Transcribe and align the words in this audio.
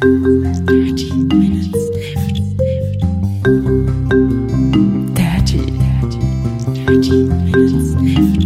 Dirty 0.00 1.12
Minutes 1.12 1.76
Left. 1.92 2.40
Dirty, 5.14 5.60
dirty, 5.76 6.20
dirty 6.72 7.24
Minutes 7.44 7.92
Left. 8.00 8.40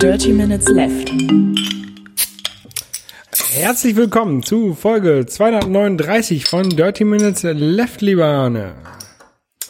Dirty 0.00 0.32
Minutes 0.32 0.68
Left. 0.70 1.12
Herzlich 3.52 3.94
willkommen 3.94 4.42
zu 4.42 4.74
Folge 4.74 5.26
239 5.26 6.46
von 6.46 6.68
Dirty 6.70 7.04
Minutes 7.04 7.44
Left, 7.44 8.02
lieber 8.02 8.26
Arne. 8.26 8.74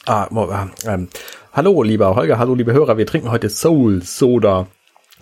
Ah, 0.07 0.29
ah, 0.35 0.71
ähm, 0.87 1.09
hallo, 1.53 1.83
lieber 1.83 2.17
Holger, 2.17 2.39
hallo, 2.39 2.55
liebe 2.55 2.73
Hörer. 2.73 2.97
Wir 2.97 3.05
trinken 3.05 3.31
heute 3.31 3.51
Soul 3.51 4.01
Soda. 4.03 4.67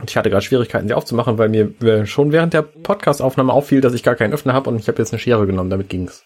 Und 0.00 0.10
ich 0.10 0.16
hatte 0.16 0.30
gerade 0.30 0.44
Schwierigkeiten, 0.44 0.88
sie 0.88 0.94
aufzumachen, 0.94 1.38
weil 1.38 1.48
mir 1.48 2.06
schon 2.06 2.32
während 2.32 2.54
der 2.54 2.62
Podcast-Aufnahme 2.62 3.52
auffiel, 3.52 3.80
dass 3.80 3.94
ich 3.94 4.02
gar 4.02 4.14
keinen 4.14 4.32
Öffner 4.32 4.52
habe 4.52 4.70
und 4.70 4.78
ich 4.78 4.88
habe 4.88 4.98
jetzt 4.98 5.12
eine 5.12 5.18
Schere 5.18 5.46
genommen. 5.46 5.70
Damit 5.70 5.88
ging's. 5.88 6.24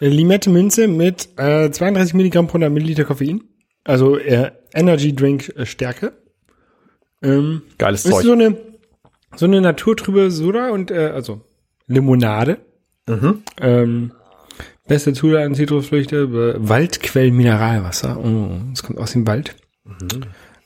Limette 0.00 0.50
Minze 0.50 0.88
mit 0.88 1.28
äh, 1.38 1.70
32 1.70 2.14
Milligramm 2.14 2.48
pro 2.48 2.54
100 2.54 2.72
Milliliter 2.72 3.04
Koffein. 3.04 3.44
Also 3.84 4.18
äh, 4.18 4.50
Energy 4.74 5.14
Drink 5.14 5.52
äh, 5.56 5.66
Stärke. 5.66 6.12
Ähm, 7.22 7.62
Geiles 7.78 8.04
ist 8.04 8.12
Zeug. 8.12 8.24
so 8.24 8.32
eine 8.32 8.56
so 9.36 9.46
eine 9.46 9.60
naturtrübe 9.60 10.30
Soda 10.30 10.70
und 10.70 10.90
äh, 10.90 11.10
also 11.14 11.42
Limonade. 11.86 12.58
Mhm. 13.06 13.42
Ähm, 13.60 14.12
beste 14.86 15.12
Zutaten 15.12 15.54
Zitrusfrüchte, 15.54 16.16
äh, 16.16 16.68
Waldquell 16.68 17.30
Mineralwasser. 17.30 18.18
Oh, 18.18 18.58
das 18.70 18.82
kommt 18.82 18.98
aus 18.98 19.12
dem 19.12 19.26
Wald. 19.26 19.56
Mhm. 19.84 20.24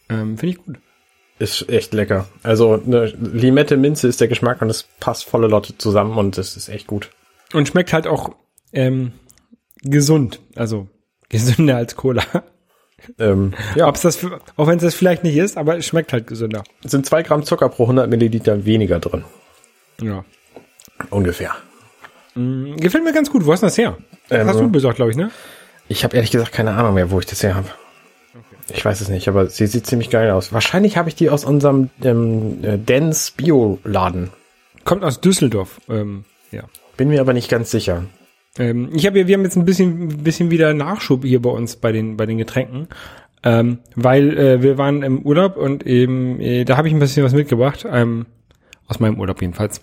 Ähm, 0.09 0.39
Finde 0.39 0.47
ich 0.47 0.65
gut. 0.65 0.79
Ist 1.39 1.69
echt 1.69 1.93
lecker. 1.93 2.27
Also 2.43 2.81
eine 2.85 3.07
Limette 3.07 3.77
Minze 3.77 4.09
ist 4.09 4.21
der 4.21 4.29
Geschmack 4.29 4.63
und 4.63 4.71
es 4.71 4.85
passt 5.01 5.25
volle 5.25 5.49
Lotte 5.49 5.77
zusammen 5.77 6.17
und 6.17 6.39
es 6.39 6.57
ist 6.57 6.69
echt 6.69 6.87
gut. 6.87 7.11
Und 7.53 7.69
schmeckt 7.69 7.93
halt 7.93 8.07
auch 8.07 8.31
ähm, 8.73 9.13
gesund. 9.83 10.41
Also 10.55 10.89
gesünder 11.29 11.77
als 11.77 11.97
Cola. 11.97 12.23
Ähm, 13.19 13.53
ja, 13.75 13.87
Ob's 13.87 14.01
das, 14.01 14.25
auch 14.57 14.67
wenn 14.67 14.79
es 14.79 14.83
das 14.83 14.95
vielleicht 14.95 15.23
nicht 15.23 15.37
ist, 15.37 15.59
aber 15.59 15.77
es 15.77 15.87
schmeckt 15.87 16.13
halt 16.13 16.27
gesünder. 16.27 16.65
es 16.83 16.91
sind 16.91 17.05
zwei 17.05 17.23
Gramm 17.23 17.45
Zucker 17.45 17.69
pro 17.69 17.85
100 17.85 18.09
Milliliter 18.09 18.65
weniger 18.65 18.99
drin. 18.99 19.25
Ja. 20.01 20.25
Ungefähr. 21.11 21.55
Mm, 22.35 22.77
Gefällt 22.77 23.05
mir 23.05 23.13
ganz 23.13 23.31
gut. 23.31 23.45
Wo 23.45 23.53
hast 23.53 23.63
du 23.63 23.67
das 23.67 23.77
her? 23.79 23.99
Das 24.29 24.41
Ähm, 24.41 24.49
hast 24.49 24.61
du 24.61 24.71
besorgt, 24.71 24.97
glaube 24.97 25.11
ich, 25.11 25.17
ne? 25.17 25.31
Ich 25.89 26.03
habe 26.03 26.17
ehrlich 26.17 26.31
gesagt 26.31 26.53
keine 26.53 26.73
Ahnung 26.73 26.95
mehr, 26.95 27.11
wo 27.11 27.21
ich 27.21 27.27
das 27.27 27.43
her 27.43 27.55
habe. 27.55 27.69
Ich 28.73 28.85
weiß 28.85 29.01
es 29.01 29.09
nicht, 29.09 29.29
aber 29.29 29.49
sie 29.49 29.67
sieht 29.67 29.87
ziemlich 29.87 30.11
geil 30.11 30.31
aus. 30.31 30.53
Wahrscheinlich 30.53 30.97
habe 30.97 31.09
ich 31.09 31.15
die 31.15 31.31
aus 31.31 31.45
unserem 31.45 31.91
ähm, 32.03 32.65
äh, 32.65 32.79
Dance 32.79 33.33
Bio-Laden. 33.37 34.31
Kommt 34.85 35.05
aus 35.05 35.21
Düsseldorf. 35.21 35.81
Ähm, 35.89 36.25
ja. 36.51 36.65
Bin 36.97 37.09
mir 37.09 37.21
aber 37.21 37.33
nicht 37.33 37.49
ganz 37.49 37.71
sicher. 37.71 38.05
Ähm, 38.59 38.91
ich 38.95 39.07
habe, 39.07 39.27
wir 39.27 39.35
haben 39.35 39.45
jetzt 39.45 39.57
ein 39.57 39.65
bisschen, 39.65 40.25
bisschen 40.25 40.51
wieder 40.51 40.75
Nachschub 40.75 41.25
hier 41.25 41.41
bei 41.41 41.51
uns 41.51 41.77
bei 41.77 41.93
den, 41.93 42.17
bei 42.17 42.27
den 42.27 42.39
Getränken, 42.39 42.89
ähm, 43.45 43.79
weil 43.95 44.37
äh, 44.37 44.63
wir 44.63 44.79
waren 44.79 45.03
im 45.03 45.23
Urlaub 45.23 45.57
und 45.57 45.87
eben 45.87 46.41
äh, 46.41 46.65
da 46.65 46.77
habe 46.77 46.89
ich 46.89 46.95
ein 46.95 47.01
bisschen 47.01 47.25
was 47.25 47.35
mitgebracht, 47.35 47.87
ähm, 47.89 48.27
aus 48.89 48.99
meinem 48.99 49.21
Urlaub 49.21 49.41
jedenfalls. 49.41 49.81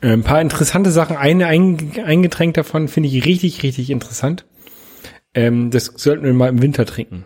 Äh, 0.00 0.08
ein 0.08 0.22
paar 0.22 0.40
interessante 0.40 0.90
Sachen. 0.90 1.16
Eine 1.16 1.46
ein, 1.46 1.92
ein 2.04 2.22
Getränk 2.22 2.54
davon 2.54 2.88
finde 2.88 3.08
ich 3.08 3.24
richtig, 3.24 3.62
richtig 3.62 3.90
interessant. 3.90 4.44
Ähm, 5.34 5.70
das 5.70 5.86
sollten 5.96 6.24
wir 6.24 6.34
mal 6.34 6.48
im 6.48 6.62
Winter 6.62 6.84
trinken. 6.84 7.24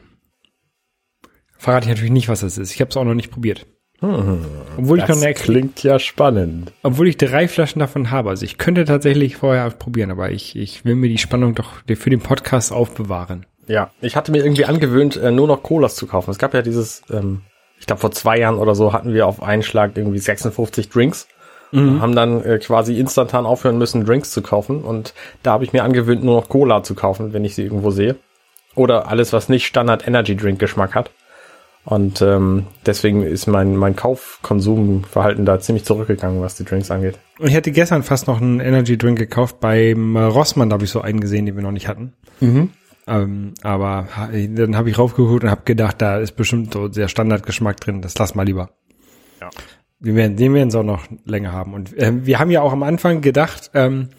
Verrate 1.59 1.85
ich 1.85 1.91
natürlich 1.91 2.13
nicht, 2.13 2.29
was 2.29 2.41
das 2.41 2.57
ist. 2.57 2.73
Ich 2.75 2.81
habe 2.81 2.91
es 2.91 2.97
auch 2.97 3.05
noch 3.05 3.15
nicht 3.15 3.31
probiert. 3.31 3.67
Obwohl 4.01 4.99
ich 4.99 5.03
noch 5.03 5.09
Das 5.09 5.23
eine, 5.23 5.35
klingt 5.35 5.83
ja 5.83 5.99
spannend. 5.99 6.73
obwohl 6.85 7.09
ich 7.09 7.17
drei 7.17 7.49
Flaschen 7.49 7.81
davon 7.81 8.11
habe. 8.13 8.31
Also 8.31 8.45
ich 8.45 8.57
könnte 8.57 8.85
tatsächlich 8.85 9.37
vorher 9.37 9.69
probieren, 9.71 10.13
aber 10.13 10.31
ich, 10.31 10.55
ich 10.57 10.85
will 10.85 10.95
mir 10.95 11.09
die 11.09 11.19
Spannung 11.19 11.55
doch 11.57 11.71
für 11.97 12.11
den 12.11 12.21
Podcast 12.21 12.73
aufbewahren. 12.73 13.45
Ja, 13.67 13.91
ich 14.01 14.15
hatte 14.17 14.31
mir 14.31 14.45
irgendwie 14.45 14.65
angewöhnt, 14.67 15.17
äh, 15.17 15.31
nur 15.33 15.49
noch 15.49 15.63
Colas 15.65 15.97
zu 15.97 16.07
kaufen. 16.07 16.31
Es 16.31 16.39
gab 16.39 16.55
ja 16.55 16.63
dieses, 16.63 17.03
ähm, 17.11 17.43
ich 17.81 17.87
glaube 17.87 18.01
vor 18.01 18.13
zwei 18.13 18.39
Jahren 18.39 18.57
oder 18.59 18.75
so 18.77 18.93
hatten 18.93 19.13
wir 19.13 19.27
auf 19.27 19.43
einen 19.43 19.63
Schlag 19.65 19.97
irgendwie 19.97 20.19
56 20.19 20.89
Drinks. 20.91 21.27
Und 21.71 22.01
haben 22.01 22.15
dann 22.17 22.43
äh, 22.45 22.59
quasi 22.61 22.99
instantan 22.99 23.45
aufhören 23.45 23.77
müssen, 23.77 24.07
Drinks 24.07 24.31
zu 24.31 24.41
kaufen. 24.41 24.81
Und 24.85 25.13
da 25.43 25.53
habe 25.53 25.65
ich 25.65 25.75
mir 25.75 25.85
angewöhnt, 25.85 26.25
nur 26.25 26.41
noch 26.41 26.49
Cola 26.49 26.83
zu 26.83 26.95
kaufen, 26.95 27.35
wenn 27.35 27.45
ich 27.45 27.55
sie 27.55 27.65
irgendwo 27.65 27.91
sehe. 27.91 28.17
Oder 28.75 29.09
alles, 29.09 29.35
was 29.35 29.51
nicht 29.51 29.67
Standard 29.67 30.09
Energy 30.09 30.35
Drink 30.35 30.59
Geschmack 30.59 30.95
hat. 30.95 31.11
Und 31.89 32.21
ähm, 32.21 32.67
deswegen 32.85 33.23
ist 33.23 33.47
mein, 33.47 33.75
mein 33.75 33.97
Kaufkonsumverhalten 33.97 35.47
da 35.47 35.59
ziemlich 35.59 35.87
zurückgegangen, 35.87 36.43
was 36.43 36.55
die 36.55 36.65
Drinks 36.65 36.91
angeht. 36.91 37.19
Und 37.39 37.49
ich 37.49 37.57
hatte 37.57 37.73
gestern 37.73 38.03
fast 38.03 38.27
noch 38.27 38.43
einen 38.43 38.61
Energy 38.61 38.99
Drink 38.99 39.19
gekauft 39.19 39.59
beim 39.59 40.15
äh, 40.15 40.21
Rossmann, 40.21 40.69
da 40.69 40.75
habe 40.75 40.85
ich 40.85 40.91
so 40.91 41.01
einen 41.01 41.19
gesehen, 41.19 41.47
den 41.47 41.57
wir 41.57 41.63
noch 41.63 41.73
nicht 41.73 41.89
hatten. 41.89 42.13
Ähm, 43.07 43.55
aber 43.63 44.07
dann 44.33 44.77
habe 44.77 44.91
ich 44.91 44.99
raufgeholt 44.99 45.45
und 45.45 45.51
habe 45.51 45.63
gedacht, 45.65 46.03
da 46.03 46.19
ist 46.19 46.33
bestimmt 46.33 46.75
so 46.75 46.89
der 46.89 47.09
Standardgeschmack 47.09 47.81
drin, 47.81 48.03
das 48.03 48.19
lass 48.19 48.35
mal 48.35 48.45
lieber. 48.45 48.69
Ja. 49.41 49.49
Wir 49.99 50.15
werden, 50.15 50.37
den 50.37 50.53
werden 50.53 50.71
sie 50.71 50.79
auch 50.79 50.85
noch 50.85 51.07
länger 51.25 51.53
haben. 51.53 51.73
Und 51.73 51.95
ähm, 51.97 52.27
wir 52.27 52.39
haben 52.39 52.51
ja 52.51 52.61
auch 52.61 52.75
am 52.75 52.83
Anfang 52.83 53.23
gedacht, 53.23 53.71
ähm, 53.73 54.11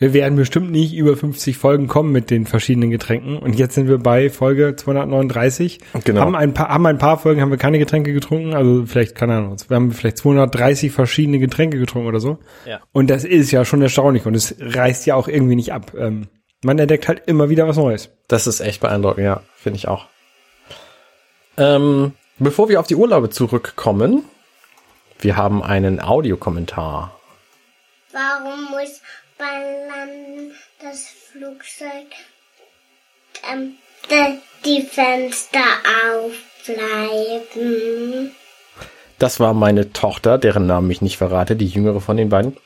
wir 0.00 0.14
werden 0.14 0.36
bestimmt 0.36 0.70
nicht 0.70 0.94
über 0.94 1.14
50 1.14 1.58
Folgen 1.58 1.86
kommen 1.86 2.10
mit 2.10 2.30
den 2.30 2.46
verschiedenen 2.46 2.90
Getränken. 2.90 3.36
Und 3.36 3.54
jetzt 3.54 3.74
sind 3.74 3.86
wir 3.86 3.98
bei 3.98 4.30
Folge 4.30 4.74
239. 4.74 5.78
Genau. 6.04 6.22
Haben 6.22 6.34
ein 6.34 6.54
paar, 6.54 6.70
haben 6.70 6.86
ein 6.86 6.96
paar 6.96 7.18
Folgen, 7.18 7.42
haben 7.42 7.50
wir 7.50 7.58
keine 7.58 7.78
Getränke 7.78 8.14
getrunken. 8.14 8.54
Also 8.54 8.86
vielleicht, 8.86 9.14
keine 9.14 9.36
Ahnung, 9.36 9.56
wir 9.68 9.74
haben 9.74 9.92
vielleicht 9.92 10.16
230 10.16 10.90
verschiedene 10.90 11.38
Getränke 11.38 11.78
getrunken 11.78 12.08
oder 12.08 12.18
so. 12.18 12.38
Ja. 12.66 12.80
Und 12.92 13.10
das 13.10 13.24
ist 13.24 13.50
ja 13.50 13.66
schon 13.66 13.82
erstaunlich 13.82 14.24
und 14.24 14.34
es 14.34 14.56
reißt 14.58 15.04
ja 15.04 15.16
auch 15.16 15.28
irgendwie 15.28 15.56
nicht 15.56 15.74
ab. 15.74 15.92
Ähm, 15.96 16.28
man 16.64 16.78
entdeckt 16.78 17.06
halt 17.06 17.22
immer 17.26 17.50
wieder 17.50 17.68
was 17.68 17.76
Neues. 17.76 18.10
Das 18.26 18.46
ist 18.46 18.60
echt 18.60 18.80
beeindruckend, 18.80 19.24
ja, 19.24 19.42
finde 19.54 19.76
ich 19.76 19.86
auch. 19.86 20.06
Ähm, 21.58 22.12
bevor 22.38 22.70
wir 22.70 22.80
auf 22.80 22.86
die 22.86 22.96
Urlaube 22.96 23.28
zurückkommen, 23.28 24.24
wir 25.18 25.36
haben 25.36 25.62
einen 25.62 26.00
Audiokommentar. 26.00 27.19
Warum 28.12 28.72
muss 28.72 29.00
beim 29.38 29.88
Landen 29.88 30.50
das 30.82 31.06
Flugzeug 31.30 32.08
ähm, 33.50 33.76
die 34.64 34.82
Fenster 34.82 35.62
aufbleiben? 36.14 38.32
Das 39.18 39.38
war 39.38 39.54
meine 39.54 39.92
Tochter, 39.92 40.38
deren 40.38 40.66
Namen 40.66 40.90
ich 40.90 41.02
nicht 41.02 41.18
verrate, 41.18 41.54
die 41.54 41.68
jüngere 41.68 42.00
von 42.00 42.16
den 42.16 42.30
beiden. 42.30 42.56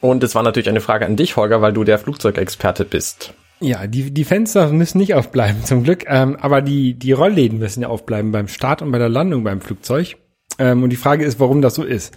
Und 0.00 0.24
es 0.24 0.34
war 0.34 0.42
natürlich 0.42 0.68
eine 0.68 0.80
Frage 0.80 1.06
an 1.06 1.14
dich, 1.16 1.36
Holger, 1.36 1.62
weil 1.62 1.72
du 1.72 1.84
der 1.84 2.00
Flugzeugexperte 2.00 2.84
bist. 2.84 3.34
Ja, 3.60 3.86
die, 3.86 4.10
die 4.10 4.24
Fenster 4.24 4.68
müssen 4.70 4.98
nicht 4.98 5.14
aufbleiben, 5.14 5.64
zum 5.64 5.84
Glück. 5.84 6.06
Ähm, 6.08 6.36
aber 6.40 6.60
die, 6.60 6.94
die 6.94 7.12
Rollläden 7.12 7.58
müssen 7.58 7.82
ja 7.82 7.88
aufbleiben 7.88 8.32
beim 8.32 8.48
Start 8.48 8.82
und 8.82 8.90
bei 8.90 8.98
der 8.98 9.08
Landung 9.08 9.44
beim 9.44 9.60
Flugzeug. 9.60 10.16
Ähm, 10.58 10.82
und 10.82 10.90
die 10.90 10.96
Frage 10.96 11.24
ist, 11.24 11.40
warum 11.40 11.62
das 11.62 11.74
so 11.74 11.84
ist. 11.84 12.14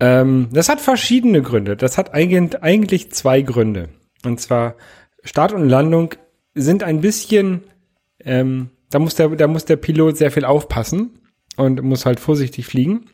Ähm, 0.00 0.48
das 0.52 0.68
hat 0.68 0.80
verschiedene 0.80 1.42
Gründe. 1.42 1.76
Das 1.76 1.98
hat 1.98 2.14
eigentlich, 2.14 2.62
eigentlich 2.62 3.12
zwei 3.12 3.42
Gründe. 3.42 3.90
Und 4.24 4.40
zwar 4.40 4.76
Start 5.22 5.52
und 5.52 5.68
Landung 5.68 6.14
sind 6.54 6.82
ein 6.82 7.00
bisschen, 7.00 7.62
ähm, 8.24 8.70
da 8.90 8.98
muss 8.98 9.14
der, 9.14 9.28
da 9.28 9.46
muss 9.46 9.66
der 9.66 9.76
Pilot 9.76 10.16
sehr 10.16 10.30
viel 10.30 10.44
aufpassen 10.44 11.20
und 11.56 11.82
muss 11.82 12.06
halt 12.06 12.18
vorsichtig 12.18 12.66
fliegen, 12.66 13.10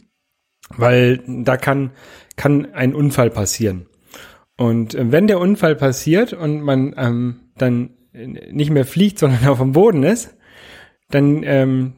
weil 0.77 1.23
da 1.27 1.57
kann, 1.57 1.91
kann 2.37 2.73
ein 2.73 2.95
Unfall 2.95 3.31
passieren. 3.31 3.87
Und 4.57 4.95
äh, 4.95 5.11
wenn 5.13 5.27
der 5.27 5.41
Unfall 5.41 5.77
passiert 5.77 6.33
und 6.33 6.63
man 6.63 6.95
ähm, 6.97 7.41
dann 7.57 7.91
nicht 8.13 8.71
mehr 8.71 8.87
fliegt, 8.87 9.19
sondern 9.19 9.47
auf 9.49 9.59
dem 9.59 9.73
Boden 9.73 10.03
ist, 10.03 10.37
dann 11.11 11.43
ähm, 11.45 11.95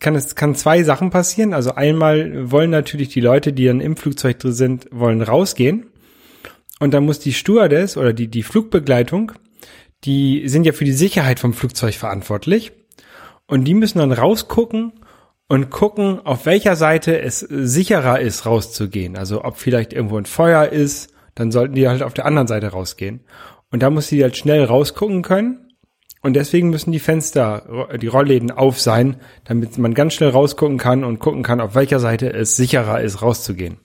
kann 0.00 0.14
es 0.16 0.34
kann 0.34 0.54
zwei 0.54 0.82
Sachen 0.82 1.10
passieren. 1.10 1.54
Also 1.54 1.74
einmal 1.74 2.50
wollen 2.50 2.70
natürlich 2.70 3.10
die 3.10 3.20
Leute, 3.20 3.52
die 3.52 3.66
dann 3.66 3.80
im 3.80 3.96
Flugzeug 3.96 4.38
drin 4.38 4.52
sind, 4.52 4.88
wollen 4.90 5.22
rausgehen. 5.22 5.86
Und 6.80 6.94
dann 6.94 7.04
muss 7.04 7.18
die 7.18 7.34
Stewardess 7.34 7.96
oder 7.96 8.12
die, 8.12 8.28
die 8.28 8.42
Flugbegleitung, 8.42 9.32
die 10.04 10.48
sind 10.48 10.64
ja 10.64 10.72
für 10.72 10.86
die 10.86 10.92
Sicherheit 10.92 11.38
vom 11.38 11.52
Flugzeug 11.52 11.94
verantwortlich. 11.94 12.72
Und 13.46 13.64
die 13.64 13.74
müssen 13.74 13.98
dann 13.98 14.12
rausgucken 14.12 14.92
und 15.48 15.70
gucken, 15.70 16.24
auf 16.24 16.46
welcher 16.46 16.76
Seite 16.76 17.20
es 17.20 17.40
sicherer 17.40 18.20
ist, 18.20 18.46
rauszugehen. 18.46 19.16
Also 19.16 19.44
ob 19.44 19.58
vielleicht 19.58 19.92
irgendwo 19.92 20.16
ein 20.16 20.24
Feuer 20.24 20.68
ist, 20.68 21.12
dann 21.34 21.50
sollten 21.52 21.74
die 21.74 21.88
halt 21.88 22.02
auf 22.02 22.14
der 22.14 22.24
anderen 22.24 22.46
Seite 22.48 22.68
rausgehen. 22.68 23.20
Und 23.70 23.82
da 23.82 23.90
muss 23.90 24.08
sie 24.08 24.22
halt 24.22 24.36
schnell 24.36 24.64
rausgucken 24.64 25.22
können. 25.22 25.69
Und 26.22 26.34
deswegen 26.34 26.68
müssen 26.68 26.92
die 26.92 26.98
Fenster, 26.98 27.88
die 28.00 28.06
Rollläden 28.06 28.50
auf 28.50 28.78
sein, 28.80 29.16
damit 29.44 29.78
man 29.78 29.94
ganz 29.94 30.14
schnell 30.14 30.30
rausgucken 30.30 30.76
kann 30.76 31.02
und 31.02 31.18
gucken 31.18 31.42
kann, 31.42 31.60
auf 31.60 31.74
welcher 31.74 31.98
Seite 31.98 32.32
es 32.32 32.56
sicherer 32.56 33.00
ist, 33.00 33.22
rauszugehen. 33.22 33.78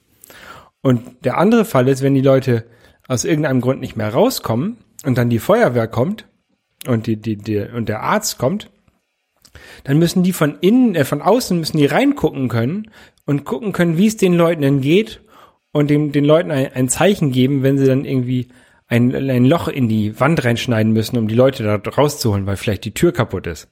Und 0.82 1.02
der 1.24 1.38
andere 1.38 1.66
Fall 1.66 1.88
ist, 1.88 2.04
wenn 2.04 2.14
die 2.14 2.22
Leute 2.22 2.66
aus 3.08 3.24
irgendeinem 3.24 3.62
Grund 3.62 3.80
nicht 3.80 3.96
mehr 3.96 4.14
rauskommen 4.14 4.78
und 5.06 5.18
dann 5.18 5.30
die 5.30 5.40
Feuerwehr 5.40 5.88
kommt 5.88 6.28
und 6.88 7.08
die, 7.08 7.16
die, 7.16 7.38
die, 7.38 7.60
und 7.60 7.88
der 7.88 8.02
Arzt 8.02 8.38
kommt, 8.38 8.70
dann 9.84 9.98
müssen 9.98 10.24
die 10.24 10.34
von 10.34 10.58
innen, 10.60 10.96
äh, 10.96 11.06
von 11.06 11.22
außen 11.22 11.58
müssen 11.58 11.78
die 11.78 11.86
reingucken 11.86 12.50
können 12.50 12.92
und 13.26 13.46
gucken 13.46 13.72
können, 13.72 13.98
wie 13.98 14.08
es 14.08 14.18
den 14.18 14.34
Leuten 14.34 14.62
denn 14.62 14.82
geht 14.82 15.22
und 15.72 15.90
dem, 15.90 16.12
den 16.12 16.26
Leuten 16.26 16.52
ein, 16.52 16.74
ein 16.74 16.90
Zeichen 16.90 17.32
geben, 17.32 17.64
wenn 17.64 17.78
sie 17.78 17.86
dann 17.86 18.06
irgendwie 18.06 18.50
ein, 18.88 19.14
ein 19.14 19.46
Loch 19.46 19.68
in 19.68 19.88
die 19.88 20.20
Wand 20.20 20.44
reinschneiden 20.44 20.94
müssen, 20.94 21.18
um 21.18 21.28
die 21.28 21.36
Leute 21.36 21.64
da 21.64 21.90
rauszuholen, 21.90 22.46
weil 22.46 22.58
vielleicht 22.58 22.86
die 22.86 22.94
Tür 22.94 23.12
kaputt 23.12 23.48
ist. 23.48 23.70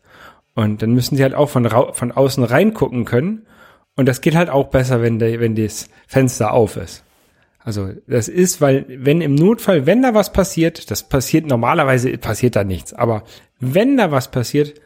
Und 0.55 0.81
dann 0.81 0.93
müssen 0.93 1.15
sie 1.15 1.23
halt 1.23 1.33
auch 1.33 1.49
von, 1.49 1.69
von 1.69 2.11
außen 2.11 2.43
reingucken 2.43 3.05
können. 3.05 3.45
Und 3.95 4.07
das 4.07 4.21
geht 4.21 4.35
halt 4.35 4.49
auch 4.49 4.69
besser, 4.69 5.01
wenn, 5.01 5.19
der, 5.19 5.39
wenn 5.39 5.55
das 5.55 5.89
Fenster 6.07 6.51
auf 6.51 6.77
ist. 6.77 7.03
Also 7.59 7.91
das 8.07 8.27
ist, 8.27 8.59
weil 8.59 8.85
wenn 8.89 9.21
im 9.21 9.35
Notfall, 9.35 9.85
wenn 9.85 10.01
da 10.01 10.13
was 10.13 10.33
passiert, 10.33 10.91
das 10.91 11.07
passiert 11.07 11.45
normalerweise 11.45 12.17
passiert 12.17 12.57
da 12.57 12.63
nichts, 12.65 12.93
aber 12.93 13.23
wenn 13.59 13.95
da 13.95 14.11
was 14.11 14.31
passiert, 14.31 14.81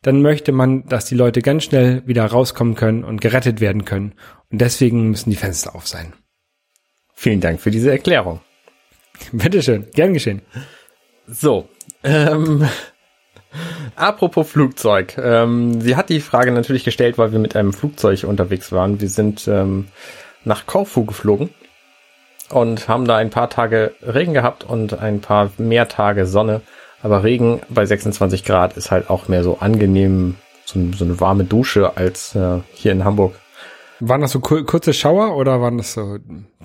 dann 0.00 0.22
möchte 0.22 0.52
man, 0.52 0.86
dass 0.86 1.04
die 1.04 1.14
Leute 1.14 1.42
ganz 1.42 1.64
schnell 1.64 2.02
wieder 2.06 2.24
rauskommen 2.24 2.74
können 2.74 3.04
und 3.04 3.20
gerettet 3.20 3.60
werden 3.60 3.84
können. 3.84 4.14
Und 4.50 4.60
deswegen 4.60 5.10
müssen 5.10 5.30
die 5.30 5.36
Fenster 5.36 5.74
auf 5.74 5.86
sein. 5.86 6.12
Vielen 7.14 7.40
Dank 7.40 7.60
für 7.60 7.70
diese 7.70 7.90
Erklärung. 7.90 8.40
Bitteschön, 9.32 9.86
gern 9.92 10.14
geschehen. 10.14 10.42
So, 11.26 11.68
ähm, 12.02 12.68
apropos 13.96 14.50
Flugzeug. 14.50 15.16
Ähm, 15.18 15.80
sie 15.80 15.96
hat 15.96 16.08
die 16.08 16.20
Frage 16.20 16.52
natürlich 16.52 16.84
gestellt, 16.84 17.18
weil 17.18 17.32
wir 17.32 17.38
mit 17.38 17.56
einem 17.56 17.72
Flugzeug 17.72 18.24
unterwegs 18.24 18.72
waren. 18.72 19.00
Wir 19.00 19.08
sind 19.08 19.48
ähm, 19.48 19.88
nach 20.44 20.66
Korfu 20.66 21.04
geflogen 21.04 21.50
und 22.50 22.88
haben 22.88 23.06
da 23.06 23.16
ein 23.16 23.30
paar 23.30 23.48
Tage 23.50 23.94
Regen 24.02 24.34
gehabt 24.34 24.64
und 24.64 24.98
ein 24.98 25.20
paar 25.20 25.50
mehr 25.58 25.88
Tage 25.88 26.26
Sonne. 26.26 26.60
Aber 27.02 27.22
Regen 27.22 27.60
bei 27.68 27.84
26 27.84 28.44
Grad 28.44 28.76
ist 28.76 28.90
halt 28.90 29.10
auch 29.10 29.28
mehr 29.28 29.42
so 29.42 29.58
angenehm, 29.58 30.36
so, 30.64 30.80
so 30.96 31.04
eine 31.04 31.20
warme 31.20 31.44
Dusche 31.44 31.96
als 31.96 32.34
äh, 32.34 32.60
hier 32.72 32.92
in 32.92 33.04
Hamburg. 33.04 33.34
Waren 34.00 34.20
das 34.20 34.32
so 34.32 34.40
kur 34.40 34.64
kurze 34.66 34.92
Schauer 34.92 35.36
oder 35.36 35.60
waren 35.60 35.78
das 35.78 35.92
so 35.92 36.18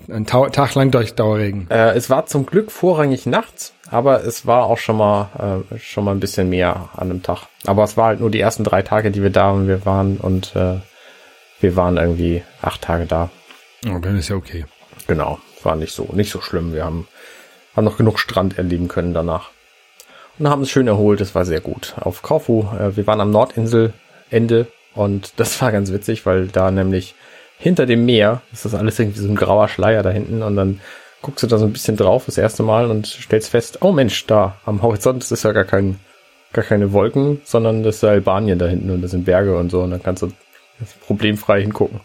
ein 0.08 0.26
Tag 0.26 0.74
lang 0.74 0.90
durch 0.90 1.14
Dauerregen? 1.14 1.70
Äh, 1.70 1.92
es 1.92 2.10
war 2.10 2.26
zum 2.26 2.46
Glück 2.46 2.72
vorrangig 2.72 3.26
nachts, 3.26 3.72
aber 3.90 4.24
es 4.24 4.46
war 4.46 4.64
auch 4.64 4.78
schon 4.78 4.96
mal 4.96 5.64
äh, 5.70 5.78
schon 5.78 6.04
mal 6.04 6.12
ein 6.12 6.20
bisschen 6.20 6.48
mehr 6.48 6.88
an 6.94 7.10
einem 7.10 7.22
Tag. 7.22 7.46
Aber 7.66 7.84
es 7.84 7.96
war 7.96 8.06
halt 8.06 8.20
nur 8.20 8.30
die 8.30 8.40
ersten 8.40 8.64
drei 8.64 8.82
Tage, 8.82 9.10
die 9.10 9.22
wir 9.22 9.30
da 9.30 9.50
und 9.50 9.68
wir 9.68 9.86
waren 9.86 10.16
und 10.16 10.56
äh, 10.56 10.80
wir 11.60 11.76
waren 11.76 11.96
irgendwie 11.98 12.42
acht 12.62 12.82
Tage 12.82 13.06
da. 13.06 13.30
Oh, 13.86 13.98
dann 13.98 14.16
ist 14.16 14.28
ja 14.28 14.36
okay. 14.36 14.64
Genau, 15.06 15.38
war 15.62 15.76
nicht 15.76 15.94
so 15.94 16.08
nicht 16.12 16.30
so 16.30 16.40
schlimm. 16.40 16.72
Wir 16.72 16.84
haben 16.84 17.06
haben 17.76 17.84
noch 17.84 17.96
genug 17.96 18.18
Strand 18.18 18.58
erleben 18.58 18.88
können 18.88 19.14
danach 19.14 19.50
und 20.38 20.48
haben 20.48 20.60
uns 20.60 20.70
schön 20.70 20.88
erholt. 20.88 21.20
Es 21.20 21.34
war 21.36 21.44
sehr 21.44 21.60
gut 21.60 21.94
auf 22.00 22.22
Korfu. 22.22 22.66
Äh, 22.76 22.96
wir 22.96 23.06
waren 23.06 23.20
am 23.20 23.30
Nordinselende 23.30 24.66
und 24.94 25.32
das 25.36 25.60
war 25.62 25.72
ganz 25.72 25.92
witzig, 25.92 26.26
weil 26.26 26.48
da 26.48 26.70
nämlich 26.70 27.14
hinter 27.58 27.86
dem 27.86 28.04
Meer 28.06 28.40
ist 28.52 28.64
das 28.64 28.74
alles 28.74 28.98
irgendwie 28.98 29.20
so 29.20 29.28
ein 29.28 29.36
grauer 29.36 29.68
Schleier 29.68 30.02
da 30.02 30.10
hinten 30.10 30.42
und 30.42 30.56
dann 30.56 30.80
guckst 31.22 31.42
du 31.42 31.46
da 31.46 31.58
so 31.58 31.66
ein 31.66 31.72
bisschen 31.72 31.96
drauf 31.96 32.24
das 32.26 32.38
erste 32.38 32.62
Mal 32.62 32.90
und 32.90 33.06
stellst 33.06 33.50
fest, 33.50 33.78
oh 33.82 33.92
Mensch, 33.92 34.26
da 34.26 34.56
am 34.64 34.80
Horizont 34.82 35.30
ist 35.30 35.44
ja 35.44 35.52
gar 35.52 35.64
kein, 35.64 35.98
gar 36.52 36.64
keine 36.64 36.92
Wolken, 36.92 37.42
sondern 37.44 37.82
das 37.82 37.96
ist 37.96 38.04
Albanien 38.04 38.58
da 38.58 38.66
hinten 38.66 38.90
und 38.90 39.02
das 39.02 39.10
sind 39.10 39.26
Berge 39.26 39.56
und 39.58 39.70
so 39.70 39.82
und 39.82 39.90
dann 39.90 40.02
kannst 40.02 40.22
du 40.22 40.32
problemfrei 41.06 41.60
hingucken. 41.60 42.00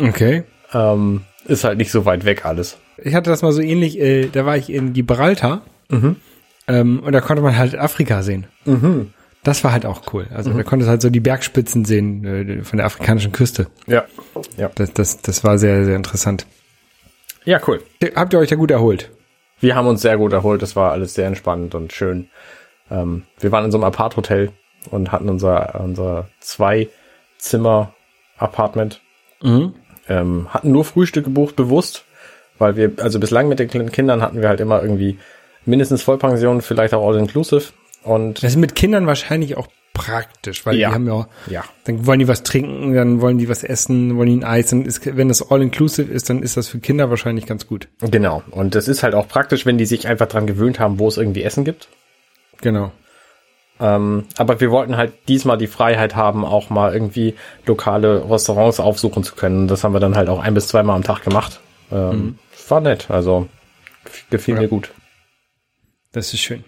Okay. 0.00 0.44
Ähm, 0.72 1.22
ist 1.46 1.64
halt 1.64 1.78
nicht 1.78 1.90
so 1.90 2.04
weit 2.04 2.24
weg 2.24 2.44
alles. 2.44 2.78
Ich 2.98 3.14
hatte 3.16 3.30
das 3.30 3.42
mal 3.42 3.50
so 3.52 3.60
ähnlich, 3.60 3.98
äh, 3.98 4.28
da 4.28 4.46
war 4.46 4.56
ich 4.56 4.70
in 4.70 4.92
Gibraltar 4.92 5.62
Mhm. 5.90 6.16
ähm, 6.68 7.00
und 7.00 7.12
da 7.12 7.20
konnte 7.20 7.42
man 7.42 7.58
halt 7.58 7.76
Afrika 7.76 8.22
sehen. 8.22 8.46
Das 9.44 9.64
war 9.64 9.72
halt 9.72 9.86
auch 9.86 10.02
cool. 10.12 10.28
Also 10.32 10.52
da 10.52 10.62
konntest 10.62 10.88
halt 10.88 11.02
so 11.02 11.10
die 11.10 11.18
Bergspitzen 11.18 11.84
sehen 11.84 12.24
äh, 12.24 12.62
von 12.62 12.76
der 12.76 12.86
afrikanischen 12.86 13.32
Küste. 13.32 13.66
Ja. 13.86 14.04
Ja. 14.56 14.70
Das, 14.74 14.92
das, 14.92 15.20
das 15.20 15.42
war 15.42 15.58
sehr, 15.58 15.84
sehr 15.84 15.96
interessant. 15.96 16.46
Ja, 17.44 17.60
cool. 17.66 17.82
Habt 18.14 18.32
ihr 18.32 18.38
euch 18.38 18.50
da 18.50 18.56
gut 18.56 18.70
erholt? 18.70 19.10
Wir 19.58 19.74
haben 19.74 19.88
uns 19.88 20.02
sehr 20.02 20.16
gut 20.16 20.32
erholt. 20.32 20.62
Das 20.62 20.76
war 20.76 20.92
alles 20.92 21.14
sehr 21.14 21.26
entspannend 21.26 21.74
und 21.74 21.92
schön. 21.92 22.28
Ähm, 22.88 23.24
wir 23.40 23.50
waren 23.50 23.64
in 23.64 23.72
so 23.72 23.78
einem 23.78 23.84
Apart-Hotel 23.84 24.52
und 24.90 25.10
hatten 25.10 25.28
unser, 25.28 25.80
unser 25.80 26.28
Zwei-Zimmer-Apartment. 26.40 29.00
Ähm, 30.08 30.46
hatten 30.50 30.70
nur 30.70 30.84
Frühstück 30.84 31.24
gebucht, 31.24 31.56
bewusst, 31.56 32.04
weil 32.58 32.76
wir, 32.76 32.92
also 32.98 33.18
bislang 33.18 33.48
mit 33.48 33.58
den 33.58 33.66
kleinen 33.68 33.90
Kindern 33.90 34.22
hatten 34.22 34.40
wir 34.40 34.48
halt 34.48 34.60
immer 34.60 34.80
irgendwie 34.82 35.18
mindestens 35.64 36.02
Vollpension, 36.02 36.60
vielleicht 36.60 36.94
auch 36.94 37.04
All-Inclusive. 37.06 37.72
Und 38.04 38.42
Das 38.42 38.52
ist 38.52 38.56
mit 38.56 38.74
Kindern 38.74 39.06
wahrscheinlich 39.06 39.56
auch 39.56 39.68
praktisch, 39.94 40.64
weil 40.64 40.76
Ja. 40.76 40.88
die 40.88 40.94
haben 40.94 41.06
ja, 41.06 41.26
ja, 41.48 41.64
dann 41.84 42.06
wollen 42.06 42.18
die 42.18 42.26
was 42.28 42.42
trinken, 42.42 42.94
dann 42.94 43.20
wollen 43.20 43.36
die 43.38 43.48
was 43.48 43.62
essen, 43.62 44.16
wollen 44.16 44.28
die 44.28 44.36
ein 44.36 44.44
Eis. 44.44 44.70
Dann 44.70 44.84
ist, 44.86 45.04
wenn 45.16 45.28
das 45.28 45.50
all-inclusive 45.50 46.10
ist, 46.10 46.30
dann 46.30 46.42
ist 46.42 46.56
das 46.56 46.68
für 46.68 46.78
Kinder 46.80 47.10
wahrscheinlich 47.10 47.46
ganz 47.46 47.66
gut. 47.66 47.88
genau. 48.00 48.42
Und 48.50 48.74
das 48.74 48.88
ist 48.88 49.02
halt 49.02 49.14
auch 49.14 49.28
praktisch, 49.28 49.66
wenn 49.66 49.78
die 49.78 49.84
sich 49.86 50.08
einfach 50.08 50.26
dran 50.28 50.46
gewöhnt 50.46 50.80
haben, 50.80 50.98
wo 50.98 51.08
es 51.08 51.16
irgendwie 51.18 51.42
Essen 51.42 51.64
gibt. 51.64 51.88
Genau. 52.62 52.90
Ähm, 53.80 54.26
aber 54.38 54.60
wir 54.60 54.70
wollten 54.70 54.96
halt 54.96 55.12
diesmal 55.28 55.58
die 55.58 55.66
Freiheit 55.66 56.14
haben, 56.16 56.44
auch 56.44 56.70
mal 56.70 56.92
irgendwie 56.94 57.34
lokale 57.66 58.28
Restaurants 58.30 58.80
aufsuchen 58.80 59.24
zu 59.24 59.34
können. 59.34 59.66
Das 59.68 59.82
haben 59.84 59.92
wir 59.92 60.00
dann 60.00 60.14
halt 60.16 60.28
auch 60.28 60.40
ein 60.40 60.54
bis 60.54 60.68
zweimal 60.68 60.96
am 60.96 61.02
Tag 61.02 61.22
gemacht. 61.22 61.60
Ähm, 61.90 62.38
War 62.68 62.80
nett, 62.80 63.10
also 63.10 63.48
gefiel 64.30 64.54
Ja. 64.54 64.62
mir 64.62 64.68
gut. 64.68 64.92
Das 66.12 66.32
ist 66.32 66.40
schön. 66.40 66.64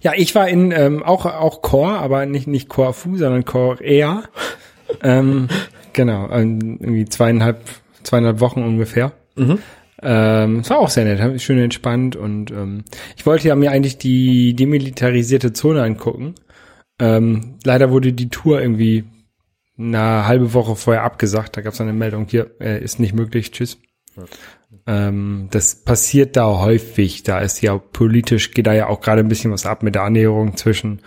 Ja, 0.00 0.12
ich 0.16 0.34
war 0.34 0.48
in 0.48 0.70
ähm, 0.70 1.02
auch 1.02 1.26
auch 1.26 1.62
Core, 1.62 1.98
aber 1.98 2.26
nicht 2.26 2.46
nicht 2.46 2.68
Corfu, 2.68 3.16
sondern 3.16 3.44
Korea. 3.44 4.24
ähm, 5.02 5.48
genau, 5.92 6.28
ähm, 6.30 6.78
irgendwie 6.80 7.04
zweieinhalb 7.06 7.60
zweieinhalb 8.02 8.40
Wochen 8.40 8.62
ungefähr. 8.62 9.12
Ähm, 10.02 10.58
es 10.58 10.70
war 10.70 10.78
auch 10.78 10.90
sehr 10.90 11.04
nett, 11.04 11.40
schön 11.40 11.58
entspannt 11.58 12.14
und 12.14 12.50
ähm, 12.50 12.84
ich 13.16 13.24
wollte 13.24 13.48
ja 13.48 13.54
mir 13.54 13.70
eigentlich 13.70 13.96
die 13.96 14.54
demilitarisierte 14.54 15.52
Zone 15.52 15.82
angucken. 15.82 16.34
Ähm, 17.00 17.58
leider 17.64 17.90
wurde 17.90 18.12
die 18.12 18.28
Tour 18.28 18.60
irgendwie 18.60 19.04
eine 19.78 20.26
halbe 20.26 20.52
Woche 20.52 20.76
vorher 20.76 21.02
abgesagt. 21.02 21.56
Da 21.56 21.62
gab 21.62 21.72
es 21.72 21.80
eine 21.80 21.92
Meldung, 21.92 22.26
hier 22.28 22.50
äh, 22.60 22.82
ist 22.82 23.00
nicht 23.00 23.14
möglich, 23.14 23.50
tschüss. 23.50 23.78
Ähm, 24.86 25.48
das 25.50 25.76
passiert 25.76 26.36
da 26.36 26.58
häufig. 26.58 27.22
Da 27.22 27.40
ist 27.40 27.62
ja 27.62 27.78
politisch, 27.78 28.52
geht 28.52 28.66
da 28.66 28.72
ja 28.72 28.88
auch 28.88 29.00
gerade 29.00 29.20
ein 29.20 29.28
bisschen 29.28 29.52
was 29.52 29.66
ab 29.66 29.82
mit 29.82 29.94
der 29.94 30.02
Annäherung 30.02 30.56
zwischen 30.56 31.00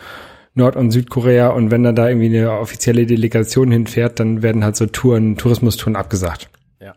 Nord- 0.54 0.76
und 0.76 0.92
Südkorea. 0.92 1.50
Und 1.50 1.72
wenn 1.72 1.84
dann 1.84 1.96
da 1.96 2.08
irgendwie 2.08 2.38
eine 2.38 2.52
offizielle 2.52 3.06
Delegation 3.06 3.72
hinfährt, 3.72 4.20
dann 4.20 4.42
werden 4.42 4.64
halt 4.64 4.76
so 4.76 4.86
Touren, 4.86 5.38
Tourismustouren 5.38 5.96
abgesagt. 5.96 6.50
Ja. 6.80 6.96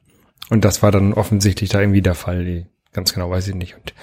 Und 0.49 0.65
das 0.65 0.83
war 0.83 0.91
dann 0.91 1.13
offensichtlich 1.13 1.71
da 1.71 1.81
irgendwie 1.81 2.03
der 2.03 2.15
Fall. 2.15 2.67
Ganz 2.93 3.13
genau 3.13 3.31
weiß 3.31 3.49
ich 3.49 3.55
nicht. 3.55 3.77
Und 3.77 3.95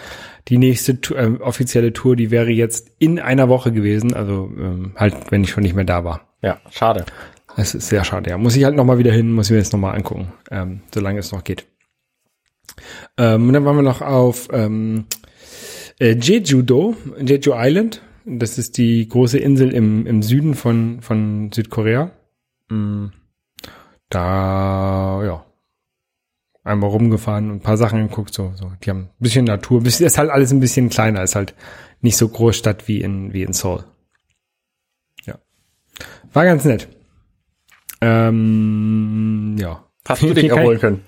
die 0.47 0.57
nächste 0.57 0.93
äh, 1.15 1.41
offizielle 1.41 1.91
Tour, 1.91 2.15
die 2.15 2.31
wäre 2.31 2.51
jetzt 2.51 2.91
in 2.99 3.19
einer 3.19 3.49
Woche 3.49 3.71
gewesen. 3.71 4.13
Also 4.13 4.51
ähm, 4.57 4.93
halt, 4.95 5.15
wenn 5.31 5.43
ich 5.43 5.49
schon 5.49 5.63
nicht 5.63 5.75
mehr 5.75 5.85
da 5.85 6.03
war. 6.03 6.21
Ja, 6.41 6.59
schade. 6.69 7.05
Es 7.57 7.73
ist 7.73 7.89
sehr 7.89 8.03
schade, 8.03 8.29
ja. 8.29 8.37
Muss 8.37 8.55
ich 8.55 8.63
halt 8.63 8.75
noch 8.75 8.85
mal 8.85 8.99
wieder 8.99 9.11
hin, 9.11 9.33
muss 9.33 9.47
ich 9.47 9.51
mir 9.51 9.57
jetzt 9.57 9.73
noch 9.73 9.79
mal 9.79 9.93
angucken, 9.93 10.31
ähm, 10.51 10.81
solange 10.93 11.19
es 11.19 11.31
noch 11.31 11.43
geht. 11.43 11.65
Ähm, 13.17 13.47
und 13.47 13.53
dann 13.53 13.65
waren 13.65 13.75
wir 13.75 13.83
noch 13.83 14.01
auf 14.01 14.47
ähm, 14.51 15.05
äh, 15.99 16.15
Jeju-do, 16.15 16.95
Jeju 17.19 17.53
Island. 17.55 18.01
Das 18.25 18.57
ist 18.57 18.77
die 18.77 19.07
große 19.07 19.37
Insel 19.37 19.71
im, 19.73 20.05
im 20.05 20.21
Süden 20.21 20.53
von, 20.53 21.01
von 21.01 21.51
Südkorea. 21.53 22.11
Mm, 22.69 23.07
Da, 24.09 25.23
ja, 25.23 25.45
einmal 26.63 26.89
rumgefahren 26.89 27.49
und 27.49 27.57
ein 27.57 27.61
paar 27.61 27.77
Sachen 27.77 28.07
geguckt, 28.09 28.33
so, 28.33 28.51
so. 28.55 28.71
Die 28.83 28.89
haben 28.89 29.03
ein 29.03 29.09
bisschen 29.19 29.45
Natur, 29.45 29.81
bisschen, 29.81 30.05
ist 30.05 30.17
halt 30.17 30.29
alles 30.29 30.51
ein 30.51 30.59
bisschen 30.59 30.89
kleiner, 30.89 31.23
ist 31.23 31.35
halt 31.35 31.55
nicht 32.01 32.17
so 32.17 32.27
Großstadt 32.27 32.87
wie 32.87 33.01
in, 33.01 33.33
wie 33.33 33.43
in 33.43 33.53
Seoul. 33.53 33.85
Ja. 35.25 35.39
War 36.33 36.45
ganz 36.45 36.65
nett. 36.65 36.89
Ähm, 38.01 39.55
ja. 39.57 39.85
Hast 40.07 40.21
du 40.21 40.33
dich 40.33 40.49
erholen 40.49 40.79
können? 40.79 41.01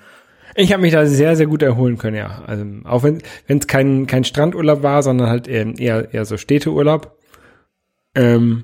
Ich 0.56 0.72
habe 0.74 0.82
mich 0.82 0.94
da 0.94 1.06
sehr, 1.06 1.36
sehr 1.36 1.48
gut 1.48 1.62
erholen 1.62 1.98
können, 1.98 2.15
ja. 2.18 2.44
Also 2.48 2.65
auch 2.86 3.03
wenn 3.03 3.22
es 3.48 3.68
kein, 3.68 4.08
kein 4.08 4.24
Strandurlaub 4.24 4.84
war, 4.84 5.03
sondern 5.03 5.29
halt 5.29 5.48
eher, 5.48 6.13
eher, 6.13 6.25
so 6.25 6.38
Städteurlaub. 6.38 7.18
Ähm, 8.15 8.63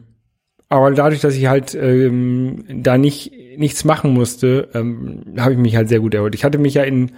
aber 0.70 0.92
dadurch, 0.92 1.22
dass 1.22 1.36
ich 1.36 1.46
halt 1.48 1.76
ähm, 1.76 2.64
da 2.68 2.98
nicht 2.98 3.32
nichts 3.58 3.86
machen 3.86 4.14
musste, 4.14 4.70
ähm, 4.74 5.36
habe 5.38 5.54
ich 5.54 5.58
mich 5.60 5.76
halt 5.76 5.88
sehr 5.90 6.00
gut 6.00 6.14
erholt. 6.14 6.36
Ich 6.36 6.44
hatte 6.44 6.58
mich 6.58 6.74
ja 6.74 6.84
in, 6.84 7.12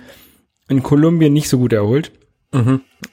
in 0.69 0.83
Kolumbien 0.83 1.33
nicht 1.33 1.49
so 1.49 1.57
gut 1.57 1.73
erholt, 1.73 2.11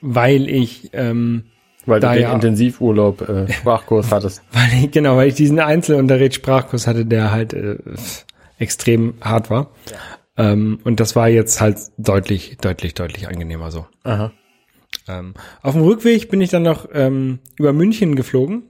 weil 0.01 0.49
ich 0.49 0.91
ähm, 0.93 1.45
Weil 1.87 2.01
Da 2.01 2.11
du 2.11 2.15
den 2.17 2.23
ja. 2.23 2.35
Intensivurlaub, 2.35 3.29
äh, 3.29 3.53
Sprachkurs 3.53 4.11
hattest. 4.11 4.43
weil 4.53 4.85
ich, 4.85 4.91
genau, 4.91 5.17
weil 5.17 5.29
ich 5.29 5.35
diesen 5.35 5.61
Einzelunterricht 5.61 6.35
Sprachkurs 6.35 6.87
hatte, 6.87 7.07
der 7.07 7.31
halt 7.31 7.55
äh, 7.55 7.77
extrem 8.59 9.15
hart 9.21 9.51
war. 9.51 9.71
Ähm, 10.37 10.79
und 10.85 11.01
das 11.01 11.15
war 11.15 11.29
jetzt 11.29 11.61
halt 11.61 11.79
deutlich, 11.97 12.57
deutlich, 12.61 12.95
deutlich 12.95 13.29
angenehmer 13.29 13.71
so. 13.71 13.87
Aha. 14.03 14.33
Ähm, 15.09 15.35
auf 15.63 15.75
dem 15.75 15.83
Rückweg 15.83 16.29
bin 16.29 16.41
ich 16.41 16.51
dann 16.51 16.63
noch 16.63 16.89
ähm, 16.93 17.41
über 17.57 17.73
München 17.73 18.17
geflogen. 18.17 18.65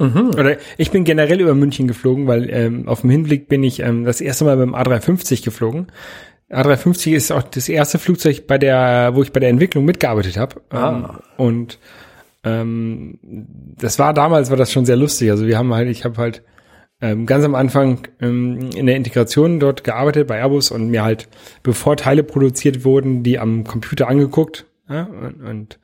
Oder 0.00 0.58
ich 0.76 0.92
bin 0.92 1.02
generell 1.02 1.40
über 1.40 1.54
München 1.54 1.88
geflogen, 1.88 2.28
weil 2.28 2.48
ähm, 2.50 2.86
auf 2.86 3.00
dem 3.00 3.10
Hinblick 3.10 3.48
bin 3.48 3.64
ich 3.64 3.80
ähm, 3.80 4.04
das 4.04 4.20
erste 4.20 4.44
Mal 4.44 4.56
beim 4.56 4.74
A350 4.74 5.44
geflogen. 5.44 5.88
A350 6.50 7.14
ist 7.14 7.32
auch 7.32 7.42
das 7.42 7.68
erste 7.68 7.98
Flugzeug, 7.98 8.46
bei 8.46 8.58
der, 8.58 9.10
wo 9.14 9.22
ich 9.22 9.32
bei 9.32 9.40
der 9.40 9.48
Entwicklung 9.48 9.84
mitgearbeitet 9.84 10.36
habe. 10.36 10.62
Ah. 10.70 10.88
Ähm, 10.90 11.08
und 11.36 11.78
ähm, 12.44 13.18
das 13.22 13.98
war 13.98 14.14
damals 14.14 14.50
war 14.50 14.56
das 14.56 14.72
schon 14.72 14.86
sehr 14.86 14.96
lustig. 14.96 15.30
Also 15.32 15.46
wir 15.46 15.58
haben 15.58 15.74
halt, 15.74 15.88
ich 15.88 16.04
habe 16.04 16.16
halt 16.16 16.42
ähm, 17.00 17.26
ganz 17.26 17.44
am 17.44 17.54
Anfang 17.54 18.08
ähm, 18.20 18.70
in 18.74 18.86
der 18.86 18.96
Integration 18.96 19.60
dort 19.60 19.84
gearbeitet 19.84 20.26
bei 20.26 20.38
Airbus 20.38 20.70
und 20.70 20.88
mir 20.90 21.04
halt, 21.04 21.28
bevor 21.62 21.96
Teile 21.96 22.24
produziert 22.24 22.84
wurden, 22.84 23.22
die 23.22 23.38
am 23.38 23.64
Computer 23.64 24.08
angeguckt 24.08 24.66
ja, 24.88 25.04
und, 25.04 25.42
und 25.42 25.78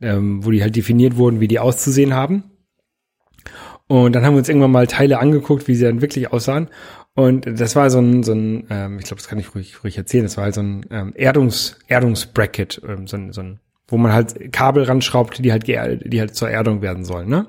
ähm, 0.00 0.44
wo 0.44 0.50
die 0.50 0.62
halt 0.62 0.76
definiert 0.76 1.16
wurden, 1.16 1.40
wie 1.40 1.48
die 1.48 1.58
auszusehen 1.58 2.14
haben. 2.14 2.44
Und 3.88 4.14
dann 4.14 4.24
haben 4.24 4.34
wir 4.34 4.38
uns 4.38 4.48
irgendwann 4.48 4.70
mal 4.70 4.86
Teile 4.86 5.18
angeguckt, 5.18 5.68
wie 5.68 5.74
sie 5.74 5.84
dann 5.84 6.00
wirklich 6.00 6.32
aussahen. 6.32 6.68
Und 7.14 7.44
das 7.46 7.76
war 7.76 7.90
so 7.90 7.98
ein, 7.98 8.22
so 8.22 8.32
ein 8.32 8.66
ähm, 8.70 8.98
ich 8.98 9.04
glaube, 9.04 9.20
das 9.20 9.28
kann 9.28 9.38
ich 9.38 9.54
ruhig, 9.54 9.84
ruhig 9.84 9.98
erzählen, 9.98 10.24
das 10.24 10.36
war 10.36 10.44
halt 10.44 10.54
so 10.54 10.62
ein 10.62 10.86
ähm, 10.90 11.12
Erdungs, 11.14 11.78
Erdungsbracket, 11.88 12.80
ähm, 12.88 13.06
so 13.06 13.16
ein, 13.16 13.32
so 13.32 13.42
ein, 13.42 13.60
wo 13.88 13.98
man 13.98 14.12
halt 14.12 14.52
Kabel 14.52 14.84
ranschraubt, 14.84 15.44
die 15.44 15.52
halt, 15.52 15.66
die 15.66 16.20
halt 16.20 16.34
zur 16.34 16.48
Erdung 16.48 16.80
werden 16.80 17.04
sollen, 17.04 17.28
ne? 17.28 17.46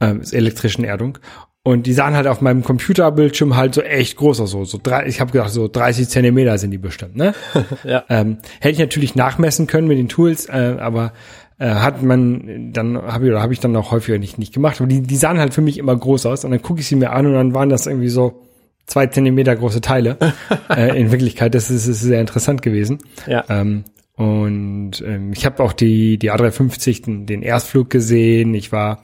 Ähm, 0.00 0.22
zur 0.24 0.36
elektrischen 0.36 0.84
Erdung. 0.84 1.18
Und 1.66 1.88
die 1.88 1.94
sahen 1.94 2.14
halt 2.14 2.28
auf 2.28 2.40
meinem 2.40 2.62
Computerbildschirm 2.62 3.56
halt 3.56 3.74
so 3.74 3.82
echt 3.82 4.16
groß 4.18 4.40
aus, 4.40 4.52
so, 4.52 4.64
so 4.64 4.78
drei, 4.80 5.04
ich 5.08 5.20
habe 5.20 5.32
gedacht, 5.32 5.50
so 5.50 5.66
30 5.66 6.08
Zentimeter 6.08 6.56
sind 6.58 6.70
die 6.70 6.78
bestimmt, 6.78 7.16
ne? 7.16 7.34
Ja. 7.82 8.04
Ähm, 8.08 8.38
hätte 8.60 8.74
ich 8.74 8.78
natürlich 8.78 9.16
nachmessen 9.16 9.66
können 9.66 9.88
mit 9.88 9.98
den 9.98 10.08
Tools, 10.08 10.46
äh, 10.48 10.76
aber 10.78 11.12
äh, 11.58 11.66
hat 11.66 12.04
man 12.04 12.72
dann 12.72 12.96
habe 12.96 13.24
ich 13.24 13.32
oder 13.32 13.42
habe 13.42 13.52
ich 13.52 13.58
dann 13.58 13.74
auch 13.74 13.90
häufiger 13.90 14.16
nicht 14.16 14.38
nicht 14.38 14.54
gemacht. 14.54 14.80
Aber 14.80 14.86
die 14.86 15.00
die 15.02 15.16
sahen 15.16 15.40
halt 15.40 15.54
für 15.54 15.60
mich 15.60 15.76
immer 15.76 15.96
groß 15.96 16.26
aus 16.26 16.44
und 16.44 16.52
dann 16.52 16.62
gucke 16.62 16.78
ich 16.78 16.86
sie 16.86 16.94
mir 16.94 17.10
an 17.10 17.26
und 17.26 17.32
dann 17.32 17.52
waren 17.52 17.68
das 17.68 17.88
irgendwie 17.88 18.10
so 18.10 18.44
zwei 18.86 19.08
Zentimeter 19.08 19.56
große 19.56 19.80
Teile. 19.80 20.18
äh, 20.70 20.96
in 20.96 21.10
Wirklichkeit, 21.10 21.52
das 21.56 21.68
ist, 21.68 21.88
ist 21.88 22.00
sehr 22.00 22.20
interessant 22.20 22.62
gewesen. 22.62 22.98
Ja. 23.26 23.44
Ähm, 23.48 23.82
und 24.14 25.02
ähm, 25.04 25.32
ich 25.32 25.44
habe 25.44 25.60
auch 25.64 25.72
die 25.72 26.16
die 26.16 26.30
A350 26.30 27.04
den, 27.06 27.26
den 27.26 27.42
Erstflug 27.42 27.90
gesehen. 27.90 28.54
Ich 28.54 28.70
war 28.70 29.02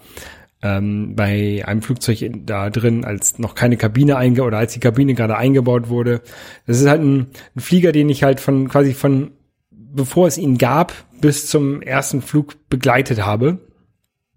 ähm, 0.63 1.15
bei 1.17 1.63
einem 1.67 1.83
Flugzeug 1.83 2.23
in, 2.23 2.47
da 2.47 2.71
drin, 2.71 3.05
als 3.05 3.39
noch 3.39 3.55
keine 3.55 3.77
Kabine 3.77 4.17
einge 4.17 4.45
oder 4.45 4.59
als 4.59 4.73
die 4.73 4.81
Kabine 4.81 5.15
gerade 5.15 5.37
eingebaut 5.37 5.89
wurde. 5.89 6.23
Das 6.67 6.81
ist 6.81 6.89
halt 6.89 7.03
ein, 7.03 7.27
ein 7.57 7.61
Flieger, 7.61 7.93
den 7.93 8.09
ich 8.09 8.23
halt 8.23 8.41
von 8.41 8.69
quasi 8.69 8.95
von 8.95 9.33
bevor 9.71 10.27
es 10.27 10.39
ihn 10.39 10.57
gab 10.57 10.95
bis 11.21 11.47
zum 11.49 11.83
ersten 11.83 12.23
Flug 12.23 12.57
begleitet 12.71 13.27
habe. 13.27 13.59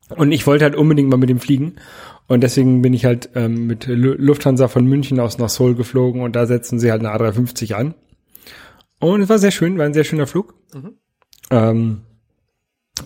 Und 0.10 0.32
ich 0.32 0.46
wollte 0.46 0.66
halt 0.66 0.76
unbedingt 0.76 1.10
mal 1.10 1.18
mit 1.18 1.30
dem 1.30 1.40
fliegen. 1.40 1.76
Und 2.28 2.42
deswegen 2.42 2.82
bin 2.82 2.94
ich 2.94 3.06
halt 3.06 3.30
ähm, 3.36 3.68
mit 3.68 3.86
Lu- 3.88 4.16
Lufthansa 4.18 4.68
von 4.68 4.86
München 4.86 5.20
aus 5.20 5.38
nach 5.38 5.50
Seoul 5.50 5.76
geflogen 5.76 6.22
und 6.22 6.36
da 6.36 6.46
setzen 6.46 6.80
sie 6.80 6.92
halt 6.92 7.06
eine 7.06 7.16
A350 7.16 7.74
an. 7.74 7.94
Und 9.00 9.22
es 9.22 9.30
war 9.30 9.40
sehr 9.40 9.52
schön, 9.52 9.78
war 9.78 9.86
ein 9.86 9.94
sehr 9.94 10.04
schöner 10.04 10.28
Flug. 10.28 10.56
Ähm, 11.52 12.02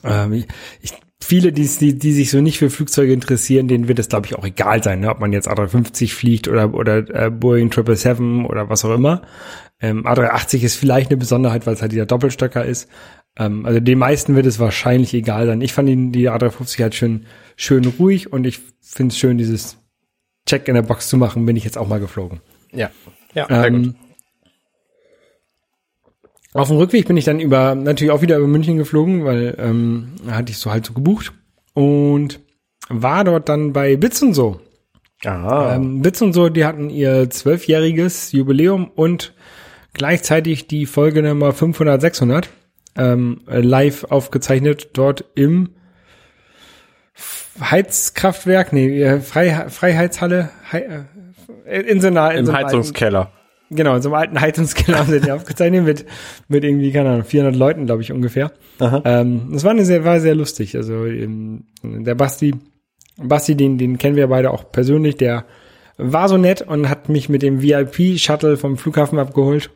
ähm, 0.03 0.33
ich, 0.33 0.47
ich, 0.81 0.93
viele, 1.21 1.51
die, 1.51 1.67
die, 1.67 1.97
die 1.97 2.13
sich 2.13 2.31
so 2.31 2.41
nicht 2.41 2.59
für 2.59 2.69
Flugzeuge 2.69 3.13
interessieren, 3.13 3.67
denen 3.67 3.87
wird 3.87 3.99
es, 3.99 4.09
glaube 4.09 4.27
ich, 4.27 4.35
auch 4.35 4.45
egal 4.45 4.83
sein, 4.83 5.01
ne? 5.01 5.09
ob 5.09 5.19
man 5.19 5.33
jetzt 5.33 5.49
A350 5.49 6.13
fliegt 6.13 6.47
oder, 6.47 6.73
oder 6.73 6.97
äh, 7.09 7.29
Boeing 7.29 7.71
777 7.71 8.49
oder 8.49 8.69
was 8.69 8.85
auch 8.85 8.93
immer. 8.93 9.21
Ähm, 9.81 10.05
A380 10.05 10.63
ist 10.63 10.75
vielleicht 10.75 11.09
eine 11.09 11.17
Besonderheit, 11.17 11.65
weil 11.65 11.73
es 11.73 11.81
halt 11.81 11.91
dieser 11.91 12.05
Doppelstöcker 12.05 12.65
ist. 12.65 12.89
Ähm, 13.37 13.65
also 13.65 13.79
den 13.79 13.97
meisten 13.97 14.35
wird 14.35 14.45
es 14.45 14.59
wahrscheinlich 14.59 15.13
egal 15.13 15.45
sein. 15.45 15.61
Ich 15.61 15.73
fand 15.73 15.89
ihn, 15.89 16.11
die 16.11 16.29
A350 16.29 16.81
halt 16.81 16.95
schön, 16.95 17.25
schön 17.55 17.85
ruhig 17.85 18.31
und 18.31 18.45
ich 18.45 18.59
finde 18.81 19.11
es 19.11 19.17
schön, 19.17 19.37
dieses 19.37 19.77
Check 20.45 20.67
in 20.67 20.75
der 20.75 20.81
Box 20.81 21.09
zu 21.09 21.17
machen, 21.17 21.45
bin 21.45 21.55
ich 21.55 21.63
jetzt 21.63 21.77
auch 21.77 21.87
mal 21.87 21.99
geflogen. 21.99 22.39
Ja. 22.71 22.89
Ja, 23.33 23.45
sehr 23.47 23.71
gut. 23.71 23.85
Ähm, 23.85 23.95
auf 26.53 26.67
dem 26.69 26.77
Rückweg 26.77 27.07
bin 27.07 27.17
ich 27.17 27.25
dann 27.25 27.39
über, 27.39 27.75
natürlich 27.75 28.11
auch 28.11 28.21
wieder 28.21 28.37
über 28.37 28.47
München 28.47 28.77
geflogen, 28.77 29.25
weil 29.25 29.55
ähm, 29.59 30.13
hatte 30.29 30.51
ich 30.51 30.57
so 30.57 30.71
halt 30.71 30.85
so 30.85 30.93
gebucht 30.93 31.33
und 31.73 32.39
war 32.89 33.23
dort 33.23 33.49
dann 33.49 33.71
bei 33.73 33.95
Bits 33.97 34.21
und 34.23 34.33
so. 34.33 34.59
Ah. 35.25 35.75
Ähm, 35.75 36.01
Bits 36.01 36.21
und 36.21 36.33
so, 36.33 36.49
die 36.49 36.65
hatten 36.65 36.89
ihr 36.89 37.29
zwölfjähriges 37.29 38.31
Jubiläum 38.31 38.89
und 38.89 39.33
gleichzeitig 39.93 40.67
die 40.67 40.85
Folge 40.85 41.21
Nummer 41.21 41.53
500, 41.53 42.01
600 42.01 42.49
ähm, 42.95 43.41
live 43.47 44.05
aufgezeichnet 44.05 44.89
dort 44.93 45.25
im 45.35 45.69
Heizkraftwerk, 47.59 48.71
nee, 48.73 49.01
äh, 49.03 49.19
Frei, 49.19 49.69
Freiheitshalle, 49.69 50.49
Hei- 50.71 51.05
äh, 51.65 51.81
in 51.81 52.03
einer, 52.05 52.31
in 52.31 52.47
Im 52.47 52.53
Heizungskeller. 52.53 53.31
Genau, 53.71 53.95
in 53.95 54.01
so 54.01 54.09
einem 54.09 54.15
alten 54.15 54.41
Heizungskeller 54.41 54.99
haben 54.99 55.09
sie 55.09 55.19
den 55.19 55.31
aufgezeichnet 55.31 55.85
mit, 55.85 56.05
mit 56.47 56.63
irgendwie, 56.63 56.91
keine 56.91 57.09
Ahnung, 57.09 57.23
400 57.23 57.55
Leuten, 57.55 57.85
glaube 57.85 58.01
ich, 58.01 58.11
ungefähr. 58.11 58.51
Aha. 58.79 59.01
Ähm, 59.05 59.49
das 59.51 59.63
war 59.63 59.71
eine 59.71 59.85
sehr, 59.85 60.03
war 60.05 60.19
sehr 60.19 60.35
lustig. 60.35 60.75
Also, 60.75 61.05
ähm, 61.05 61.65
der 61.83 62.15
Basti, 62.15 62.55
Basti, 63.17 63.55
den, 63.55 63.77
den 63.77 63.97
kennen 63.97 64.15
wir 64.15 64.27
beide 64.27 64.51
auch 64.51 64.71
persönlich, 64.71 65.17
der 65.17 65.45
war 65.97 66.29
so 66.29 66.37
nett 66.37 66.61
und 66.61 66.89
hat 66.89 67.09
mich 67.09 67.29
mit 67.29 67.41
dem 67.41 67.61
VIP-Shuttle 67.61 68.57
vom 68.57 68.77
Flughafen 68.77 69.19
abgeholt. 69.19 69.69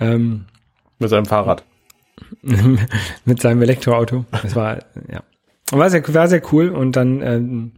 Ähm, 0.00 0.46
Mit 0.98 1.10
seinem 1.10 1.26
Fahrrad. 1.26 1.64
mit 3.24 3.40
seinem 3.40 3.62
Elektroauto. 3.62 4.24
Das 4.42 4.56
war, 4.56 4.78
ja. 5.10 5.22
War 5.70 5.90
sehr, 5.90 6.02
war 6.14 6.28
sehr 6.28 6.42
cool 6.52 6.70
und 6.70 6.96
dann, 6.96 7.22
ähm, 7.22 7.72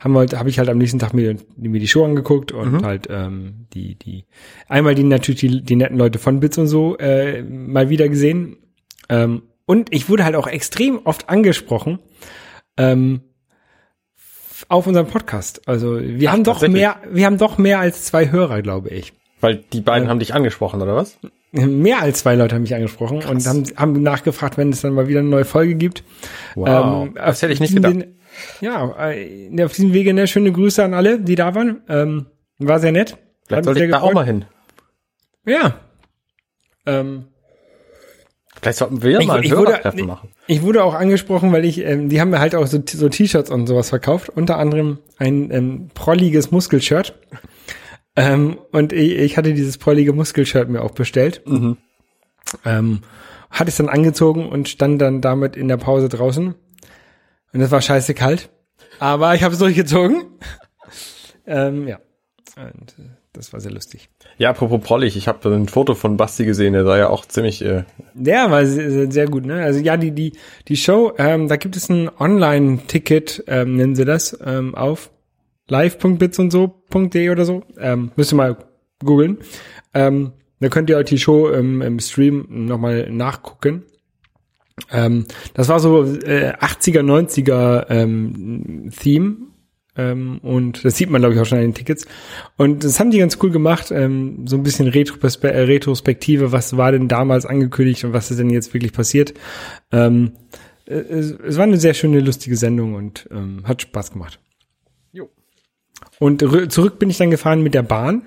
haben 0.00 0.12
wir, 0.12 0.26
habe 0.38 0.48
ich 0.48 0.58
halt 0.58 0.68
am 0.68 0.78
nächsten 0.78 0.98
Tag 0.98 1.14
mir, 1.14 1.36
mir 1.56 1.80
die 1.80 1.88
Show 1.88 2.04
angeguckt 2.04 2.52
und 2.52 2.84
halt 2.84 3.06
ähm, 3.10 3.66
die 3.72 3.94
die 3.96 4.24
einmal 4.68 4.94
die 4.94 5.04
natürlich 5.04 5.40
die, 5.40 5.62
die 5.62 5.76
netten 5.76 5.98
Leute 5.98 6.18
von 6.18 6.40
Bits 6.40 6.58
und 6.58 6.68
so 6.68 6.96
äh, 6.98 7.42
mal 7.42 7.88
wieder 7.88 8.08
gesehen 8.08 8.56
ähm, 9.08 9.42
und 9.66 9.92
ich 9.92 10.08
wurde 10.08 10.24
halt 10.24 10.36
auch 10.36 10.46
extrem 10.46 11.00
oft 11.04 11.28
angesprochen 11.28 11.98
ähm, 12.76 13.20
auf 14.68 14.86
unserem 14.86 15.06
Podcast. 15.06 15.66
Also 15.68 16.00
wir 16.00 16.28
Ach, 16.28 16.32
haben 16.34 16.44
doch 16.44 16.66
mehr, 16.66 16.96
wir 17.10 17.26
haben 17.26 17.38
doch 17.38 17.58
mehr 17.58 17.78
als 17.80 18.04
zwei 18.04 18.30
Hörer, 18.30 18.62
glaube 18.62 18.90
ich. 18.90 19.12
Weil 19.40 19.64
die 19.72 19.80
beiden 19.80 20.08
haben 20.08 20.18
dich 20.18 20.34
angesprochen, 20.34 20.82
oder 20.82 20.96
was? 20.96 21.18
Mehr 21.52 22.02
als 22.02 22.18
zwei 22.20 22.34
Leute 22.34 22.54
haben 22.54 22.62
mich 22.62 22.74
angesprochen 22.74 23.22
und 23.24 23.46
haben, 23.46 23.64
haben 23.76 24.02
nachgefragt, 24.02 24.58
wenn 24.58 24.70
es 24.70 24.82
dann 24.82 24.92
mal 24.92 25.08
wieder 25.08 25.20
eine 25.20 25.28
neue 25.28 25.44
Folge 25.46 25.76
gibt. 25.76 26.02
Wow. 26.54 27.08
das 27.14 27.36
auf 27.36 27.42
hätte 27.42 27.52
ich 27.52 27.60
nicht 27.60 27.74
gedacht. 27.74 27.94
Wege- 27.94 28.08
ja, 28.60 29.10
äh, 29.10 29.62
auf 29.64 29.72
diesem 29.72 29.92
Wege 29.92 30.12
ne, 30.14 30.26
schöne 30.26 30.52
Grüße 30.52 30.82
an 30.84 30.94
alle, 30.94 31.20
die 31.20 31.34
da 31.34 31.54
waren. 31.54 31.82
Ähm, 31.88 32.26
war 32.58 32.80
sehr 32.80 32.92
nett. 32.92 33.16
Vielleicht 33.46 33.64
sollte 33.64 33.84
ich 33.84 33.90
da 33.90 34.00
auch 34.00 34.12
mal 34.12 34.24
hin. 34.26 34.44
Ja. 35.46 35.80
Ähm, 36.86 37.24
Vielleicht 38.60 38.78
sollten 38.78 39.02
wir 39.04 39.20
Ich- 39.20 39.26
mal 39.28 39.38
ein 39.38 39.44
ich 39.44 39.56
wurde- 39.56 39.78
machen. 40.04 40.30
ich 40.48 40.62
wurde 40.62 40.82
auch 40.82 40.94
angesprochen, 40.94 41.52
weil 41.52 41.64
ich, 41.64 41.78
ähm, 41.78 42.08
die 42.08 42.20
haben 42.20 42.30
mir 42.30 42.40
halt 42.40 42.56
auch 42.56 42.66
so, 42.66 42.82
so 42.84 43.08
T-Shirts 43.08 43.50
und 43.50 43.68
sowas 43.68 43.88
verkauft. 43.88 44.30
Unter 44.30 44.58
anderem 44.58 44.98
ein 45.16 45.50
ähm, 45.52 45.90
prolliges 45.94 46.50
Muskelshirt. 46.50 47.14
Ähm, 48.16 48.58
und 48.72 48.92
ich, 48.92 49.12
ich 49.16 49.36
hatte 49.36 49.54
dieses 49.54 49.78
prollige 49.78 50.12
Muskelshirt 50.12 50.68
mir 50.68 50.82
auch 50.82 50.90
bestellt. 50.90 51.42
Ähm, 52.64 53.02
hatte 53.50 53.68
es 53.68 53.76
dann 53.76 53.88
angezogen 53.88 54.48
und 54.48 54.68
stand 54.68 55.00
dann 55.00 55.20
damit 55.20 55.56
in 55.56 55.68
der 55.68 55.76
Pause 55.76 56.08
draußen. 56.08 56.54
Und 57.52 57.60
es 57.60 57.70
war 57.70 57.80
scheiße 57.80 58.14
kalt. 58.14 58.50
Aber 58.98 59.34
ich 59.34 59.42
habe 59.42 59.54
es 59.54 59.60
durchgezogen. 59.60 60.24
ähm, 61.46 61.88
ja. 61.88 61.98
Und 62.56 62.94
äh, 62.98 63.10
das 63.32 63.52
war 63.52 63.60
sehr 63.60 63.70
lustig. 63.70 64.08
Ja, 64.36 64.50
apropos 64.50 64.80
Prollig, 64.82 65.16
ich 65.16 65.28
habe 65.28 65.48
ein 65.54 65.68
Foto 65.68 65.94
von 65.94 66.16
Basti 66.16 66.44
gesehen, 66.44 66.72
der 66.72 66.84
sah 66.84 66.98
ja 66.98 67.08
auch 67.08 67.24
ziemlich, 67.24 67.64
äh, 67.64 67.84
Der 68.14 68.50
war 68.50 68.66
sehr, 68.66 68.90
sehr, 68.90 69.12
sehr 69.12 69.26
gut, 69.28 69.46
ne? 69.46 69.62
Also 69.62 69.78
ja, 69.80 69.96
die, 69.96 70.10
die, 70.10 70.32
die 70.66 70.76
Show, 70.76 71.12
ähm, 71.18 71.46
da 71.46 71.56
gibt 71.56 71.76
es 71.76 71.88
ein 71.88 72.10
Online-Ticket, 72.18 73.44
ähm, 73.46 73.76
nennen 73.76 73.94
sie 73.94 74.04
das, 74.04 74.36
ähm, 74.44 74.74
auf 74.74 75.10
live.bits 75.68 76.38
und 76.38 76.50
so.de 76.50 77.30
oder 77.30 77.44
so. 77.44 77.62
Ähm, 77.78 78.10
müsst 78.16 78.32
ihr 78.32 78.36
mal 78.36 78.56
googeln. 79.04 79.38
Ähm, 79.94 80.32
da 80.60 80.68
könnt 80.68 80.90
ihr 80.90 80.96
euch 80.96 81.06
die 81.06 81.18
Show 81.18 81.48
im, 81.48 81.82
im 81.82 82.00
Stream 82.00 82.46
nochmal 82.48 83.08
nachgucken. 83.10 83.84
Ähm, 84.90 85.26
das 85.54 85.68
war 85.68 85.80
so 85.80 86.04
äh, 86.04 86.52
80er, 86.54 87.00
90er 87.02 87.86
ähm, 87.90 88.90
Theme. 88.98 89.36
Ähm, 89.96 90.38
und 90.42 90.84
das 90.84 90.96
sieht 90.96 91.10
man, 91.10 91.20
glaube 91.20 91.34
ich, 91.34 91.40
auch 91.40 91.44
schon 91.46 91.58
an 91.58 91.64
den 91.64 91.74
Tickets. 91.74 92.06
Und 92.56 92.84
das 92.84 93.00
haben 93.00 93.10
die 93.10 93.18
ganz 93.18 93.36
cool 93.42 93.50
gemacht. 93.50 93.90
Ähm, 93.90 94.46
so 94.46 94.56
ein 94.56 94.62
bisschen 94.62 94.86
Retrospe 94.86 95.52
äh, 95.52 95.62
Retrospektive, 95.62 96.52
was 96.52 96.76
war 96.76 96.92
denn 96.92 97.08
damals 97.08 97.46
angekündigt 97.46 98.04
und 98.04 98.12
was 98.12 98.30
ist 98.30 98.38
denn 98.38 98.50
jetzt 98.50 98.72
wirklich 98.74 98.92
passiert. 98.92 99.34
Ähm, 99.90 100.32
äh, 100.86 100.94
es, 100.94 101.32
es 101.32 101.56
war 101.56 101.64
eine 101.64 101.78
sehr 101.78 101.94
schöne, 101.94 102.20
lustige 102.20 102.56
Sendung 102.56 102.94
und 102.94 103.28
ähm, 103.32 103.62
hat 103.64 103.82
Spaß 103.82 104.12
gemacht. 104.12 104.38
Jo. 105.10 105.28
Und 106.20 106.42
rü- 106.44 106.68
zurück 106.68 107.00
bin 107.00 107.10
ich 107.10 107.18
dann 107.18 107.30
gefahren 107.32 107.62
mit 107.62 107.74
der 107.74 107.82
Bahn 107.82 108.22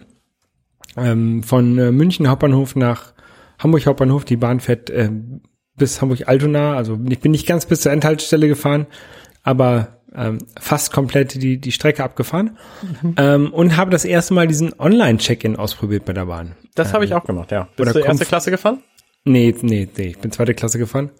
ähm, 0.97 1.41
von 1.41 1.77
äh, 1.77 1.91
München 1.93 2.27
Hauptbahnhof 2.27 2.75
nach 2.75 3.13
Hamburg 3.59 3.85
Hauptbahnhof. 3.85 4.25
Die 4.25 4.35
Bahn 4.35 4.59
fährt 4.59 4.89
äh, 4.89 5.09
bis 5.75 6.01
Hamburg 6.01 6.27
Altona. 6.27 6.75
Also 6.75 6.99
ich 7.09 7.19
bin 7.19 7.31
nicht 7.31 7.47
ganz 7.47 7.65
bis 7.65 7.81
zur 7.81 7.91
Endhaltestelle 7.91 8.47
gefahren, 8.47 8.87
aber 9.43 9.99
ähm, 10.13 10.39
fast 10.59 10.91
komplett 10.91 11.41
die, 11.41 11.57
die 11.57 11.71
Strecke 11.71 12.03
abgefahren 12.03 12.57
ähm, 13.17 13.53
und 13.53 13.77
habe 13.77 13.91
das 13.91 14.05
erste 14.05 14.33
Mal 14.33 14.47
diesen 14.47 14.77
Online-Check-In 14.77 15.55
ausprobiert 15.55 16.05
bei 16.05 16.13
der 16.13 16.25
Bahn. 16.25 16.55
Das 16.75 16.93
habe 16.93 17.05
ich 17.05 17.13
auch 17.13 17.23
gemacht, 17.23 17.51
ja. 17.51 17.67
Bist 17.75 17.79
oder 17.79 17.93
du 17.93 18.05
erste 18.05 18.25
Klasse 18.25 18.51
gefahren? 18.51 18.79
Nee, 19.23 19.55
nee, 19.61 19.87
nee, 19.95 20.07
ich 20.07 20.19
bin 20.19 20.31
zweite 20.31 20.53
Klasse 20.53 20.79
gefahren. 20.79 21.11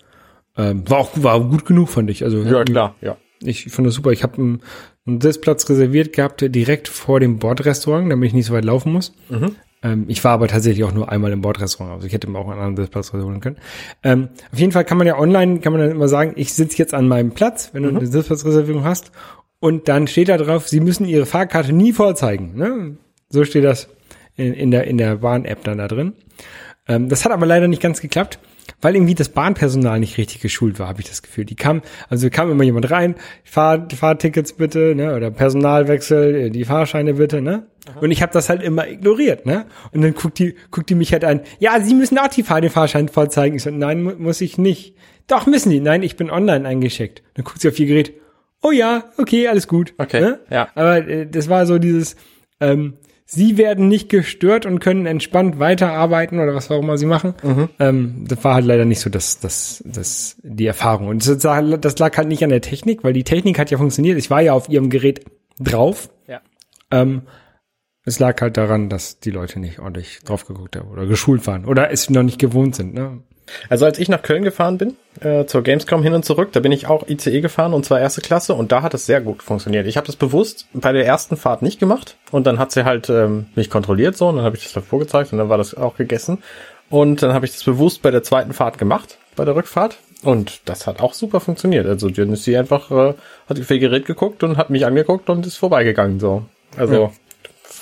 Ähm, 0.58 0.90
war 0.90 0.98
auch 1.00 1.12
war 1.16 1.40
gut 1.42 1.66
genug, 1.66 1.90
fand 1.90 2.10
ich. 2.10 2.24
Also 2.24 2.42
Ja, 2.44 2.64
klar, 2.64 2.96
ja. 3.02 3.18
ich 3.42 3.72
fand 3.72 3.88
das 3.88 3.96
super. 3.96 4.12
Ich 4.12 4.24
habe 4.24 4.38
einen, 4.38 4.62
einen 5.06 5.22
Sitzplatz 5.22 5.70
reserviert 5.70 6.14
gehabt, 6.14 6.42
direkt 6.54 6.88
vor 6.90 7.20
dem 7.20 7.40
Bordrestaurant, 7.40 8.12
damit 8.12 8.28
ich 8.28 8.34
nicht 8.34 8.48
so 8.48 8.54
weit 8.54 8.66
laufen 8.66 8.92
muss. 8.92 9.14
Ähm, 9.84 10.06
ich 10.08 10.24
war 10.24 10.34
aber 10.34 10.48
tatsächlich 10.48 10.84
auch 10.84 10.94
nur 10.94 11.12
einmal 11.12 11.32
im 11.32 11.42
Bordrestaurant, 11.42 11.94
also 11.94 12.08
ich 12.08 12.14
hätte 12.14 12.30
mir 12.30 12.38
auch 12.40 12.48
einen 12.50 12.60
anderen 12.60 12.76
Sitzplatz 12.76 13.14
reservieren 13.14 13.42
können. 13.42 13.58
Ähm, 14.04 14.30
auf 14.52 14.60
jeden 14.60 14.72
Fall 14.72 14.86
kann 14.86 14.98
man 14.98 15.08
ja 15.08 15.18
online, 15.18 15.60
kann 15.60 15.74
man 15.74 15.82
dann 15.82 15.92
immer 15.92 16.08
sagen, 16.08 16.34
ich 16.36 16.54
sitze 16.54 16.78
jetzt 16.78 16.94
an 16.94 17.08
meinem 17.08 17.32
Platz, 17.32 17.70
wenn 17.74 17.84
du 17.84 17.90
eine 17.90 18.06
Sitzplatzreservierung 18.06 18.84
hast. 18.84 19.12
Und 19.60 19.88
dann 19.88 20.08
steht 20.08 20.30
da 20.30 20.38
drauf, 20.38 20.68
Sie 20.68 20.80
müssen 20.80 21.06
Ihre 21.06 21.26
Fahrkarte 21.26 21.72
nie 21.72 21.94
vorzeigen. 21.94 22.56
Ne? 22.56 22.98
So 23.30 23.44
steht 23.44 23.64
das 23.64 23.90
in, 24.36 24.54
in 24.54 24.72
der, 24.72 24.86
in 24.86 24.98
der 24.98 25.18
Bahn-App 25.18 25.64
dann 25.64 25.78
da 25.78 25.88
drin. 25.88 26.14
Ähm, 26.88 27.10
das 27.10 27.26
hat 27.26 27.32
aber 27.32 27.46
leider 27.46 27.68
nicht 27.68 27.82
ganz 27.82 28.02
geklappt, 28.02 28.40
weil 28.82 28.96
irgendwie 28.96 29.16
das 29.16 29.30
Bahnpersonal 29.30 30.00
nicht 30.00 30.18
richtig 30.18 30.42
geschult 30.42 30.80
war, 30.80 30.88
habe 30.88 31.02
ich 31.02 31.10
das 31.10 31.22
Gefühl. 31.22 31.46
Die 31.46 31.56
kam, 31.56 31.82
also 32.10 32.30
kam 32.30 32.52
immer 32.52 32.64
jemand 32.64 32.90
rein, 32.92 33.16
Fahr 33.44 33.88
Fahrtickets 33.90 34.54
bitte, 34.54 34.96
ne, 34.96 35.16
oder 35.16 35.32
Personalwechsel, 35.32 36.50
die 36.50 36.66
Fahrscheine 36.66 37.16
bitte, 37.16 37.42
ne? 37.42 37.68
Und 38.00 38.12
ich 38.12 38.22
habe 38.22 38.32
das 38.32 38.50
halt 38.50 38.62
immer 38.62 38.88
ignoriert, 38.88 39.46
ne? 39.46 39.66
Und 39.92 40.02
dann 40.02 40.14
guckt 40.14 40.38
die, 40.40 40.56
guckt 40.70 40.90
die 40.90 40.96
mich 40.96 41.14
halt 41.14 41.26
an, 41.26 41.42
ja, 41.60 41.80
Sie 41.82 41.96
müssen 41.96 42.18
auch 42.20 42.28
die 42.28 42.44
Fahr 42.44 42.62
den 42.62 42.70
Fahrschein 42.70 43.10
vorzeigen. 43.10 43.56
Ich 43.56 43.64
so, 43.64 43.72
nein, 43.72 44.04
mu 44.04 44.12
muss 44.18 44.42
ich 44.42 44.58
nicht. 44.58 44.96
Doch, 45.28 45.48
müssen 45.48 45.72
die. 45.72 45.80
Nein, 45.80 46.04
ich 46.04 46.16
bin 46.16 46.30
online 46.30 46.68
eingeschickt. 46.68 47.24
Dann 47.34 47.46
guckt 47.46 47.62
sie 47.62 47.70
auf 47.70 47.80
ihr 47.80 47.88
Gerät, 47.88 48.14
oh 48.62 48.72
ja, 48.72 49.06
okay, 49.18 49.48
alles 49.48 49.68
gut. 49.68 49.94
Okay, 49.98 50.22
ne? 50.22 50.40
ja. 50.50 50.70
Aber 50.76 51.08
äh, 51.08 51.28
das 51.28 51.50
war 51.50 51.66
so 51.66 51.80
dieses, 51.80 52.16
ähm, 52.60 52.98
sie 53.34 53.58
werden 53.58 53.88
nicht 53.88 54.10
gestört 54.10 54.66
und 54.66 54.80
können 54.80 55.06
entspannt 55.06 55.58
weiterarbeiten 55.58 56.40
oder 56.40 56.54
was 56.54 56.70
auch 56.70 56.80
immer 56.80 56.98
sie 56.98 57.06
machen. 57.06 57.34
Mhm. 57.42 57.70
Ähm, 57.80 58.26
das 58.28 58.44
war 58.44 58.56
halt 58.56 58.66
leider 58.66 58.84
nicht 58.84 59.00
so 59.00 59.10
das, 59.10 59.40
das, 59.40 59.82
das, 59.86 60.36
die 60.44 60.66
Erfahrung. 60.66 61.08
Und 61.08 61.26
das, 61.26 61.38
das 61.80 62.00
lag 62.00 62.18
halt 62.18 62.28
nicht 62.28 62.44
an 62.44 62.50
der 62.50 62.62
Technik, 62.62 63.04
weil 63.04 63.14
die 63.14 63.24
Technik 63.24 63.58
hat 63.58 63.72
ja 63.72 63.78
funktioniert. 63.78 64.18
Ich 64.18 64.30
war 64.30 64.42
ja 64.42 64.52
auf 64.52 64.68
ihrem 64.68 64.90
Gerät 64.90 65.24
drauf. 65.60 66.10
Ja. 66.28 66.42
Ähm, 66.92 67.22
es 68.04 68.20
lag 68.20 68.42
halt 68.42 68.58
daran, 68.58 68.90
dass 68.90 69.20
die 69.20 69.32
Leute 69.32 69.60
nicht 69.60 69.80
ordentlich 69.80 70.20
drauf 70.26 70.46
geguckt 70.46 70.76
haben 70.76 70.90
oder 70.90 71.06
geschult 71.06 71.48
waren 71.48 71.66
oder 71.66 71.90
es 71.90 72.10
noch 72.10 72.24
nicht 72.24 72.40
gewohnt 72.40 72.76
sind. 72.76 72.94
Ne? 72.94 73.22
Also 73.70 73.86
als 73.86 74.00
ich 74.00 74.10
nach 74.10 74.22
Köln 74.22 74.44
gefahren 74.44 74.78
bin, 74.78 74.96
äh, 75.20 75.46
zur 75.46 75.62
Gamescom 75.62 76.04
hin 76.04 76.14
und 76.14 76.24
zurück, 76.24 76.52
da 76.52 76.60
bin 76.60 76.72
ich 76.72 76.88
auch 76.88 77.08
ICE 77.08 77.42
gefahren 77.42 77.74
und 77.74 77.86
zwar 77.86 78.00
erste 78.00 78.22
Klasse 78.22 78.54
und 78.54 78.72
da 78.72 78.82
hat 78.82 78.94
es 78.94 79.06
sehr 79.06 79.22
gut 79.22 79.44
funktioniert. 79.44 79.88
Ich 79.88 79.98
habe 79.98 80.08
das 80.08 80.16
bewusst 80.16 80.68
bei 80.74 80.92
der 80.92 81.06
ersten 81.06 81.38
Fahrt 81.38 81.62
nicht 81.62 81.80
gemacht 81.80 82.18
und 82.32 82.48
dann 82.48 82.60
hat 82.60 82.72
sie 82.72 82.86
halt 82.86 83.10
ähm, 83.10 83.48
mich 83.56 83.70
kontrolliert 83.70 84.16
so 84.16 84.30
und 84.30 84.38
dann 84.38 84.46
habe 84.46 84.56
ich 84.56 84.64
das 84.64 84.74
davor 84.74 85.00
gezeigt 85.00 85.32
und 85.32 85.40
dann 85.40 85.50
war 85.50 85.58
das 85.58 85.76
auch 85.76 85.98
gegessen. 85.98 86.40
Und 86.90 87.24
dann 87.24 87.34
habe 87.34 87.46
ich 87.46 87.54
das 87.54 87.64
bewusst 87.64 88.02
bei 88.02 88.12
der 88.12 88.22
zweiten 88.22 88.52
Fahrt 88.52 88.78
gemacht, 88.78 89.18
bei 89.38 89.46
der 89.46 89.56
Rückfahrt. 89.56 89.98
Und 90.24 90.62
das 90.66 90.88
hat 90.88 91.02
auch 91.02 91.14
super 91.14 91.40
funktioniert. 91.40 91.88
Also 91.88 92.10
dann 92.10 92.34
ist 92.34 92.44
sie 92.44 92.58
einfach, 92.58 92.92
äh, 92.92 93.14
hat 93.48 93.60
auf 93.60 93.72
ihr 93.72 93.80
Gerät 93.80 94.06
geguckt 94.06 94.44
und 94.44 94.58
hat 94.58 94.70
mich 94.70 94.86
angeguckt 94.86 95.30
und 95.30 95.46
ist 95.46 95.58
vorbeigegangen 95.58 96.20
so. 96.20 96.44
Also 96.78 97.12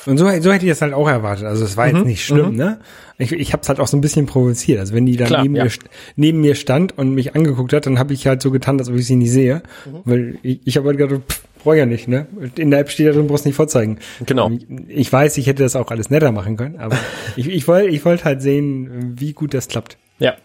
Und 0.06 0.18
so, 0.18 0.26
so 0.26 0.52
hätte 0.52 0.66
ich 0.66 0.72
das 0.72 0.82
halt 0.82 0.94
auch 0.94 1.08
erwartet. 1.08 1.46
Also 1.46 1.66
es 1.66 1.76
war 1.78 1.88
Mhm, 1.88 1.96
jetzt 1.98 2.06
nicht 2.06 2.26
schlimm, 2.26 2.56
ne? 2.56 2.80
Ich, 3.18 3.32
ich 3.32 3.52
habe 3.54 3.62
es 3.62 3.70
halt 3.70 3.80
auch 3.80 3.88
so 3.88 3.98
ein 3.98 4.02
bisschen 4.02 4.26
provoziert. 4.28 4.80
Also 4.80 4.94
wenn 4.94 5.06
die 5.06 5.18
Klar, 5.18 5.42
neben, 5.42 5.56
ja. 5.56 5.66
mir, 5.66 5.72
neben 6.16 6.42
mir 6.42 6.56
stand 6.56 6.98
und 6.98 7.14
mich 7.14 7.36
angeguckt 7.36 7.74
hat, 7.74 7.86
dann 7.86 8.00
habe 8.00 8.14
ich 8.14 8.26
halt 8.28 8.42
so 8.42 8.50
getan, 8.52 8.80
als 8.80 8.90
ob 8.90 8.96
ich 8.96 9.06
sie 9.08 9.16
nie 9.16 9.28
sehe. 9.28 9.62
Mhm. 9.86 10.02
Weil 10.06 10.40
ich, 10.42 10.60
ich 10.66 10.78
habe 10.78 10.88
halt 10.88 10.98
gedacht, 10.98 11.22
pff, 11.30 11.42
brauch 11.64 11.74
ja 11.74 11.86
nicht, 11.86 12.08
ne? 12.08 12.28
In 12.56 12.72
der 12.72 12.80
App 12.80 12.90
steht 12.90 13.08
da 13.08 13.12
drin, 13.12 13.28
brauchst 13.28 13.46
nicht 13.46 13.56
vorzeigen. 13.56 14.00
Genau. 14.26 14.50
Ich, 14.52 14.66
ich 14.88 15.12
weiß, 15.14 15.38
ich 15.38 15.48
hätte 15.48 15.64
das 15.64 15.76
auch 15.76 15.92
alles 15.92 16.10
netter 16.10 16.32
machen 16.32 16.56
können, 16.56 16.80
aber 16.80 16.98
ich, 17.36 17.48
ich 17.50 17.68
wollte 17.68 17.90
ich 17.90 18.06
wollte 18.06 18.24
halt 18.26 18.42
sehen, 18.42 19.16
wie 19.20 19.34
gut 19.34 19.54
das 19.54 19.68
klappt. 19.68 19.98
ja. 20.20 20.36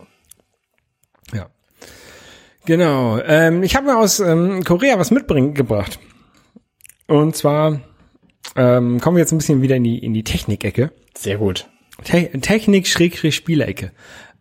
Ja. 1.33 1.47
Genau. 2.67 3.19
Ähm, 3.25 3.63
ich 3.63 3.77
habe 3.77 3.87
mir 3.87 3.99
aus 3.99 4.21
ähm, 4.21 4.65
Korea 4.65 4.99
was 4.99 5.11
mitgebracht. 5.11 5.99
Und 7.07 7.37
zwar 7.37 7.81
ähm, 8.57 9.01
kommen 9.01 9.17
wir 9.17 9.21
jetzt 9.21 9.33
ein 9.33 9.39
bisschen 9.39 9.63
wieder 9.63 9.77
in 9.77 9.85
die, 9.85 9.99
in 9.99 10.15
die 10.15 10.25
Technik-Ecke. 10.25 10.93
Sehr 11.17 11.39
gut. 11.39 11.69
Te 12.03 12.29
Technik 12.41 12.87
schrägstrich 12.87 13.35
Spielecke. 13.35 13.93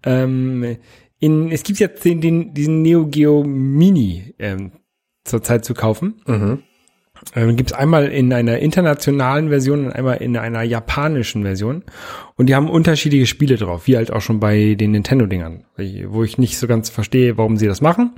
Ähm, 0.03 0.77
in, 1.19 1.51
es 1.51 1.63
gibt 1.63 1.79
jetzt 1.79 2.03
den, 2.03 2.19
den, 2.19 2.53
diesen 2.53 2.81
Neo 2.81 3.07
Geo 3.07 3.43
Mini 3.43 4.33
ähm, 4.39 4.71
zurzeit 5.23 5.63
zu 5.63 5.73
kaufen. 5.73 6.21
Mhm. 6.25 6.63
Ähm, 7.35 7.55
gibt 7.55 7.71
es 7.71 7.77
einmal 7.77 8.07
in 8.07 8.33
einer 8.33 8.59
internationalen 8.59 9.49
Version 9.49 9.85
und 9.85 9.91
einmal 9.93 10.17
in 10.17 10.35
einer 10.35 10.63
japanischen 10.63 11.43
Version. 11.43 11.83
Und 12.35 12.47
die 12.47 12.55
haben 12.55 12.69
unterschiedliche 12.69 13.27
Spiele 13.27 13.55
drauf, 13.55 13.87
wie 13.87 13.95
halt 13.95 14.11
auch 14.11 14.21
schon 14.21 14.39
bei 14.39 14.75
den 14.75 14.91
Nintendo-Dingern, 14.91 15.63
wo 16.07 16.23
ich 16.23 16.37
nicht 16.37 16.57
so 16.57 16.67
ganz 16.67 16.89
verstehe, 16.89 17.37
warum 17.37 17.55
sie 17.55 17.67
das 17.67 17.81
machen. 17.81 18.15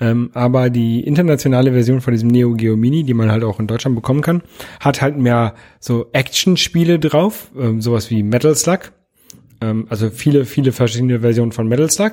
Ähm, 0.00 0.30
aber 0.34 0.70
die 0.70 1.00
internationale 1.00 1.72
Version 1.72 2.00
von 2.00 2.12
diesem 2.12 2.28
Neo 2.28 2.54
Geo 2.54 2.76
Mini, 2.76 3.02
die 3.02 3.14
man 3.14 3.30
halt 3.30 3.42
auch 3.42 3.58
in 3.58 3.66
Deutschland 3.66 3.96
bekommen 3.96 4.20
kann, 4.20 4.42
hat 4.80 5.02
halt 5.02 5.18
mehr 5.18 5.54
so 5.80 6.06
Action-Spiele 6.12 6.98
drauf, 6.98 7.50
ähm, 7.58 7.80
sowas 7.80 8.10
wie 8.10 8.22
Metal 8.22 8.54
Slug. 8.54 8.92
Ähm, 9.60 9.86
also 9.88 10.10
viele, 10.10 10.44
viele 10.44 10.70
verschiedene 10.70 11.20
Versionen 11.20 11.50
von 11.50 11.66
Metal 11.66 11.90
Slug. 11.90 12.12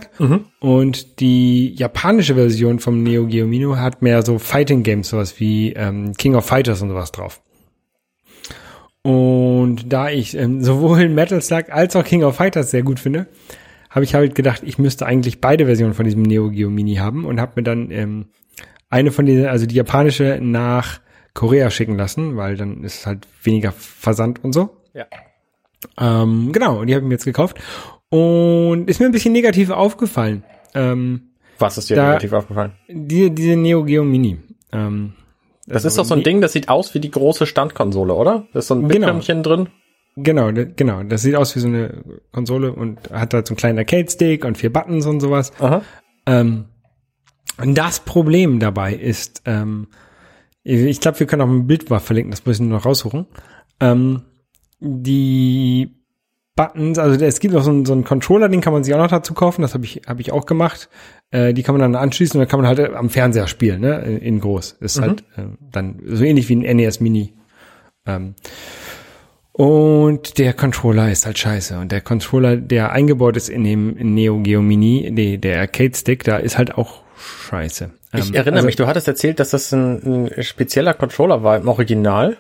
Und 0.60 1.20
die 1.20 1.76
japanische 1.76 2.34
Version 2.36 2.80
vom 2.80 3.04
Neo 3.04 3.28
Geo 3.28 3.46
Mini 3.46 3.72
hat 3.76 4.02
mehr 4.02 4.24
so 4.24 4.40
Fighting 4.40 4.82
Games, 4.82 5.10
sowas 5.10 5.40
wie 5.40 5.74
ähm, 5.74 6.14
King 6.14 6.36
of 6.36 6.46
Fighters 6.46 6.82
und 6.82 6.90
sowas 6.90 7.12
drauf. 7.12 7.42
Und 9.04 9.94
da 9.94 10.10
ich 10.10 10.36
ähm, 10.36 10.64
sowohl 10.64 11.08
Metal 11.10 11.40
Slug 11.40 11.66
als 11.70 11.96
auch 11.96 12.04
King 12.04 12.24
of 12.24 12.38
Fighters 12.38 12.72
sehr 12.72 12.82
gut 12.82 13.00
finde, 13.00 13.28
habe 13.96 14.06
ich 14.06 14.14
halt 14.14 14.36
gedacht, 14.36 14.62
ich 14.64 14.78
müsste 14.78 15.06
eigentlich 15.08 15.42
beide 15.42 15.66
Versionen 15.66 15.94
von 15.96 16.06
diesem 16.06 16.22
Neo 16.22 16.52
Geo 16.52 16.70
Mini 16.70 16.96
haben 16.96 17.26
und 17.26 17.40
habe 17.42 17.54
mir 17.56 17.64
dann 17.64 17.90
ähm, 17.92 18.26
eine 18.90 19.12
von 19.12 19.26
denen, 19.26 19.48
also 19.48 19.66
die 19.66 19.76
japanische 19.76 20.38
nach 20.42 21.00
Korea 21.34 21.70
schicken 21.72 21.98
lassen, 21.98 22.38
weil 22.38 22.56
dann 22.58 22.84
ist 22.84 23.00
es 23.00 23.06
halt 23.08 23.28
weniger 23.44 23.72
Versand 23.72 24.44
und 24.44 24.54
so. 24.54 24.70
Ja. 24.94 25.06
Ähm, 26.00 26.52
genau, 26.52 26.80
und 26.82 26.88
die 26.88 26.94
habe 26.94 27.04
ich 27.04 27.08
mir 27.08 27.16
jetzt 27.16 27.26
gekauft 27.26 27.58
und 28.10 28.90
ist 28.90 29.00
mir 29.00 29.06
ein 29.08 29.12
bisschen 29.12 29.34
negativ 29.34 29.70
aufgefallen. 29.70 30.44
Ähm, 30.74 31.30
Was 31.60 31.78
ist 31.78 31.90
dir 31.90 31.96
Da- 31.96 32.08
negativ 32.10 32.34
aufgefallen? 32.34 32.74
diese, 32.90 33.32
diese 33.32 33.56
Neo 33.56 33.84
Geo 33.84 34.04
Mini. 34.04 34.38
Ähm, 34.72 35.14
Das 35.68 35.86
ist 35.86 35.98
doch 35.98 36.06
so 36.06 36.16
ein 36.16 36.24
Ding, 36.24 36.42
das 36.42 36.54
sieht 36.54 36.70
aus 36.70 36.94
wie 36.94 37.00
die 37.00 37.12
große 37.12 37.46
Standkonsole, 37.46 38.14
oder? 38.14 38.46
Da 38.54 38.60
ist 38.60 38.68
so 38.68 38.76
ein 38.76 38.82
Genau. 38.88 38.90
Bildschirmchen 39.14 39.44
drin. 39.44 39.70
Genau, 40.18 40.52
genau. 40.54 41.04
Das 41.04 41.24
sieht 41.24 41.36
aus 41.36 41.56
wie 41.56 41.60
so 41.60 41.68
eine 41.68 42.04
Konsole 42.32 42.72
und 42.74 43.12
hat 43.12 43.34
halt 43.34 43.48
so 43.48 43.52
einen 43.52 43.58
kleinen 43.58 43.78
Arcade-Stick 43.80 44.46
und 44.46 44.58
vier 44.58 44.72
Buttons 44.72 45.06
und 45.06 45.20
sowas. 45.20 45.52
Aha. 45.60 45.82
Ähm, 46.26 46.66
und 47.62 47.78
das 47.78 48.00
Problem 48.00 48.60
dabei 48.60 48.94
ist, 48.94 49.42
ähm, 49.46 49.88
ich 50.64 51.00
glaube, 51.00 51.20
wir 51.20 51.28
können 51.28 51.42
auch 51.42 51.50
ein 51.50 51.68
Bild 51.68 51.90
mal 51.90 52.00
verlinken, 52.00 52.32
das 52.32 52.46
müssen 52.46 52.68
wir 52.70 52.76
noch 52.78 52.86
raussuchen. 52.86 53.28
Ähm, 53.80 54.22
die 54.80 55.96
Buttons, 56.56 56.98
also 56.98 57.24
es 57.24 57.40
gibt 57.40 57.54
noch 57.54 57.64
so 57.64 57.70
einen, 57.72 57.86
so 57.86 57.94
einen 57.94 58.04
Controller, 58.06 58.48
den 58.50 58.62
kann 58.62 58.74
man 58.74 58.84
sich 58.84 58.94
auch 58.94 59.00
noch 59.00 59.10
dazu 59.10 59.34
kaufen, 59.34 59.62
das 59.62 59.74
habe 59.74 59.84
ich, 59.86 60.02
hab 60.08 60.20
ich 60.20 60.32
auch 60.32 60.46
gemacht. 60.46 60.90
Äh, 61.32 61.54
die 61.54 61.64
kann 61.64 61.76
man 61.78 61.82
dann 61.82 62.02
anschließen 62.02 62.40
und 62.40 62.46
dann 62.46 62.50
kann 62.50 62.62
man 62.62 62.68
halt 62.68 62.80
äh, 62.80 62.96
am 62.96 63.10
Fernseher 63.10 63.48
spielen, 63.48 63.82
ne? 63.82 64.02
in- 64.02 64.40
groß. 64.40 64.74
Ist 64.80 65.02
halt 65.02 65.24
äh, 65.36 65.44
dann 65.72 66.00
so 66.06 66.24
ähnlich 66.24 66.48
wie 66.50 66.56
ein 66.56 66.76
NES 66.78 67.00
Mini. 67.02 67.34
Ähm, 68.06 68.36
und 69.58 70.38
der 70.38 70.54
Controller 70.54 71.10
ist 71.12 71.26
halt 71.26 71.38
scheiße. 71.40 71.78
Und 71.80 71.92
der 71.92 72.02
Controller, 72.02 72.58
der 72.58 72.92
eingebaut 72.92 73.38
ist 73.38 73.48
in 73.50 73.64
dem 73.64 73.94
Neo 74.14 74.40
Geo 74.42 74.62
Mini, 74.62 75.12
die, 75.16 75.38
der 75.38 75.62
Arcade 75.62 75.96
Stick, 75.96 76.24
da 76.26 76.38
ist 76.38 76.58
halt 76.58 76.78
auch 76.78 77.04
scheiße. 77.50 77.92
Ich 78.14 78.30
Ähm, 78.30 78.34
erinnere 78.34 78.56
also- 78.58 78.66
mich, 78.66 78.76
du 78.76 78.86
hattest 78.88 79.08
erzählt, 79.08 79.40
dass 79.40 79.52
das 79.52 79.72
ein, 79.72 80.28
ein 80.36 80.44
spezieller 80.44 80.94
Controller 80.94 81.42
war 81.44 81.56
im 81.58 81.68
Original 81.70 82.38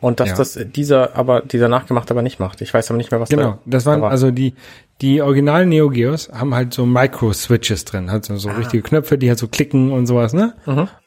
und 0.00 0.20
dass 0.20 0.30
Ja. 0.30 0.36
das 0.36 0.58
dieser 0.74 1.16
aber 1.16 1.40
dieser 1.42 1.68
nachgemacht 1.68 2.10
aber 2.12 2.22
nicht 2.22 2.38
macht. 2.38 2.60
Ich 2.60 2.72
weiß 2.72 2.90
aber 2.90 2.96
nicht 2.98 3.10
mehr, 3.10 3.20
was 3.20 3.28
Genau, 3.28 3.42
da 3.42 3.58
das 3.66 3.86
waren 3.86 3.98
da 3.98 4.02
war. 4.04 4.10
also 4.12 4.30
die 4.30 4.54
die 5.00 5.20
originalen 5.20 5.68
Neo 5.68 5.90
Geos 5.90 6.28
haben 6.32 6.54
halt 6.54 6.72
so 6.74 6.86
Micro 6.86 7.32
Switches 7.32 7.84
drin, 7.84 8.10
halt 8.12 8.24
so, 8.24 8.36
so 8.36 8.50
richtige 8.50 8.84
Knöpfe, 8.84 9.18
die 9.18 9.28
halt 9.28 9.38
so 9.40 9.48
klicken 9.48 9.90
und 9.90 10.06
sowas, 10.06 10.32
ne? 10.32 10.54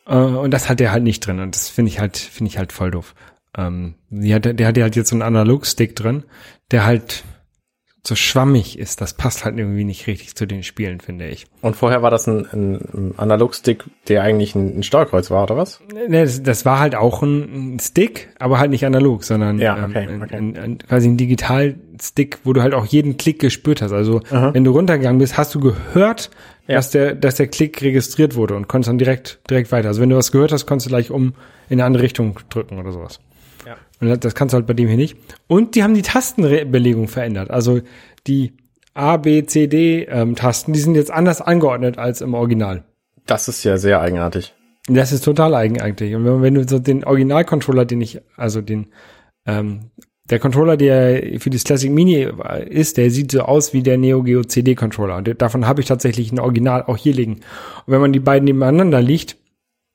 Äh, 0.05 0.15
und 0.17 0.51
das 0.53 0.67
hat 0.67 0.81
der 0.81 0.91
halt 0.91 1.03
nicht 1.03 1.25
drin 1.25 1.39
und 1.39 1.55
das 1.55 1.69
finde 1.69 1.89
ich 1.91 1.99
halt 2.01 2.17
finde 2.17 2.49
ich 2.49 2.57
halt 2.57 2.73
voll 2.73 2.91
doof. 2.91 3.15
Ähm, 3.57 3.95
die 4.09 4.33
hat, 4.33 4.45
der 4.59 4.67
hat 4.67 4.77
ja 4.77 4.83
halt 4.83 4.95
jetzt 4.95 5.09
so 5.09 5.15
einen 5.15 5.21
Analog 5.21 5.65
Stick 5.65 5.95
drin, 5.95 6.23
der 6.71 6.85
halt 6.85 7.23
so 8.07 8.13
schwammig 8.13 8.77
ist, 8.77 9.01
das 9.01 9.15
passt 9.15 9.45
halt 9.45 9.57
irgendwie 9.57 9.83
nicht 9.83 10.05
richtig 10.05 10.35
zu 10.35 10.45
den 10.45 10.61
Spielen, 10.61 10.99
finde 10.99 11.27
ich. 11.27 11.47
Und 11.61 11.75
vorher 11.75 12.03
war 12.03 12.11
das 12.11 12.27
ein, 12.27 12.45
ein 12.53 13.13
Analogstick, 13.17 13.83
der 14.07 14.21
eigentlich 14.21 14.53
ein, 14.53 14.77
ein 14.77 14.83
Steuerkreuz 14.83 15.31
war, 15.31 15.41
oder 15.41 15.57
was? 15.57 15.79
Ne, 15.91 16.21
Das, 16.23 16.43
das 16.43 16.65
war 16.65 16.79
halt 16.79 16.93
auch 16.93 17.23
ein, 17.23 17.73
ein 17.75 17.79
Stick, 17.79 18.29
aber 18.37 18.59
halt 18.59 18.69
nicht 18.69 18.85
analog, 18.85 19.23
sondern 19.23 19.57
Ja, 19.57 19.83
okay, 19.83 20.05
ähm, 20.07 20.21
okay. 20.21 20.35
Ein, 20.35 20.55
ein, 20.55 20.77
quasi 20.77 21.07
ein 21.07 21.17
Digital-Stick, 21.17 22.39
wo 22.43 22.53
du 22.53 22.61
halt 22.61 22.75
auch 22.75 22.85
jeden 22.85 23.17
Klick 23.17 23.39
gespürt 23.39 23.81
hast. 23.81 23.91
Also 23.91 24.21
wenn 24.29 24.63
du 24.63 24.69
runtergegangen 24.71 25.17
bist, 25.17 25.35
hast 25.37 25.55
du 25.55 25.59
gehört, 25.59 26.29
Ja. 26.67 26.75
dass 26.75 26.91
der, 26.91 27.15
dass 27.15 27.35
der 27.35 27.47
Klick 27.47 27.81
registriert 27.81 28.35
wurde 28.35 28.55
und 28.55 28.67
konntest 28.67 28.89
dann 28.89 28.99
direkt, 28.99 29.39
direkt 29.49 29.71
weiter. 29.71 29.87
Also 29.87 30.01
wenn 30.01 30.09
du 30.11 30.15
was 30.15 30.31
gehört 30.31 30.51
hast, 30.51 30.67
konntest 30.67 30.85
du 30.85 30.89
gleich 30.89 31.09
um 31.09 31.33
in 31.69 31.79
eine 31.79 31.85
andere 31.85 32.03
Richtung 32.03 32.37
drücken 32.51 32.77
oder 32.77 32.91
sowas. 32.91 33.19
Ja. 33.65 33.77
Und 34.01 34.23
das- 34.23 34.35
kannst 34.35 34.53
du 34.53 34.57
halt 34.57 34.67
bei 34.67 34.73
dem 34.73 34.87
hier 34.87 34.97
nicht. 34.97 35.17
Und 35.47 35.75
die 35.75 35.83
haben 35.83 35.93
die 35.93 36.01
Tastenbelegung 36.01 37.07
verändert. 37.07 37.49
Also 37.51 37.81
die 38.27 38.53
A, 38.93 39.17
B, 39.17 39.45
C, 39.45 39.67
D 39.67 40.03
ähm, 40.03 40.35
Tasten, 40.35 40.73
die 40.73 40.79
sind 40.79 40.95
jetzt 40.95 41.11
anders 41.11 41.41
angeordnet 41.41 41.97
als 41.97 42.21
im 42.21 42.33
Original. 42.33 42.83
Das 43.25 43.47
ist 43.47 43.63
ja 43.63 43.77
sehr 43.77 43.99
eigenartig. 44.01 44.53
Das 44.87 45.11
ist 45.11 45.23
total 45.23 45.53
eigenartig. 45.55 46.13
Und 46.15 46.25
wenn, 46.25 46.41
wenn 46.41 46.53
du 46.53 46.67
so 46.67 46.79
den 46.79 47.03
Original-Controller, 47.03 47.85
den 47.85 48.01
ich, 48.01 48.21
also 48.37 48.61
den, 48.61 48.87
ähm, 49.47 49.89
der 50.29 50.39
Controller, 50.39 50.77
der 50.77 51.39
für 51.39 51.49
das 51.49 51.63
Classic 51.63 51.91
Mini 51.91 52.27
ist, 52.69 52.97
der 52.97 53.09
sieht 53.11 53.31
so 53.31 53.41
aus 53.41 53.73
wie 53.73 53.83
der 53.83 53.97
Neo 53.97 54.23
Geo 54.23 54.43
CD-Controller. 54.43 55.17
Und 55.17 55.41
davon 55.41 55.67
habe 55.67 55.81
ich 55.81 55.87
tatsächlich 55.87 56.31
ein 56.31 56.39
Original 56.39 56.83
auch 56.83 56.97
hier 56.97 57.13
liegen. 57.13 57.33
Und 57.33 57.41
wenn 57.87 58.01
man 58.01 58.13
die 58.13 58.19
beiden 58.19 58.45
nebeneinander 58.45 59.01
liegt, 59.01 59.37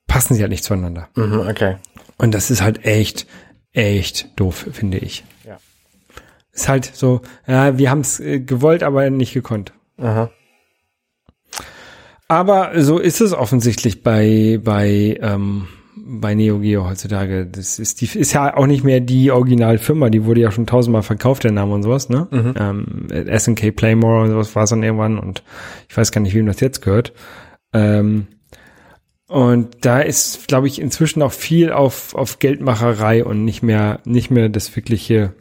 passen 0.07 0.35
sie 0.35 0.43
halt 0.43 0.51
nicht 0.51 0.65
zueinander. 0.65 1.09
Mhm, 1.17 1.41
okay. 1.49 1.77
Und 2.19 2.35
das 2.35 2.51
ist 2.51 2.63
halt 2.63 2.85
echt, 2.85 3.27
echt 3.73 4.29
doof, 4.39 4.67
finde 4.73 4.99
ich. 4.99 5.25
Ja. 5.47 5.59
Ist 6.53 6.69
halt 6.69 6.91
so, 6.93 7.21
ja, 7.47 7.79
wir 7.79 7.91
haben 7.91 8.01
es 8.01 8.21
gewollt, 8.21 8.83
aber 8.83 9.09
nicht 9.11 9.33
gekonnt. 9.33 9.73
Aha. 9.99 10.31
Aber 12.29 12.81
so 12.81 12.99
ist 12.99 13.21
es 13.21 13.33
offensichtlich 13.33 14.05
bei 14.05 14.61
bei 14.63 15.19
ähm, 15.21 15.67
bei 15.97 16.35
Neo 16.35 16.61
Geo 16.61 16.89
heutzutage. 16.89 17.47
Das 17.47 17.81
ist 17.81 18.01
die 18.01 18.19
ist 18.19 18.33
ja 18.33 18.57
auch 18.57 18.67
nicht 18.67 18.85
mehr 18.85 19.01
die 19.01 19.33
Originalfirma. 19.33 20.11
Die 20.11 20.25
wurde 20.25 20.41
ja 20.41 20.53
schon 20.53 20.67
tausendmal 20.67 21.03
verkauft, 21.03 21.43
der 21.43 21.51
Name 21.51 21.75
und 21.75 21.83
sowas. 21.83 22.09
Ne? 22.09 22.29
Ähm, 22.57 23.09
SNK 23.37 23.75
Playmore 23.75 24.23
und 24.23 24.31
sowas 24.31 24.55
war 24.55 24.63
es 24.63 24.71
dann 24.71 24.85
irgendwann 24.85 25.19
und 25.19 25.43
ich 25.89 25.97
weiß 25.97 26.13
gar 26.13 26.21
nicht, 26.21 26.35
wem 26.35 26.47
das 26.47 26.61
jetzt 26.61 26.83
gehört. 26.83 27.13
Ähm, 27.73 28.29
und 29.31 29.85
da 29.85 30.01
ist, 30.01 30.49
glaube 30.49 30.67
ich, 30.67 30.81
inzwischen 30.81 31.23
auch 31.23 31.33
viel 31.33 31.73
auf 31.73 32.15
auf 32.15 32.41
Geldmacherei 32.41 33.25
und 33.25 33.45
nicht 33.45 33.63
mehr 33.63 34.01
nicht 34.05 34.31
mehr 34.31 34.49
das 34.49 34.75
wirkliche 34.75 35.35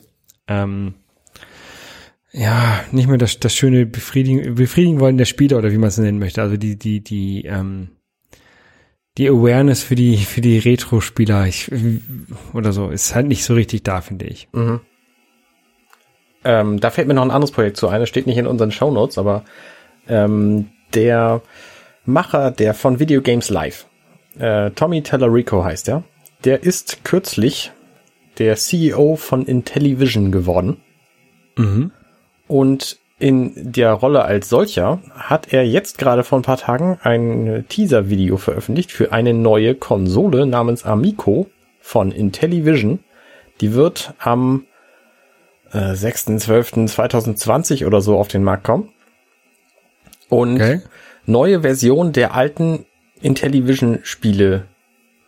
ähm, 0.48 0.94
ja, 2.32 2.84
nicht 2.92 3.08
mehr 3.08 3.18
das, 3.18 3.40
das 3.40 3.56
schöne 3.56 3.86
befriedigen, 3.86 4.56
befriedigen 4.56 5.00
wollen 5.00 5.18
der 5.18 5.26
Spieler 5.26 5.58
oder 5.58 5.72
wie 5.72 5.78
man 5.78 5.88
es 5.88 5.98
nennen 5.98 6.20
möchte. 6.20 6.42
Also 6.42 6.58
die, 6.58 6.78
die, 6.78 7.04
die, 7.04 7.46
ähm, 7.46 7.90
die 9.18 9.28
Awareness 9.28 9.82
für 9.82 9.96
die, 9.96 10.18
für 10.18 10.42
die 10.42 10.60
Retro-Spieler 10.60 11.48
ich, 11.48 11.72
oder 12.54 12.72
so 12.72 12.90
ist 12.90 13.16
halt 13.16 13.28
nicht 13.28 13.44
so 13.44 13.56
richtig 13.56 13.84
da, 13.84 14.02
finde 14.02 14.26
ich. 14.26 14.48
Ähm, 16.44 16.80
da 16.80 16.92
fällt 16.92 17.08
mir 17.08 17.16
noch 17.16 17.24
ein 17.24 17.32
anderes 17.32 17.52
Projekt 17.52 17.78
zu 17.78 17.90
ein. 17.90 18.00
Das 18.00 18.10
steht 18.10 18.28
nicht 18.28 18.38
in 18.38 18.48
unseren 18.48 18.72
Shownotes, 18.72 19.18
aber 19.18 19.44
ähm, 20.08 20.70
der 20.94 21.42
Macher 22.06 22.52
der 22.52 22.74
von 22.74 23.00
Video 23.00 23.22
Games 23.22 23.50
Live, 23.50 23.86
äh, 24.38 24.72
Tommy 24.72 25.02
Tallarico 25.04 25.64
heißt 25.64 25.90
er, 25.90 26.04
der 26.46 26.64
ist 26.64 27.04
kürzlich 27.04 27.72
der 28.38 28.56
CEO 28.56 29.16
von 29.16 29.46
Intellivision 29.46 30.32
geworden. 30.32 30.78
Und 32.48 32.98
in 33.20 33.74
der 33.74 33.92
Rolle 33.92 34.24
als 34.24 34.48
solcher 34.48 35.02
hat 35.14 35.52
er 35.52 35.68
jetzt 35.68 35.98
gerade 35.98 36.24
vor 36.24 36.40
ein 36.40 36.44
paar 36.44 36.58
Tagen 36.58 36.98
ein 37.04 37.66
Teaser-Video 37.68 38.38
veröffentlicht 38.38 38.94
für 38.94 39.12
eine 39.12 39.34
neue 39.34 39.76
Konsole 39.76 40.46
namens 40.46 40.86
Amico 40.86 41.48
von 41.82 42.14
Intellivision. 42.14 43.00
Die 43.60 43.74
wird 43.74 44.14
am 44.20 44.66
äh, 45.74 45.92
6.12.2020 45.92 47.86
oder 47.86 48.00
so 48.00 48.18
auf 48.18 48.30
den 48.30 48.44
Markt 48.46 48.64
kommen. 48.64 48.94
Und 50.30 50.56
Okay. 50.56 50.82
Neue 51.30 51.62
Version 51.62 52.12
der 52.12 52.34
alten 52.36 52.86
Intellivision-Spiele 53.22 54.66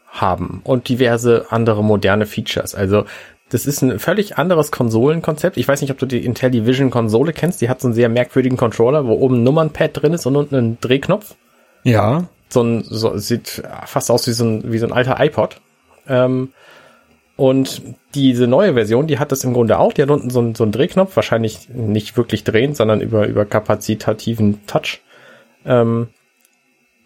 haben 0.07 0.61
und 0.63 0.89
diverse 0.89 1.45
andere 1.49 1.83
moderne 1.83 2.25
Features. 2.25 2.75
Also 2.75 3.05
das 3.49 3.65
ist 3.65 3.81
ein 3.81 3.99
völlig 3.99 4.37
anderes 4.37 4.71
Konsolenkonzept. 4.71 5.57
Ich 5.57 5.67
weiß 5.67 5.81
nicht, 5.81 5.91
ob 5.91 5.97
du 5.97 6.05
die 6.05 6.23
Intellivision-Konsole 6.23 7.33
kennst. 7.33 7.61
Die 7.61 7.69
hat 7.69 7.81
so 7.81 7.87
einen 7.87 7.95
sehr 7.95 8.07
merkwürdigen 8.07 8.57
Controller, 8.57 9.05
wo 9.05 9.13
oben 9.13 9.37
ein 9.37 9.43
Nummernpad 9.43 10.01
drin 10.01 10.13
ist 10.13 10.25
und 10.25 10.37
unten 10.37 10.55
ein 10.55 10.77
Drehknopf. 10.79 11.35
Ja. 11.83 12.27
So 12.47 12.63
ein, 12.63 12.83
so, 12.83 13.17
sieht 13.17 13.61
fast 13.85 14.09
aus 14.09 14.25
wie 14.27 14.31
so 14.31 14.45
ein, 14.45 14.71
wie 14.71 14.77
so 14.77 14.85
ein 14.85 14.93
alter 14.93 15.17
iPod. 15.19 15.59
Ähm, 16.07 16.53
und 17.35 17.81
diese 18.15 18.47
neue 18.47 18.73
Version, 18.73 19.07
die 19.07 19.19
hat 19.19 19.31
das 19.31 19.43
im 19.43 19.53
Grunde 19.53 19.79
auch. 19.79 19.93
Die 19.93 20.01
hat 20.01 20.11
unten 20.11 20.29
so 20.29 20.39
einen, 20.39 20.55
so 20.55 20.63
einen 20.63 20.71
Drehknopf, 20.71 21.15
wahrscheinlich 21.15 21.67
nicht 21.69 22.15
wirklich 22.15 22.43
drehen, 22.43 22.73
sondern 22.73 23.01
über, 23.01 23.27
über 23.27 23.45
kapazitativen 23.45 24.65
Touch. 24.65 25.01
Ähm, 25.65 26.08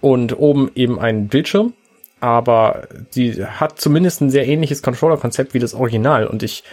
und 0.02 0.38
oben 0.38 0.72
eben 0.76 1.00
ein 1.00 1.28
Bildschirm. 1.28 1.74
Aber 2.20 2.88
die 3.16 3.44
hat 3.46 3.80
zumindest 3.80 4.22
ein 4.22 4.30
sehr 4.30 4.48
ähnliches 4.48 4.82
Controller-Konzept 4.82 5.54
wie 5.54 5.60
das 5.60 5.74
Original. 5.74 6.28
Und 6.28 6.44
ich 6.44 6.64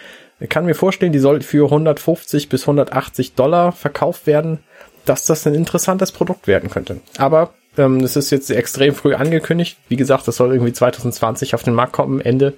kann 0.49 0.67
mir 0.67 0.75
vorstellen, 0.75 1.13
die 1.13 1.19
soll 1.19 1.41
für 1.41 1.67
150 1.67 2.49
bis 2.49 2.63
180 2.63 3.35
Dollar 3.35 3.73
verkauft 3.73 4.27
werden, 4.27 4.61
dass 5.05 5.25
das 5.25 5.47
ein 5.47 5.55
interessantes 5.55 6.13
Produkt 6.13 6.47
werden 6.47 6.71
könnte. 6.71 7.01
Aber 7.19 7.55
ähm, 7.77 8.03
das 8.03 8.17
ist 8.17 8.31
jetzt 8.31 8.51
extrem 8.51 8.95
früh 8.95 9.15
angekündigt. 9.15 9.79
Wie 9.89 9.97
gesagt, 9.97 10.29
das 10.29 10.37
soll 10.37 10.53
irgendwie 10.53 10.73
2020 10.73 11.55
auf 11.55 11.63
den 11.63 11.75
Markt 11.75 11.93
kommen, 11.93 12.21
Ende. 12.21 12.55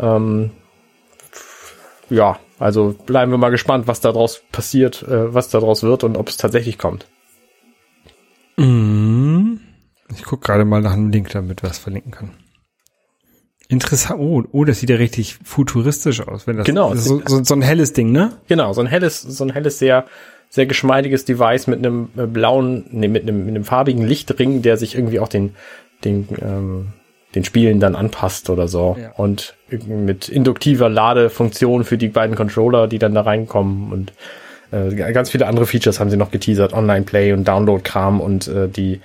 Ähm, 0.00 0.50
ja, 2.10 2.38
also 2.58 2.94
bleiben 3.06 3.30
wir 3.32 3.38
mal 3.38 3.50
gespannt, 3.50 3.86
was 3.86 4.00
daraus 4.00 4.42
passiert, 4.52 5.02
äh, 5.02 5.34
was 5.34 5.48
daraus 5.50 5.82
wird 5.82 6.04
und 6.04 6.16
ob 6.16 6.28
es 6.28 6.36
tatsächlich 6.36 6.78
kommt. 6.78 7.06
Ich 8.58 10.24
gucke 10.24 10.46
gerade 10.46 10.64
mal 10.64 10.80
nach 10.80 10.92
einem 10.92 11.10
Link, 11.10 11.30
damit 11.30 11.62
wir 11.62 11.70
es 11.70 11.78
verlinken 11.78 12.12
können. 12.12 12.34
Interessant. 13.68 14.18
Oh, 14.18 14.42
oh, 14.50 14.64
das 14.64 14.80
sieht 14.80 14.90
ja 14.90 14.96
richtig 14.96 15.38
futuristisch 15.44 16.26
aus, 16.26 16.46
wenn 16.46 16.56
das, 16.56 16.66
Genau, 16.66 16.90
das 16.90 17.00
ist 17.00 17.06
so, 17.06 17.22
so, 17.26 17.44
so 17.44 17.54
ein 17.54 17.62
helles 17.62 17.92
Ding, 17.92 18.10
ne? 18.12 18.32
Genau, 18.48 18.72
so 18.72 18.80
ein 18.80 18.86
helles, 18.86 19.20
so 19.20 19.44
ein 19.44 19.50
helles, 19.50 19.78
sehr, 19.78 20.06
sehr 20.48 20.64
geschmeidiges 20.64 21.26
Device 21.26 21.66
mit 21.66 21.78
einem 21.78 22.08
äh, 22.16 22.26
blauen, 22.26 22.86
nee, 22.90 23.08
mit 23.08 23.24
einem, 23.24 23.44
mit 23.44 23.54
einem 23.54 23.64
farbigen 23.64 24.06
Lichtring, 24.06 24.62
der 24.62 24.78
sich 24.78 24.94
irgendwie 24.94 25.20
auch 25.20 25.28
den, 25.28 25.54
den, 26.02 26.26
ähm, 26.40 26.88
den 27.34 27.44
Spielen 27.44 27.78
dann 27.78 27.94
anpasst 27.94 28.48
oder 28.48 28.68
so. 28.68 28.96
Ja. 28.98 29.12
Und 29.12 29.54
mit 29.86 30.30
induktiver 30.30 30.88
Ladefunktion 30.88 31.84
für 31.84 31.98
die 31.98 32.08
beiden 32.08 32.36
Controller, 32.36 32.88
die 32.88 32.98
dann 32.98 33.14
da 33.14 33.20
reinkommen 33.20 33.92
und 33.92 34.14
äh, 34.70 35.12
ganz 35.12 35.30
viele 35.30 35.46
andere 35.46 35.66
Features 35.66 36.00
haben 36.00 36.10
sie 36.10 36.16
noch 36.16 36.30
geteasert, 36.30 36.72
Online-Play 36.72 37.32
und 37.32 37.46
Download-Kram 37.46 38.20
und 38.20 38.48
äh, 38.48 38.68
die 38.68 39.00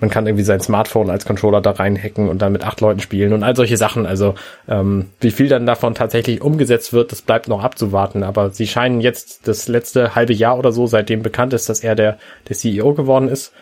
man 0.00 0.10
kann 0.10 0.26
irgendwie 0.26 0.44
sein 0.44 0.60
Smartphone 0.60 1.10
als 1.10 1.24
Controller 1.24 1.60
da 1.60 1.72
reinhacken 1.72 2.28
und 2.28 2.40
dann 2.40 2.52
mit 2.52 2.62
acht 2.62 2.80
Leuten 2.80 3.00
spielen 3.00 3.32
und 3.32 3.42
all 3.42 3.56
solche 3.56 3.76
Sachen. 3.76 4.06
Also 4.06 4.34
ähm, 4.68 5.06
wie 5.20 5.30
viel 5.30 5.48
dann 5.48 5.66
davon 5.66 5.94
tatsächlich 5.94 6.40
umgesetzt 6.40 6.92
wird, 6.92 7.10
das 7.10 7.22
bleibt 7.22 7.48
noch 7.48 7.62
abzuwarten. 7.62 8.22
Aber 8.22 8.50
sie 8.50 8.66
scheinen 8.66 9.00
jetzt 9.00 9.48
das 9.48 9.66
letzte 9.66 10.14
halbe 10.14 10.32
Jahr 10.32 10.58
oder 10.58 10.72
so, 10.72 10.86
seitdem 10.86 11.22
bekannt 11.22 11.52
ist, 11.52 11.68
dass 11.68 11.80
er 11.80 11.96
der, 11.96 12.18
der 12.48 12.56
CEO 12.56 12.94
geworden 12.94 13.28
ist, 13.28 13.52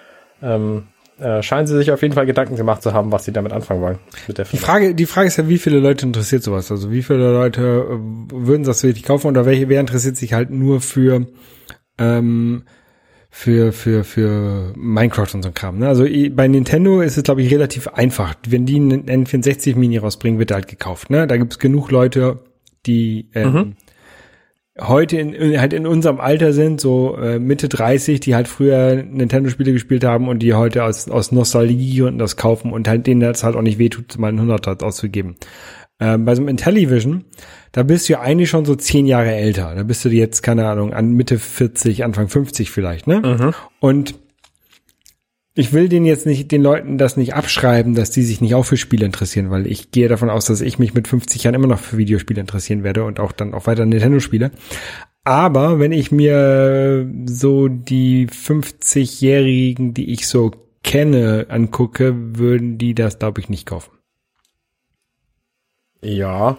ähm, 0.42 0.88
äh, 1.18 1.42
scheinen 1.42 1.66
sie 1.66 1.76
sich 1.76 1.90
auf 1.90 2.02
jeden 2.02 2.14
Fall 2.14 2.26
Gedanken 2.26 2.56
gemacht 2.56 2.82
zu 2.82 2.92
haben, 2.92 3.10
was 3.12 3.24
sie 3.24 3.32
damit 3.32 3.52
anfangen 3.52 3.80
wollen. 3.80 3.98
Mit 4.28 4.38
der 4.38 4.44
Die. 4.44 4.56
Frage, 4.56 4.94
die 4.94 5.06
Frage 5.06 5.28
ist 5.28 5.38
ja, 5.38 5.48
wie 5.48 5.58
viele 5.58 5.78
Leute 5.78 6.06
interessiert 6.06 6.42
sowas? 6.42 6.70
Also 6.70 6.90
wie 6.90 7.02
viele 7.02 7.32
Leute 7.32 7.86
äh, 7.88 7.98
würden 8.32 8.64
das 8.64 8.82
wirklich 8.82 9.04
kaufen 9.04 9.28
oder 9.28 9.46
welche, 9.46 9.68
wer 9.68 9.80
interessiert 9.80 10.16
sich 10.16 10.32
halt 10.34 10.50
nur 10.50 10.80
für 10.80 11.26
ähm, 11.98 12.64
für 13.30 13.72
für 13.72 14.04
für 14.04 14.72
Minecraft 14.76 15.34
und 15.34 15.42
so 15.42 15.48
ein 15.48 15.54
Kram. 15.54 15.78
Ne? 15.78 15.88
Also 15.88 16.06
bei 16.32 16.48
Nintendo 16.48 17.00
ist 17.00 17.16
es 17.16 17.22
glaube 17.22 17.42
ich 17.42 17.52
relativ 17.52 17.88
einfach. 17.88 18.34
Wenn 18.46 18.66
die 18.66 18.76
einen 18.76 19.06
N64 19.06 19.76
Mini 19.76 19.98
rausbringen, 19.98 20.38
wird 20.38 20.50
er 20.50 20.56
halt 20.56 20.68
gekauft. 20.68 21.10
Ne? 21.10 21.26
Da 21.26 21.36
gibt 21.36 21.52
es 21.52 21.58
genug 21.58 21.90
Leute, 21.90 22.40
die 22.86 23.30
ähm, 23.34 23.76
heute 24.80 25.18
in, 25.18 25.60
halt 25.60 25.72
in 25.72 25.86
unserem 25.86 26.20
Alter 26.20 26.52
sind, 26.52 26.80
so 26.80 27.16
äh, 27.16 27.38
Mitte 27.38 27.68
30, 27.68 28.20
die 28.20 28.34
halt 28.34 28.48
früher 28.48 29.02
Nintendo-Spiele 29.02 29.72
gespielt 29.72 30.04
haben 30.04 30.28
und 30.28 30.40
die 30.40 30.54
heute 30.54 30.84
aus, 30.84 31.08
aus 31.08 31.32
Nostalgie 31.32 32.02
und 32.02 32.18
das 32.18 32.36
kaufen 32.36 32.72
und 32.72 32.88
halt 32.88 33.06
denen 33.06 33.20
das 33.20 33.42
halt 33.42 33.56
auch 33.56 33.62
nicht 33.62 33.78
wehtut, 33.78 34.18
mal 34.18 34.28
einen 34.28 34.40
Hunderter 34.40 34.76
auszugeben. 34.84 35.36
Ähm, 35.98 36.26
bei 36.26 36.34
so 36.34 36.42
einem 36.42 36.48
Intellivision, 36.48 37.24
da 37.72 37.82
bist 37.82 38.08
du 38.08 38.14
ja 38.14 38.20
eigentlich 38.20 38.50
schon 38.50 38.66
so 38.66 38.74
zehn 38.74 39.06
Jahre 39.06 39.34
älter. 39.34 39.74
Da 39.74 39.82
bist 39.82 40.04
du 40.04 40.10
jetzt, 40.10 40.42
keine 40.42 40.68
Ahnung, 40.68 40.92
an 40.92 41.12
Mitte 41.12 41.38
40, 41.38 42.04
Anfang 42.04 42.28
50 42.28 42.70
vielleicht, 42.70 43.06
ne? 43.06 43.22
Und 43.80 44.14
ich 45.58 45.72
will 45.72 45.88
den 45.88 46.04
jetzt 46.04 46.26
nicht, 46.26 46.52
den 46.52 46.62
Leuten 46.62 46.98
das 46.98 47.16
nicht 47.16 47.34
abschreiben, 47.34 47.94
dass 47.94 48.10
die 48.10 48.22
sich 48.22 48.42
nicht 48.42 48.54
auch 48.54 48.64
für 48.64 48.76
Spiele 48.76 49.06
interessieren, 49.06 49.50
weil 49.50 49.66
ich 49.66 49.90
gehe 49.90 50.06
davon 50.06 50.28
aus, 50.28 50.44
dass 50.44 50.60
ich 50.60 50.78
mich 50.78 50.92
mit 50.92 51.08
50 51.08 51.42
Jahren 51.42 51.54
immer 51.54 51.66
noch 51.66 51.80
für 51.80 51.96
Videospiele 51.96 52.40
interessieren 52.40 52.84
werde 52.84 53.04
und 53.04 53.18
auch 53.18 53.32
dann 53.32 53.54
auch 53.54 53.66
weiter 53.66 53.86
Nintendo 53.86 54.20
spiele. 54.20 54.50
Aber 55.24 55.80
wenn 55.80 55.92
ich 55.92 56.12
mir 56.12 57.10
so 57.24 57.68
die 57.68 58.26
50-Jährigen, 58.28 59.94
die 59.94 60.12
ich 60.12 60.28
so 60.28 60.52
kenne, 60.84 61.46
angucke, 61.48 62.14
würden 62.38 62.76
die 62.76 62.94
das, 62.94 63.18
glaube 63.18 63.40
ich, 63.40 63.48
nicht 63.48 63.64
kaufen. 63.64 63.92
Ja, 66.02 66.58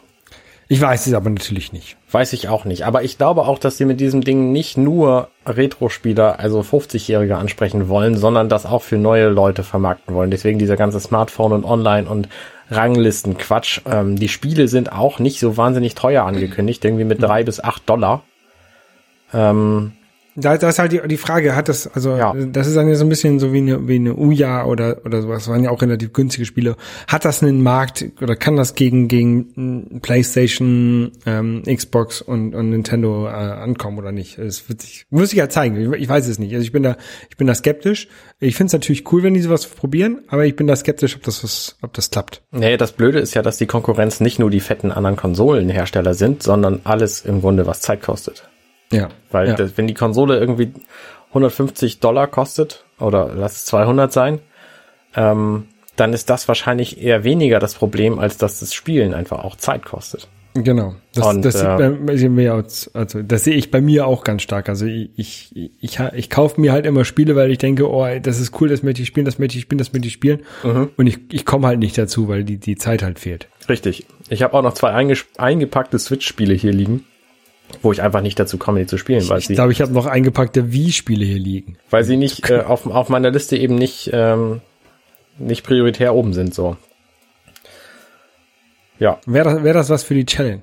Ich 0.70 0.82
weiß 0.82 1.08
es 1.08 1.14
aber 1.14 1.30
natürlich 1.30 1.72
nicht. 1.72 1.96
weiß 2.12 2.34
ich 2.34 2.50
auch 2.50 2.66
nicht. 2.66 2.86
Aber 2.86 3.04
ich 3.04 3.18
glaube 3.18 3.44
auch, 3.44 3.58
dass 3.58 3.78
sie 3.78 3.86
mit 3.86 4.02
diesem 4.02 4.22
Ding 4.22 4.52
nicht 4.52 4.78
nur 4.78 5.30
Retro-Spieler, 5.46 6.40
also 6.40 6.60
50-Jährige 6.60 7.38
ansprechen 7.38 7.88
wollen, 7.88 8.18
sondern 8.18 8.50
das 8.50 8.66
auch 8.66 8.82
für 8.82 8.98
neue 8.98 9.30
Leute 9.30 9.64
vermarkten 9.64 10.14
wollen. 10.14 10.32
Deswegen 10.32 10.60
dieser 10.60 10.76
ganze 10.76 11.00
Smartphone 11.00 11.54
und 11.54 11.64
Online 11.64 12.10
und 12.10 12.28
Ranglisten-Quatsch. 12.70 13.82
Ähm, 13.90 14.18
die 14.18 14.28
Spiele 14.28 14.68
sind 14.68 14.92
auch 14.92 15.20
nicht 15.20 15.40
so 15.40 15.56
wahnsinnig 15.56 15.96
teuer 15.96 16.26
angekündigt, 16.26 16.84
irgendwie 16.84 17.06
mit 17.06 17.22
drei 17.22 17.44
bis 17.44 17.62
acht 17.62 17.90
Dollar. 17.90 18.24
Ähm, 19.34 19.94
Da, 20.40 20.56
da 20.56 20.70
ist 20.70 20.78
halt 20.78 20.92
die, 20.92 21.02
die 21.08 21.18
Frage, 21.18 21.56
hat 21.56 21.68
das, 21.68 21.88
also 21.88 22.16
Ja. 22.16 22.32
das 22.34 22.68
ist 22.68 22.76
dann 22.78 22.88
ja 22.88 22.94
so 22.94 23.04
ein 23.04 23.10
bisschen 23.10 23.40
so 23.40 23.54
wie 23.54 23.58
eine, 23.58 23.88
wie 23.88 23.96
eine 23.96 24.16
Uja 24.16 24.66
oder, 24.66 25.02
oder 25.04 25.24
sowas, 25.24 25.46
das 25.46 25.48
waren 25.52 25.64
ja 25.64 25.72
auch 25.72 25.82
relativ 25.82 26.14
günstige 26.14 26.46
Spiele. 26.46 26.76
Hat 27.08 27.26
das 27.26 27.42
einen 27.42 27.64
Markt 27.64 28.06
oder 28.22 28.36
kann 28.36 28.56
das 28.56 28.76
gegen, 28.76 29.08
gegen 29.08 29.48
mm, 29.56 30.00
Playstation, 30.02 31.12
ähm, 31.26 31.64
Xbox 31.66 32.22
und, 32.22 32.54
und 32.54 32.70
Nintendo 32.70 33.26
äh, 33.26 33.30
ankommen 33.32 33.98
oder 33.98 34.12
nicht? 34.12 34.38
Das 34.38 34.70
wird 34.70 34.82
sich, 34.84 35.06
muss 35.10 35.32
ich 35.32 35.40
ja 35.40 35.50
zeigen. 35.50 35.94
Ich, 35.94 36.02
ich 36.02 36.08
weiß 36.08 36.28
es 36.28 36.38
nicht. 36.38 36.54
Also 36.54 36.64
ich 36.64 36.72
bin 36.72 36.84
da, 36.84 36.98
ich 37.30 37.38
bin 37.38 37.48
da 37.48 37.56
skeptisch. 37.56 38.08
Ich 38.40 38.56
finde 38.56 38.68
es 38.68 38.74
natürlich 38.74 39.12
cool, 39.12 39.24
wenn 39.24 39.34
die 39.34 39.42
sowas 39.42 39.66
probieren, 39.66 40.20
aber 40.28 40.46
ich 40.46 40.56
bin 40.56 40.68
da 40.68 40.76
skeptisch, 40.76 41.16
ob 41.16 41.24
das 41.24 41.44
was, 41.44 41.78
ob 41.82 41.94
das 41.94 42.12
klappt. 42.12 42.44
nee, 42.52 42.78
das 42.78 42.92
Blöde 42.92 43.20
ist 43.20 43.34
ja, 43.34 43.42
dass 43.42 43.58
die 43.58 43.66
Konkurrenz 43.66 44.20
nicht 44.20 44.38
nur 44.38 44.52
die 44.52 44.60
fetten 44.60 44.92
anderen 44.92 45.16
Konsolenhersteller 45.16 46.14
sind, 46.14 46.44
sondern 46.44 46.82
alles 46.84 47.22
im 47.26 47.42
Grunde, 47.42 47.66
was 47.66 47.82
Zeit 47.82 48.04
kostet. 48.04 48.48
Ja. 48.92 49.10
Weil 49.32 49.50
ja. 49.50 49.56
das, 49.56 49.78
wenn 49.78 49.88
die 49.88 49.94
Konsole 49.94 50.40
irgendwie 50.40 50.72
150 51.30 52.00
Dollar 52.00 52.28
kostet, 52.28 52.86
oder 53.00 53.32
lass 53.36 53.58
es 53.58 53.66
200 53.66 54.12
sein, 54.12 54.40
ähm, 55.16 55.68
dann 55.96 56.14
ist 56.14 56.30
das 56.30 56.48
wahrscheinlich 56.48 57.02
eher 57.02 57.24
weniger 57.24 57.60
das 57.60 57.74
Problem, 57.74 58.20
als 58.20 58.38
dass 58.38 58.60
das 58.60 58.74
Spielen 58.74 59.14
einfach 59.14 59.44
auch 59.44 59.56
Zeit 59.56 59.86
kostet. 59.86 60.28
Genau. 60.64 60.96
Das, 61.14 61.26
Und, 61.26 61.46
das, 61.46 61.56
sieht 61.56 61.68
äh, 61.68 61.90
bei, 61.90 62.42
ja 62.42 62.56
aus, 62.56 62.90
also 62.94 63.22
das 63.22 63.44
sehe 63.44 63.56
ich 63.56 63.70
bei 63.70 63.82
mir 63.82 64.08
auch 64.08 64.24
ganz 64.24 64.42
stark. 64.42 64.70
Also 64.70 64.86
ich, 64.86 65.12
ich, 65.16 65.72
ich, 65.80 66.00
ich, 66.16 66.30
kaufe 66.30 66.60
mir 66.60 66.72
halt 66.72 66.86
immer 66.86 67.06
Spiele, 67.06 67.36
weil 67.36 67.52
ich 67.52 67.58
denke, 67.58 67.90
oh, 67.90 68.08
das 68.22 68.40
ist 68.40 68.60
cool, 68.60 68.70
das 68.70 68.84
möchte 68.84 69.02
ich 69.02 69.08
spielen, 69.08 69.26
das 69.26 69.40
möchte 69.40 69.58
ich 69.58 69.64
spielen, 69.64 69.78
das 69.78 69.94
möchte 69.94 70.08
ich 70.08 70.14
spielen. 70.14 70.42
Mhm. 70.64 70.90
Und 70.98 71.08
ich, 71.08 71.20
ich 71.32 71.46
komme 71.46 71.68
halt 71.68 71.80
nicht 71.80 71.98
dazu, 71.98 72.28
weil 72.28 72.44
die, 72.44 72.58
die 72.58 72.76
Zeit 72.76 73.04
halt 73.04 73.20
fehlt. 73.20 73.48
Richtig. 73.70 74.06
Ich 74.30 74.42
habe 74.42 74.56
auch 74.56 74.64
noch 74.64 74.74
zwei 74.74 74.92
eingepackte 75.38 76.00
Switch-Spiele 76.00 76.54
hier 76.54 76.74
liegen, 76.74 77.06
wo 77.82 77.92
ich 77.92 78.02
einfach 78.02 78.22
nicht 78.22 78.40
dazu 78.40 78.58
komme, 78.58 78.80
die 78.80 78.86
zu 78.88 78.98
spielen, 78.98 79.28
weil 79.30 79.40
Ich 79.40 79.48
glaube, 79.48 79.72
ich 79.72 79.82
habe 79.82 79.92
noch 79.94 80.06
eingepackte 80.06 80.72
Wii-Spiele 80.72 81.26
hier 81.26 81.40
liegen. 81.40 81.78
weil 81.90 82.04
sie 82.04 82.18
nicht 82.18 82.50
äh, 82.50 82.62
auf, 82.62 82.86
auf 82.88 83.10
meiner 83.10 83.30
Liste 83.32 83.58
eben 83.58 83.76
nicht, 83.76 84.10
ähm, 84.14 84.62
nicht 85.38 85.64
prioritär 85.64 86.16
oben 86.16 86.34
sind. 86.34 86.54
So. 86.54 86.78
Ja, 89.00 89.20
Wäre 89.26 89.54
das, 89.54 89.64
wär 89.64 89.74
das 89.74 89.90
was 89.90 90.04
für 90.04 90.14
die 90.16 90.26
Challenge? 90.26 90.62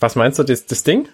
was 0.00 0.16
meinst 0.16 0.38
du, 0.38 0.42
das, 0.44 0.64
das 0.66 0.82
Ding? 0.82 1.08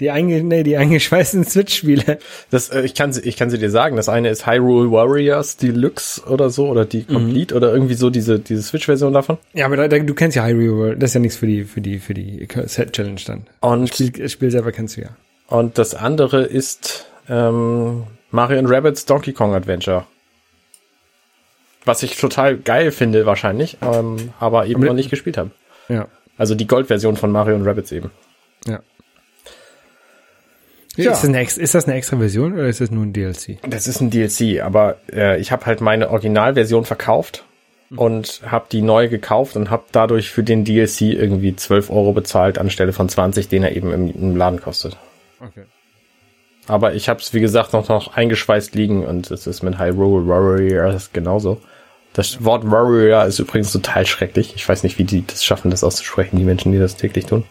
Die, 0.00 0.10
einge, 0.10 0.42
nee, 0.42 0.62
die 0.64 0.76
eingeschweißten 0.76 1.44
Switch-Spiele. 1.44 2.18
Das, 2.50 2.70
äh, 2.70 2.82
ich, 2.82 2.94
kann, 2.94 3.12
sie- 3.12 3.20
ich 3.22 3.36
kann 3.36 3.50
sie 3.50 3.58
dir 3.58 3.70
sagen. 3.70 3.94
Das 3.96 4.08
eine 4.08 4.28
ist 4.28 4.46
Hyrule 4.46 4.90
Warriors 4.90 5.56
Deluxe 5.56 6.22
oder 6.26 6.50
so, 6.50 6.68
oder 6.68 6.84
die 6.84 7.04
Complete 7.04 7.54
oder 7.54 7.72
irgendwie 7.72 7.94
so 7.94 8.10
diese, 8.10 8.40
diese 8.40 8.62
Switch-Version 8.62 9.12
davon. 9.12 9.38
Ja, 9.52 9.66
aber 9.66 9.76
da, 9.76 9.86
da, 9.88 9.98
du 10.00 10.14
kennst 10.14 10.36
ja 10.36 10.44
Hyrule 10.44 10.76
World. 10.76 11.02
Das 11.02 11.10
ist 11.10 11.14
ja 11.14 11.20
nichts 11.20 11.36
für 11.36 11.46
die, 11.46 11.64
für 11.64 11.80
die, 11.80 11.98
für 12.00 12.14
die 12.14 12.46
Set-Challenge 12.64 13.20
dann. 13.26 13.46
Und, 13.60 13.88
Spiel, 13.94 14.10
das 14.10 14.32
Spiel 14.32 14.50
selber 14.50 14.72
kennst 14.72 14.96
du 14.96 15.02
ja. 15.02 15.08
und 15.46 15.78
das 15.78 15.94
andere 15.94 16.42
ist 16.42 17.06
ähm, 17.28 18.04
Mario 18.32 18.58
and 18.58 18.68
Rabbids 18.70 19.06
Donkey 19.06 19.32
Kong 19.32 19.54
Adventure. 19.54 20.04
Was 21.84 22.02
ich 22.02 22.16
total 22.18 22.56
geil 22.58 22.90
finde 22.92 23.24
wahrscheinlich, 23.24 23.78
ähm, 23.80 24.32
aber 24.38 24.66
eben 24.66 24.76
Aber- 24.76 24.86
noch 24.86 24.94
nicht 24.94 25.10
gespielt 25.10 25.38
habe. 25.38 25.50
Ja. 25.88 26.08
Also 26.36 26.54
die 26.54 26.66
Gold-Version 26.66 27.16
von 27.16 27.30
Mario 27.32 27.54
und 27.54 27.66
Rabbids 27.66 27.92
eben. 27.92 28.10
Ja. 28.66 28.80
Ja. 30.96 31.12
Ist, 31.12 31.22
das 31.22 31.28
eine, 31.28 31.42
ist 31.42 31.74
das 31.74 31.84
eine 31.86 31.94
extra 31.94 32.16
Version 32.16 32.54
oder 32.54 32.66
ist 32.66 32.80
das 32.80 32.90
nur 32.90 33.04
ein 33.04 33.12
DLC? 33.12 33.58
Das 33.68 33.86
ist 33.86 34.00
ein 34.00 34.10
DLC, 34.10 34.60
aber 34.60 34.96
äh, 35.12 35.40
ich 35.40 35.52
habe 35.52 35.66
halt 35.66 35.80
meine 35.80 36.10
Originalversion 36.10 36.84
verkauft 36.84 37.44
und 37.96 38.42
habe 38.46 38.66
die 38.70 38.82
neu 38.82 39.08
gekauft 39.08 39.56
und 39.56 39.70
habe 39.70 39.84
dadurch 39.92 40.30
für 40.30 40.42
den 40.42 40.64
DLC 40.64 41.02
irgendwie 41.02 41.54
12 41.56 41.90
Euro 41.90 42.12
bezahlt 42.12 42.58
anstelle 42.58 42.92
von 42.92 43.08
20, 43.08 43.48
den 43.48 43.64
er 43.64 43.74
eben 43.76 43.92
im, 43.92 44.10
im 44.10 44.36
Laden 44.36 44.60
kostet. 44.60 44.96
Okay. 45.40 45.64
Aber 46.66 46.94
ich 46.94 47.08
habe 47.08 47.20
es, 47.20 47.34
wie 47.34 47.40
gesagt, 47.40 47.72
noch, 47.72 47.88
noch 47.88 48.14
eingeschweißt 48.14 48.74
liegen 48.74 49.04
und 49.04 49.30
es 49.30 49.46
ist 49.46 49.62
mit 49.62 49.78
Hyrule 49.78 50.28
Warriors 50.28 51.12
genauso. 51.12 51.60
Das 52.12 52.44
Wort 52.44 52.68
Warrior 52.70 53.24
ist 53.24 53.38
übrigens 53.38 53.72
total 53.72 54.06
schrecklich. 54.06 54.54
Ich 54.54 54.68
weiß 54.68 54.82
nicht, 54.82 54.98
wie 54.98 55.04
die 55.04 55.24
das 55.26 55.44
schaffen, 55.44 55.70
das 55.70 55.84
auszusprechen, 55.84 56.36
die 56.36 56.44
Menschen, 56.44 56.72
die 56.72 56.78
das 56.78 56.96
täglich 56.96 57.26
tun. 57.26 57.44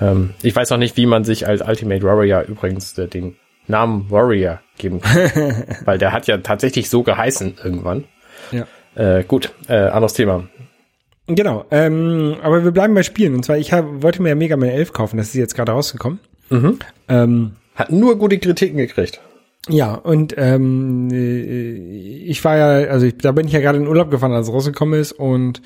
Ähm, 0.00 0.30
ich 0.42 0.54
weiß 0.54 0.72
auch 0.72 0.76
nicht, 0.78 0.96
wie 0.96 1.06
man 1.06 1.24
sich 1.24 1.46
als 1.46 1.62
Ultimate 1.62 2.02
Warrior 2.02 2.42
übrigens 2.42 2.96
äh, 2.98 3.08
den 3.08 3.36
Namen 3.66 4.10
Warrior 4.10 4.60
geben 4.78 5.00
kann. 5.00 5.64
weil 5.84 5.98
der 5.98 6.12
hat 6.12 6.26
ja 6.26 6.38
tatsächlich 6.38 6.88
so 6.88 7.02
geheißen 7.02 7.56
irgendwann. 7.62 8.04
Ja. 8.52 8.66
Äh, 8.94 9.24
gut, 9.24 9.52
äh, 9.68 9.74
anderes 9.74 10.14
Thema. 10.14 10.48
Genau, 11.26 11.66
ähm, 11.70 12.36
aber 12.42 12.64
wir 12.64 12.70
bleiben 12.70 12.94
bei 12.94 13.02
Spielen. 13.02 13.34
Und 13.34 13.44
zwar, 13.44 13.58
ich 13.58 13.72
hab, 13.72 14.02
wollte 14.02 14.22
mir 14.22 14.30
ja 14.30 14.34
Mega 14.34 14.56
Man 14.56 14.70
11 14.70 14.92
kaufen, 14.94 15.18
das 15.18 15.28
ist 15.28 15.34
jetzt 15.34 15.54
gerade 15.54 15.72
rausgekommen. 15.72 16.20
Ähm, 17.08 17.56
Hat 17.74 17.92
nur 17.92 18.18
gute 18.18 18.38
Kritiken 18.38 18.78
gekriegt. 18.78 19.20
ja, 19.68 19.94
und 19.94 20.34
ähm, 20.38 21.10
äh, 21.12 22.24
ich 22.24 22.42
war 22.44 22.56
ja, 22.56 22.90
also 22.90 23.04
ich, 23.04 23.18
da 23.18 23.32
bin 23.32 23.46
ich 23.46 23.52
ja 23.52 23.60
gerade 23.60 23.78
in 23.78 23.86
Urlaub 23.86 24.10
gefahren, 24.10 24.32
als 24.32 24.48
es 24.48 24.54
rausgekommen 24.54 24.98
ist 24.98 25.12
und 25.12 25.60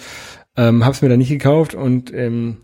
ähm, 0.57 0.85
habe 0.85 0.95
es 0.95 1.03
mir 1.03 1.09
dann 1.09 1.18
nicht 1.18 1.29
gekauft 1.29 1.75
und 1.75 2.12
ähm, 2.12 2.57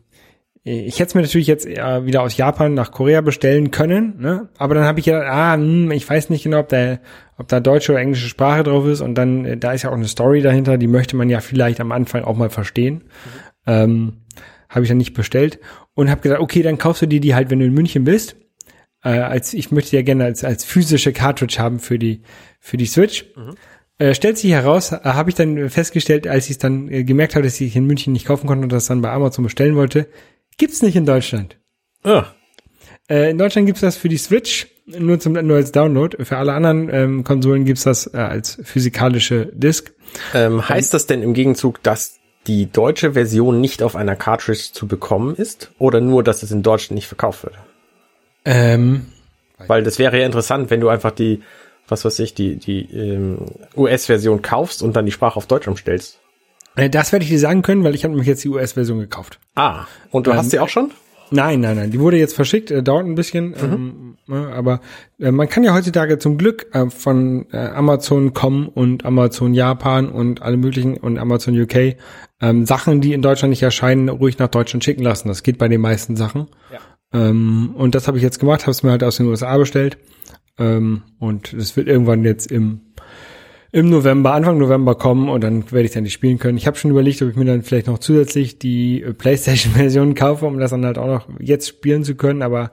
ich 0.69 0.95
hätte 1.01 1.09
es 1.09 1.15
mir 1.15 1.23
natürlich 1.23 1.47
jetzt 1.47 1.67
wieder 1.67 2.23
aus 2.23 2.37
Japan 2.37 2.75
nach 2.75 2.93
Korea 2.93 3.21
bestellen 3.21 3.71
können, 3.71 4.15
ne? 4.19 4.49
Aber 4.59 4.75
dann 4.75 4.85
habe 4.85 5.01
ich 5.01 5.07
ja, 5.07 5.21
ah, 5.21 5.55
hm, 5.55 5.91
ich 5.91 6.09
weiß 6.09 6.31
nicht 6.31 6.45
genau, 6.45 6.61
ob 6.61 6.69
da, 6.69 6.99
ob 7.37 7.49
da 7.49 7.61
deutsche 7.61 7.93
oder 7.93 8.01
englische 8.01 8.29
Sprache 8.29 8.65
drauf 8.65 8.87
ist 8.87 9.01
und 9.01 9.15
dann, 9.15 9.45
äh, 9.45 9.57
da 9.57 9.73
ist 9.73 9.83
ja 9.83 9.91
auch 9.91 9.95
eine 9.95 10.09
Story 10.09 10.43
dahinter, 10.43 10.77
die 10.79 10.87
möchte 10.87 11.17
man 11.17 11.31
ja 11.31 11.41
vielleicht 11.41 11.81
am 11.81 11.93
Anfang 11.93 12.25
auch 12.25 12.37
mal 12.37 12.51
verstehen. 12.51 13.05
Ähm, 13.67 14.19
habe 14.69 14.83
ich 14.83 14.89
dann 14.89 14.99
nicht 14.99 15.15
bestellt 15.15 15.59
und 15.95 16.11
habe 16.11 16.21
gesagt, 16.21 16.41
okay, 16.41 16.63
dann 16.63 16.79
kaufst 16.79 17.03
du 17.03 17.07
dir 17.07 17.21
die 17.21 17.35
halt, 17.35 17.51
wenn 17.51 17.59
du 17.59 17.65
in 17.65 17.75
München 17.75 18.05
bist. 18.05 18.37
Äh, 19.03 19.21
als 19.21 19.55
ich 19.55 19.71
möchte 19.71 19.97
ja 19.97 20.03
gerne 20.03 20.25
als 20.25 20.45
als 20.45 20.65
physische 20.65 21.13
Cartridge 21.13 21.57
haben 21.59 21.79
für 21.79 21.99
die 21.99 22.23
für 22.61 22.77
die 22.77 22.87
Switch. 22.87 23.25
Äh, 23.99 24.15
stellt 24.15 24.39
sich 24.39 24.53
heraus, 24.53 24.93
äh, 24.93 25.01
habe 25.03 25.31
ich 25.31 25.37
dann 25.37 25.71
festgestellt, 25.71 26.29
als 26.29 26.45
ich 26.45 26.53
es 26.53 26.59
dann 26.59 26.89
äh, 26.89 27.03
gemerkt 27.03 27.35
habe, 27.35 27.45
dass 27.45 27.61
ich 27.61 27.75
in 27.75 27.85
München 27.85 28.13
nicht 28.13 28.27
kaufen 28.27 28.47
konnte 28.47 28.63
und 28.63 28.73
das 28.73 28.87
dann 28.87 29.03
bei 29.03 29.11
Amazon 29.11 29.43
bestellen 29.43 29.75
wollte, 29.75 30.07
gibt's 30.59 30.83
nicht 30.83 30.97
in 30.97 31.07
Deutschland. 31.07 31.57
Ah, 32.05 32.27
Äh, 33.09 33.31
in 33.31 33.39
Deutschland 33.39 33.67
gibt's 33.67 33.81
das 33.81 33.97
für 33.97 34.09
die 34.11 34.19
Switch 34.19 34.67
nur 34.87 35.19
zum 35.21 35.33
nur 35.33 35.57
als 35.57 35.73
Download. 35.73 36.23
Für 36.25 36.37
alle 36.39 36.53
anderen 36.53 36.89
ähm, 36.93 37.25
Konsolen 37.25 37.65
gibt's 37.65 37.85
das 37.85 38.13
äh, 38.13 38.19
als 38.19 38.59
physikalische 38.63 39.47
Disk. 39.53 39.93
Ähm, 40.35 40.67
heißt 40.69 40.95
das 40.95 41.07
denn 41.07 41.23
im 41.23 41.35
Gegenzug, 41.35 41.83
dass 41.83 42.19
die 42.47 42.71
deutsche 42.71 43.13
Version 43.13 43.61
nicht 43.61 43.83
auf 43.83 43.97
einer 43.97 44.17
Cartridge 44.17 44.71
zu 44.73 44.87
bekommen 44.87 45.35
ist? 45.35 45.71
Oder 45.79 46.01
nur, 46.01 46.23
dass 46.23 46.43
es 46.43 46.51
in 46.51 46.63
Deutschland 46.63 46.95
nicht 46.97 47.09
verkauft 47.09 47.45
wird? 47.45 47.55
Ähm, 48.45 49.07
Weil 49.67 49.83
das 49.83 49.99
wäre 49.99 50.19
ja 50.19 50.25
interessant, 50.25 50.71
wenn 50.71 50.81
du 50.81 50.89
einfach 50.89 51.11
die, 51.11 51.43
was 51.87 52.05
weiß 52.05 52.19
ich, 52.21 52.33
die, 52.35 52.57
die 52.57 52.91
ähm, 52.95 53.39
US-Version 53.77 54.41
kaufst 54.41 54.83
und 54.83 54.97
dann 54.97 55.05
die 55.05 55.13
Sprache 55.13 55.37
auf 55.37 55.47
Deutsch 55.47 55.69
umstellst. 55.69 56.21
Äh, 56.77 56.91
das 56.91 57.13
werde 57.13 57.25
ich 57.25 57.31
dir 57.31 57.39
sagen 57.39 57.63
können, 57.63 57.85
weil 57.85 57.95
ich 57.95 58.05
habe 58.05 58.13
nämlich 58.13 58.29
jetzt 58.29 58.45
die 58.45 58.49
US-Version 58.49 58.99
gekauft. 58.99 59.39
Ah, 59.55 59.87
und 60.11 60.27
du 60.27 60.31
Ähm, 60.31 60.37
hast 60.37 60.51
sie 60.51 60.61
auch 60.61 60.69
schon? 60.69 60.91
Nein, 61.31 61.61
nein, 61.61 61.77
nein. 61.77 61.91
Die 61.91 62.01
wurde 62.01 62.17
jetzt 62.17 62.35
verschickt, 62.35 62.71
äh, 62.71 62.83
dauert 62.83 63.05
ein 63.05 63.15
bisschen, 63.15 63.55
ähm, 63.63 64.17
ne, 64.27 64.49
aber 64.55 64.81
äh, 65.19 65.31
man 65.31 65.49
kann 65.49 65.63
ja 65.63 65.75
heutzutage 65.75 66.19
zum 66.19 66.39
Glück 66.39 66.69
äh, 66.73 66.89
von 66.89 67.47
äh, 67.53 67.59
Amazon 67.59 68.33
kommen 68.33 68.69
und 68.69 69.05
Amazon 69.05 69.53
Japan 69.53 70.09
und 70.09 70.41
alle 70.41 70.57
möglichen 70.57 70.97
und 70.97 71.19
Amazon 71.19 71.61
UK 71.61 71.97
ähm, 72.41 72.65
Sachen, 72.67 73.01
die 73.01 73.13
in 73.13 73.23
Deutschland 73.23 73.51
nicht 73.51 73.63
erscheinen, 73.63 74.09
ruhig 74.09 74.39
nach 74.39 74.49
Deutschland 74.49 74.85
schicken 74.85 75.03
lassen. 75.03 75.29
Das 75.29 75.43
geht 75.43 75.59
bei 75.59 75.69
den 75.69 75.81
meisten 75.81 76.17
Sachen. 76.17 76.47
Ja. 76.73 76.79
Ähm, 77.13 77.75
und 77.75 77.95
das 77.95 78.07
habe 78.09 78.17
ich 78.17 78.23
jetzt 78.23 78.39
gemacht, 78.39 78.63
habe 78.63 78.71
es 78.71 78.83
mir 78.83 78.91
halt 78.91 79.05
aus 79.05 79.17
den 79.17 79.27
USA 79.27 79.57
bestellt. 79.59 79.99
Ähm, 80.59 81.03
und 81.19 81.53
es 81.53 81.77
wird 81.77 81.89
irgendwann 81.89 82.25
jetzt 82.25 82.51
im 82.51 82.81
im 83.71 83.91
November, 83.91 84.33
Anfang 84.33 84.59
November 84.59 84.95
kommen 84.95 85.29
und 85.29 85.43
dann 85.43 85.71
werde 85.71 85.87
ich 85.87 85.93
dann 85.93 86.05
die 86.05 86.11
spielen 86.11 86.39
können. 86.39 86.57
Ich 86.57 86.67
habe 86.67 86.79
schon 86.79 86.91
überlegt, 86.91 87.21
ob 87.23 87.29
ich 87.29 87.37
mir 87.37 87.45
dann 87.45 87.63
vielleicht 87.63 87.87
noch 87.87 87.99
zusätzlich 87.99 88.59
die 88.59 89.03
äh, 89.03 89.13
PlayStation-Version 89.13 90.15
kaufe, 90.17 90.47
um 90.47 90.59
das 90.59 90.71
dann 90.71 90.87
halt 90.87 90.99
auch 90.99 91.07
noch 91.07 91.29
jetzt 91.39 91.69
spielen 91.69 92.05
zu 92.05 92.15
können. 92.15 92.43
Aber 92.43 92.71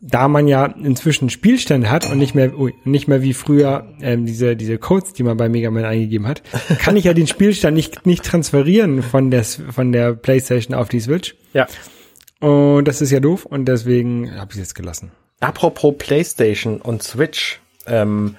da 0.00 0.28
man 0.28 0.46
ja 0.46 0.66
inzwischen 0.66 1.30
Spielstände 1.30 1.90
hat 1.90 2.10
und 2.10 2.18
nicht 2.18 2.34
mehr, 2.34 2.56
ui, 2.58 2.74
nicht 2.84 3.08
mehr 3.08 3.22
wie 3.22 3.32
früher 3.32 3.88
ähm, 4.02 4.26
diese 4.26 4.54
diese 4.54 4.78
Codes, 4.78 5.14
die 5.14 5.22
man 5.22 5.36
bei 5.36 5.48
Mega 5.48 5.70
Man 5.70 5.84
eingegeben 5.84 6.26
hat, 6.28 6.42
kann 6.78 6.96
ich 6.96 7.04
ja 7.04 7.14
den 7.14 7.26
Spielstand 7.26 7.74
nicht 7.74 8.06
nicht 8.06 8.24
transferieren 8.24 9.02
von 9.02 9.30
der 9.30 9.44
von 9.44 9.92
der 9.92 10.12
PlayStation 10.12 10.76
auf 10.76 10.88
die 10.88 11.00
Switch. 11.00 11.34
Ja. 11.54 11.66
Und 12.40 12.86
das 12.86 13.00
ist 13.00 13.10
ja 13.10 13.20
doof 13.20 13.46
und 13.46 13.64
deswegen 13.64 14.30
habe 14.36 14.50
ich 14.50 14.56
es 14.56 14.58
jetzt 14.58 14.74
gelassen. 14.74 15.10
Apropos 15.40 15.94
PlayStation 15.98 16.80
und 16.80 17.02
Switch. 17.02 17.60
Ähm, 17.86 18.36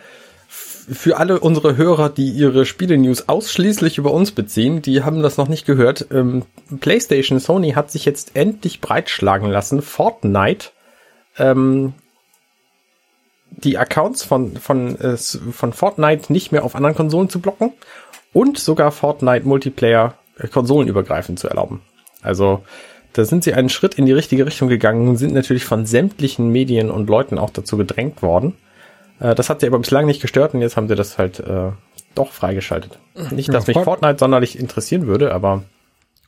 für 0.92 1.18
alle 1.18 1.40
unsere 1.40 1.78
Hörer, 1.78 2.10
die 2.10 2.30
ihre 2.30 2.66
Spiele-News 2.66 3.28
ausschließlich 3.28 3.98
über 3.98 4.12
uns 4.12 4.32
beziehen, 4.32 4.82
die 4.82 5.04
haben 5.04 5.22
das 5.22 5.38
noch 5.38 5.48
nicht 5.48 5.66
gehört. 5.66 6.08
Ähm, 6.12 6.44
PlayStation 6.80 7.40
Sony 7.40 7.72
hat 7.72 7.92
sich 7.92 8.06
jetzt 8.06 8.36
endlich 8.36 8.82
breitschlagen 8.82 9.50
lassen, 9.50 9.82
Fortnite 9.82 10.70
ähm, 11.38 11.94
die 13.50 13.78
Accounts 13.78 14.24
von, 14.24 14.58
von, 14.58 15.00
äh, 15.00 15.18
von 15.18 15.74
Fortnite 15.74 16.32
nicht 16.32 16.52
mehr 16.52 16.64
auf 16.64 16.76
anderen 16.76 16.96
Konsolen 16.96 17.30
zu 17.30 17.40
blocken 17.40 17.74
und 18.34 18.58
sogar 18.58 18.92
Fortnite 18.92 19.48
Multiplayer 19.48 20.16
äh, 20.38 20.48
konsolenübergreifend 20.48 21.40
zu 21.40 21.48
erlauben. 21.48 21.82
Also 22.22 22.64
da 23.14 23.24
sind 23.24 23.44
sie 23.44 23.54
einen 23.54 23.70
Schritt 23.70 23.96
in 23.96 24.06
die 24.06 24.12
richtige 24.12 24.46
Richtung 24.46 24.68
gegangen 24.68 25.08
und 25.08 25.18
sind 25.18 25.34
natürlich 25.34 25.64
von 25.64 25.86
sämtlichen 25.86 26.50
Medien 26.50 26.92
und 26.92 27.10
Leuten 27.10 27.38
auch 27.38 27.50
dazu 27.50 27.78
gedrängt 27.78 28.22
worden. 28.22 28.56
Äh, 29.20 29.34
das 29.36 29.50
hat 29.50 29.60
sie 29.62 29.68
aber 29.68 29.80
bislang 29.80 30.06
nicht 30.06 30.22
gestört 30.22 30.54
und 30.54 30.62
jetzt 30.62 30.78
haben 30.78 30.88
sie 30.88 30.96
das 30.96 31.18
halt 31.18 31.40
äh, 31.40 31.72
doch 32.16 32.32
freigeschaltet. 32.32 33.00
Nicht, 33.32 33.50
dass 33.54 33.66
Ja, 33.66 33.70
mich 33.70 33.74
Fort- 33.76 33.86
Fortnite 33.86 34.20
sonderlich 34.20 34.58
interessieren 34.60 35.08
würde, 35.08 35.34
aber 35.34 35.64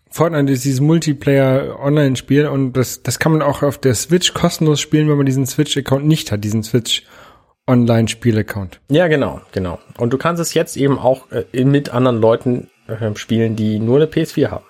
Fortnite 0.09 0.51
ist 0.53 0.63
dieses 0.65 0.79
Multiplayer-Online-Spiel 0.79 2.47
und 2.47 2.71
das, 2.73 3.03
das 3.03 3.19
kann 3.19 3.33
man 3.33 3.41
auch 3.41 3.61
auf 3.63 3.77
der 3.77 3.93
Switch 3.93 4.33
kostenlos 4.33 4.79
spielen, 4.79 5.09
wenn 5.09 5.17
man 5.17 5.25
diesen 5.25 5.45
Switch-Account 5.45 6.05
nicht 6.05 6.31
hat, 6.31 6.43
diesen 6.45 6.63
Switch-Online-Spiel-Account. 6.63 8.79
ja, 8.89 9.07
genau, 9.07 9.41
genau. 9.51 9.79
Und 9.97 10.13
du 10.13 10.17
kannst 10.17 10.41
es 10.41 10.53
jetzt 10.53 10.77
eben 10.77 10.97
auch 10.97 11.29
äh, 11.31 11.65
mit 11.65 11.89
anderen 11.89 12.21
Leuten 12.21 12.69
äh, 12.87 13.13
spielen, 13.15 13.57
die 13.57 13.79
nur 13.79 13.97
eine 13.97 14.05
PS4 14.05 14.49
haben. 14.49 14.63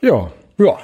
Ja, 0.00 0.32
Ja, 0.58 0.78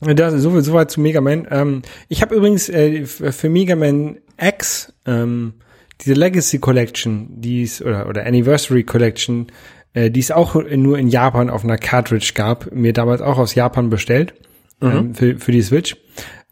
Das 0.00 0.34
ist 0.34 0.42
so, 0.42 0.60
soweit 0.60 0.90
zu 0.90 1.00
Mega 1.00 1.20
Man. 1.20 1.46
Ähm, 1.50 1.82
ich 2.08 2.20
habe 2.22 2.34
übrigens 2.34 2.68
äh, 2.68 3.06
für 3.06 3.48
Mega 3.48 3.76
Man 3.76 4.18
X 4.40 4.92
ähm, 5.06 5.54
diese 6.02 6.14
Legacy 6.14 6.58
Collection, 6.58 7.28
die 7.40 7.62
es 7.62 7.80
oder 7.80 8.08
oder 8.08 8.26
Anniversary 8.26 8.84
Collection, 8.84 9.46
äh, 9.94 10.10
die 10.10 10.20
es 10.20 10.30
auch 10.30 10.54
nur 10.54 10.98
in 10.98 11.08
Japan 11.08 11.48
auf 11.48 11.64
einer 11.64 11.78
Cartridge 11.78 12.32
gab, 12.34 12.70
mir 12.72 12.92
damals 12.92 13.22
auch 13.22 13.38
aus 13.38 13.54
Japan 13.54 13.88
bestellt 13.88 14.34
ähm, 14.82 15.14
für 15.14 15.38
für 15.38 15.52
die 15.52 15.62
Switch 15.62 15.96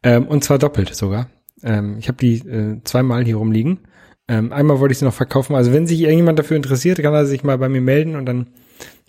ähm, 0.02 0.26
und 0.26 0.42
zwar 0.42 0.58
doppelt 0.58 0.94
sogar. 0.94 1.28
Ähm, 1.62 1.96
ich 1.98 2.08
habe 2.08 2.18
die 2.18 2.36
äh, 2.36 2.80
zweimal 2.84 3.24
hier 3.24 3.36
rumliegen. 3.36 3.80
Ähm, 4.26 4.54
einmal 4.54 4.80
wollte 4.80 4.92
ich 4.92 4.98
sie 4.98 5.04
noch 5.04 5.12
verkaufen. 5.12 5.54
Also 5.54 5.72
wenn 5.74 5.86
sich 5.86 6.00
irgendjemand 6.00 6.38
dafür 6.38 6.56
interessiert, 6.56 7.02
kann 7.02 7.12
er 7.12 7.26
sich 7.26 7.44
mal 7.44 7.58
bei 7.58 7.68
mir 7.68 7.82
melden 7.82 8.16
und 8.16 8.24
dann 8.24 8.46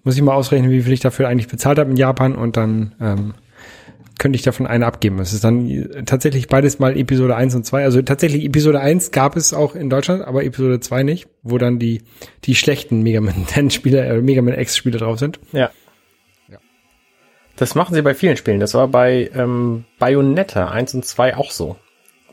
muss 0.04 0.16
ich 0.16 0.22
mal 0.22 0.34
ausrechnen, 0.34 0.72
wie 0.72 0.82
viel 0.82 0.94
ich 0.94 1.00
dafür 1.00 1.30
eigentlich 1.30 1.48
bezahlt 1.48 1.80
habe 1.80 1.90
in 1.90 1.98
Japan 1.98 2.36
und 2.36 2.58
dann 2.58 2.96
ähm, 3.00 3.34
könnte 4.20 4.36
ich 4.38 4.44
davon 4.44 4.66
eine 4.68 4.86
abgeben. 4.86 5.20
Es 5.20 5.34
ist 5.34 5.44
dann 5.44 5.90
tatsächlich 6.06 6.48
beides 6.48 6.80
mal 6.80 6.98
Episode 6.98 7.36
1 7.36 7.56
und 7.56 7.66
2. 7.66 7.84
Also 7.84 8.02
tatsächlich 8.02 8.44
Episode 8.46 8.80
1 8.80 9.12
gab 9.12 9.36
es 9.36 9.54
auch 9.54 9.76
in 9.76 9.90
Deutschland, 9.90 10.24
aber 10.24 10.44
Episode 10.44 10.80
2 10.80 11.04
nicht, 11.04 11.28
wo 11.44 11.58
dann 11.58 11.80
die, 11.80 12.02
die 12.46 12.56
schlechten 12.56 13.02
Mega 13.04 13.22
Man 13.22 13.46
10 13.48 13.70
Spieler, 13.72 14.06
äh, 14.06 14.22
Mega 14.22 14.42
Man 14.42 14.58
X 14.58 14.78
Spieler 14.78 15.00
drauf 15.00 15.20
sind. 15.20 15.40
Ja. 15.52 15.70
Das 17.58 17.74
machen 17.74 17.96
sie 17.96 18.02
bei 18.02 18.14
vielen 18.14 18.36
Spielen. 18.36 18.60
Das 18.60 18.74
war 18.74 18.88
bei 18.90 19.30
ähm, 19.34 19.86
Bayonetta 19.98 20.70
1 20.70 20.94
und 20.96 21.06
2 21.06 21.38
auch 21.38 21.52
so. 21.52 21.78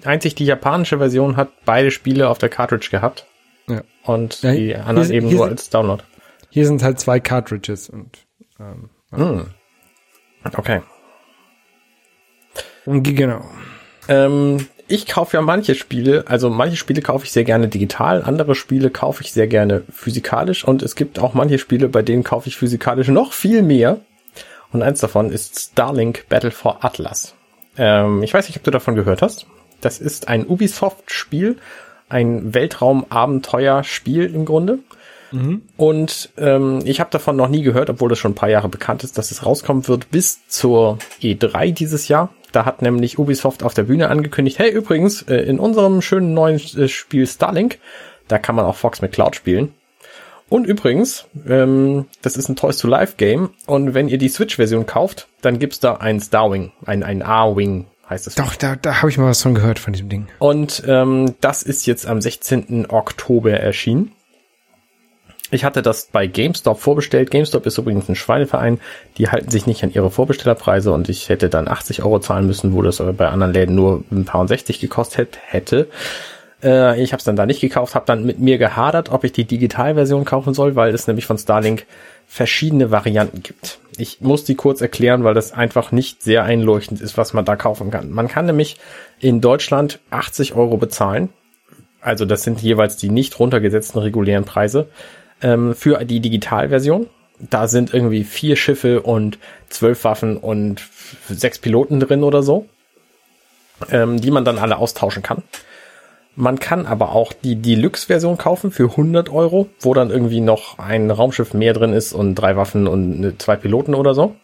Einzig 0.04 0.34
die 0.34 0.44
japanische 0.44 0.98
Version 0.98 1.36
hat 1.36 1.50
beide 1.64 1.92
Spiele 1.92 2.28
auf 2.28 2.38
der 2.38 2.48
Cartridge 2.48 2.88
gehabt 2.90 3.26
Ja. 3.68 3.82
und 4.02 4.42
Ja, 4.42 4.52
die 4.52 4.74
anderen 4.74 5.06
sind- 5.06 5.14
eben 5.16 5.28
nur 5.30 5.44
sind- 5.44 5.50
als 5.52 5.70
Download. 5.70 6.02
Hier 6.50 6.66
sind 6.66 6.82
halt 6.82 6.98
zwei 6.98 7.20
Cartridges 7.20 7.88
und, 7.88 8.18
ähm, 8.58 8.90
Hm. 9.12 9.46
Okay. 10.56 10.80
Genau. 12.86 13.44
Ähm, 14.08 14.66
ich 14.88 15.06
kaufe 15.06 15.36
ja 15.36 15.42
manche 15.42 15.74
Spiele, 15.74 16.24
also 16.26 16.50
manche 16.50 16.76
Spiele 16.76 17.00
kaufe 17.00 17.24
ich 17.24 17.32
sehr 17.32 17.44
gerne 17.44 17.68
digital, 17.68 18.22
andere 18.22 18.54
Spiele 18.54 18.90
kaufe 18.90 19.22
ich 19.22 19.32
sehr 19.32 19.46
gerne 19.46 19.82
physikalisch 19.90 20.64
und 20.64 20.82
es 20.82 20.96
gibt 20.96 21.18
auch 21.18 21.34
manche 21.34 21.58
Spiele, 21.58 21.88
bei 21.88 22.02
denen 22.02 22.24
kaufe 22.24 22.48
ich 22.48 22.56
physikalisch 22.56 23.08
noch 23.08 23.32
viel 23.32 23.62
mehr. 23.62 24.00
Und 24.72 24.82
eins 24.82 25.00
davon 25.00 25.30
ist 25.30 25.58
Starlink 25.58 26.26
Battle 26.28 26.50
for 26.50 26.84
Atlas. 26.84 27.34
Ähm, 27.76 28.22
ich 28.22 28.32
weiß 28.32 28.48
nicht, 28.48 28.56
ob 28.56 28.64
du 28.64 28.70
davon 28.70 28.94
gehört 28.94 29.22
hast. 29.22 29.46
Das 29.80 29.98
ist 29.98 30.28
ein 30.28 30.46
Ubisoft-Spiel, 30.46 31.56
ein 32.08 32.54
Weltraum-Abenteuer-Spiel 32.54 34.34
im 34.34 34.44
Grunde. 34.44 34.78
Und 35.76 36.30
ähm, 36.36 36.80
ich 36.84 37.00
habe 37.00 37.10
davon 37.10 37.36
noch 37.36 37.48
nie 37.48 37.62
gehört, 37.62 37.90
obwohl 37.90 38.08
das 38.08 38.18
schon 38.18 38.32
ein 38.32 38.36
paar 38.36 38.50
Jahre 38.50 38.68
bekannt 38.68 39.04
ist, 39.04 39.16
dass 39.18 39.30
es 39.30 39.44
rauskommen 39.44 39.88
wird 39.88 40.10
bis 40.10 40.46
zur 40.48 40.98
E3 41.20 41.72
dieses 41.72 42.08
Jahr. 42.08 42.30
Da 42.52 42.64
hat 42.64 42.82
nämlich 42.82 43.18
Ubisoft 43.18 43.62
auf 43.62 43.74
der 43.74 43.84
Bühne 43.84 44.08
angekündigt, 44.08 44.58
hey 44.58 44.70
übrigens, 44.70 45.22
äh, 45.22 45.36
in 45.36 45.58
unserem 45.58 46.02
schönen 46.02 46.34
neuen 46.34 46.60
äh, 46.76 46.88
Spiel 46.88 47.26
Starlink, 47.26 47.78
da 48.28 48.38
kann 48.38 48.54
man 48.54 48.66
auch 48.66 48.76
Fox 48.76 49.02
McCloud 49.02 49.34
spielen. 49.34 49.74
Und 50.48 50.66
übrigens, 50.66 51.24
ähm, 51.48 52.06
das 52.20 52.36
ist 52.36 52.50
ein 52.50 52.56
Toys 52.56 52.76
to 52.76 52.86
Life 52.86 53.14
Game 53.16 53.50
und 53.66 53.94
wenn 53.94 54.08
ihr 54.08 54.18
die 54.18 54.28
Switch-Version 54.28 54.84
kauft, 54.84 55.28
dann 55.40 55.58
gibt's 55.58 55.80
da 55.80 55.94
ein 55.94 56.20
Starwing, 56.20 56.72
ein, 56.84 57.02
ein 57.02 57.22
A-Wing 57.22 57.86
heißt 58.12 58.26
es. 58.26 58.34
Doch, 58.34 58.54
da, 58.56 58.76
da 58.76 58.98
habe 58.98 59.08
ich 59.08 59.18
mal 59.18 59.28
was 59.28 59.42
von 59.42 59.54
gehört 59.54 59.78
von 59.78 59.92
diesem 59.92 60.08
Ding. 60.08 60.26
Und 60.38 60.82
ähm, 60.86 61.34
das 61.40 61.62
ist 61.62 61.86
jetzt 61.86 62.06
am 62.06 62.20
16. 62.20 62.90
Oktober 62.90 63.52
erschienen. 63.52 64.12
Ich 65.52 65.64
hatte 65.64 65.82
das 65.82 66.06
bei 66.10 66.26
GameStop 66.26 66.80
vorbestellt. 66.80 67.30
GameStop 67.30 67.66
ist 67.66 67.76
übrigens 67.76 68.08
ein 68.08 68.14
Schweineverein. 68.14 68.80
Die 69.18 69.28
halten 69.28 69.50
sich 69.50 69.66
nicht 69.66 69.84
an 69.84 69.92
ihre 69.92 70.10
Vorbestellerpreise 70.10 70.90
und 70.92 71.10
ich 71.10 71.28
hätte 71.28 71.50
dann 71.50 71.68
80 71.68 72.02
Euro 72.02 72.20
zahlen 72.20 72.46
müssen, 72.46 72.72
wo 72.72 72.80
das 72.80 73.02
aber 73.02 73.12
bei 73.12 73.28
anderen 73.28 73.52
Läden 73.52 73.74
nur 73.74 74.02
ein 74.10 74.24
paar 74.24 74.40
und 74.40 74.48
60 74.48 74.80
gekostet 74.80 75.38
hätte. 75.44 75.88
Äh, 76.62 77.02
ich 77.02 77.12
habe 77.12 77.18
es 77.18 77.24
dann 77.24 77.36
da 77.36 77.44
nicht 77.44 77.60
gekauft, 77.60 77.94
habe 77.94 78.06
dann 78.06 78.24
mit 78.24 78.38
mir 78.38 78.56
gehadert, 78.56 79.12
ob 79.12 79.24
ich 79.24 79.32
die 79.32 79.44
Digitalversion 79.44 80.24
kaufen 80.24 80.54
soll, 80.54 80.74
weil 80.74 80.94
es 80.94 81.06
nämlich 81.06 81.26
von 81.26 81.36
Starlink 81.36 81.84
verschiedene 82.26 82.90
Varianten 82.90 83.42
gibt. 83.42 83.78
Ich 83.98 84.22
muss 84.22 84.44
die 84.44 84.54
kurz 84.54 84.80
erklären, 84.80 85.22
weil 85.22 85.34
das 85.34 85.52
einfach 85.52 85.92
nicht 85.92 86.22
sehr 86.22 86.44
einleuchtend 86.44 87.02
ist, 87.02 87.18
was 87.18 87.34
man 87.34 87.44
da 87.44 87.56
kaufen 87.56 87.90
kann. 87.90 88.10
Man 88.10 88.28
kann 88.28 88.46
nämlich 88.46 88.78
in 89.20 89.42
Deutschland 89.42 90.00
80 90.08 90.54
Euro 90.54 90.78
bezahlen. 90.78 91.28
Also 92.00 92.24
das 92.24 92.42
sind 92.42 92.62
jeweils 92.62 92.96
die 92.96 93.10
nicht 93.10 93.38
runtergesetzten 93.38 94.00
regulären 94.00 94.46
Preise 94.46 94.88
ähm, 95.42 95.74
für 95.74 96.04
die 96.04 96.20
Digitalversion. 96.20 97.08
Da 97.38 97.66
sind 97.66 97.92
irgendwie 97.92 98.24
vier 98.24 98.56
Schiffe 98.56 99.02
und 99.02 99.38
zwölf 99.68 100.04
Waffen 100.04 100.36
und 100.36 100.82
sechs 101.28 101.58
Piloten 101.58 101.98
drin 101.98 102.22
oder 102.22 102.42
so, 102.42 102.66
ähm, 103.90 104.20
die 104.20 104.30
man 104.30 104.44
dann 104.44 104.58
alle 104.58 104.76
austauschen 104.76 105.22
kann. 105.22 105.42
Man 106.34 106.58
kann 106.58 106.86
aber 106.86 107.12
auch 107.12 107.32
die 107.32 107.56
Deluxe-Version 107.56 108.38
kaufen 108.38 108.70
für 108.70 108.90
100 108.90 109.28
Euro, 109.28 109.68
wo 109.80 109.92
dann 109.92 110.10
irgendwie 110.10 110.40
noch 110.40 110.78
ein 110.78 111.10
Raumschiff 111.10 111.52
mehr 111.52 111.74
drin 111.74 111.92
ist 111.92 112.14
und 112.14 112.36
drei 112.36 112.56
Waffen 112.56 112.86
und 112.86 113.22
äh, 113.24 113.38
zwei 113.38 113.56
Piloten 113.56 113.94
oder 113.94 114.14
so. 114.14 114.34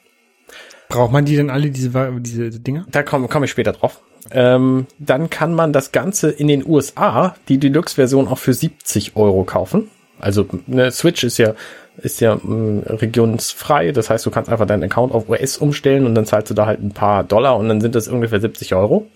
Braucht 0.89 1.13
man 1.13 1.25
die 1.25 1.37
denn 1.37 1.51
alle, 1.51 1.71
diese, 1.71 1.91
diese 2.21 2.51
Dinger? 2.61 2.87
Da 2.91 3.03
komme 3.03 3.29
komm 3.29 3.45
ich 3.45 3.51
später 3.51 3.73
drauf. 3.73 4.01
Ähm, 4.31 4.87
dann 4.99 5.31
kann 5.31 5.55
man 5.55 5.73
das 5.73 5.93
Ganze 5.93 6.31
in 6.31 6.49
den 6.49 6.67
USA, 6.67 7.37
die 7.49 7.59
Deluxe-Version 7.59 8.29
auch 8.29 8.39
für 8.39 8.53
70 8.53 9.17
Euro 9.17 9.45
kaufen. 9.45 9.91
Also 10.21 10.47
eine 10.71 10.91
Switch 10.91 11.25
ist 11.25 11.39
ja 11.39 11.55
ist 12.01 12.21
ja 12.21 12.37
mh, 12.37 12.83
regionsfrei, 12.87 13.91
das 13.93 14.09
heißt, 14.09 14.25
du 14.25 14.31
kannst 14.31 14.51
einfach 14.51 14.67
deinen 14.67 14.85
Account 14.85 15.13
auf 15.13 15.29
US 15.29 15.59
umstellen 15.59 16.07
und 16.07 16.15
dann 16.15 16.27
zahlst 16.27 16.51
du 16.51 16.55
da 16.55 16.67
halt 16.67 16.81
ein 16.81 16.93
paar 16.93 17.25
Dollar 17.25 17.57
und 17.57 17.69
dann 17.69 17.81
sind 17.81 17.95
das 17.95 18.09
ungefähr 18.09 18.41
70 18.41 18.75
Euro. 18.75 19.09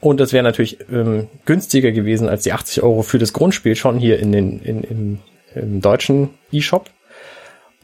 Und 0.00 0.20
das 0.20 0.32
wäre 0.32 0.44
natürlich 0.44 0.78
ähm, 0.90 1.28
günstiger 1.44 1.92
gewesen 1.92 2.28
als 2.28 2.42
die 2.42 2.52
80 2.52 2.82
Euro 2.82 3.02
für 3.02 3.18
das 3.18 3.32
Grundspiel 3.32 3.76
schon 3.76 3.98
hier 3.98 4.18
in 4.18 4.32
den 4.32 4.60
in, 4.60 4.82
im, 4.82 5.18
im 5.54 5.80
deutschen 5.80 6.30
eShop. 6.52 6.90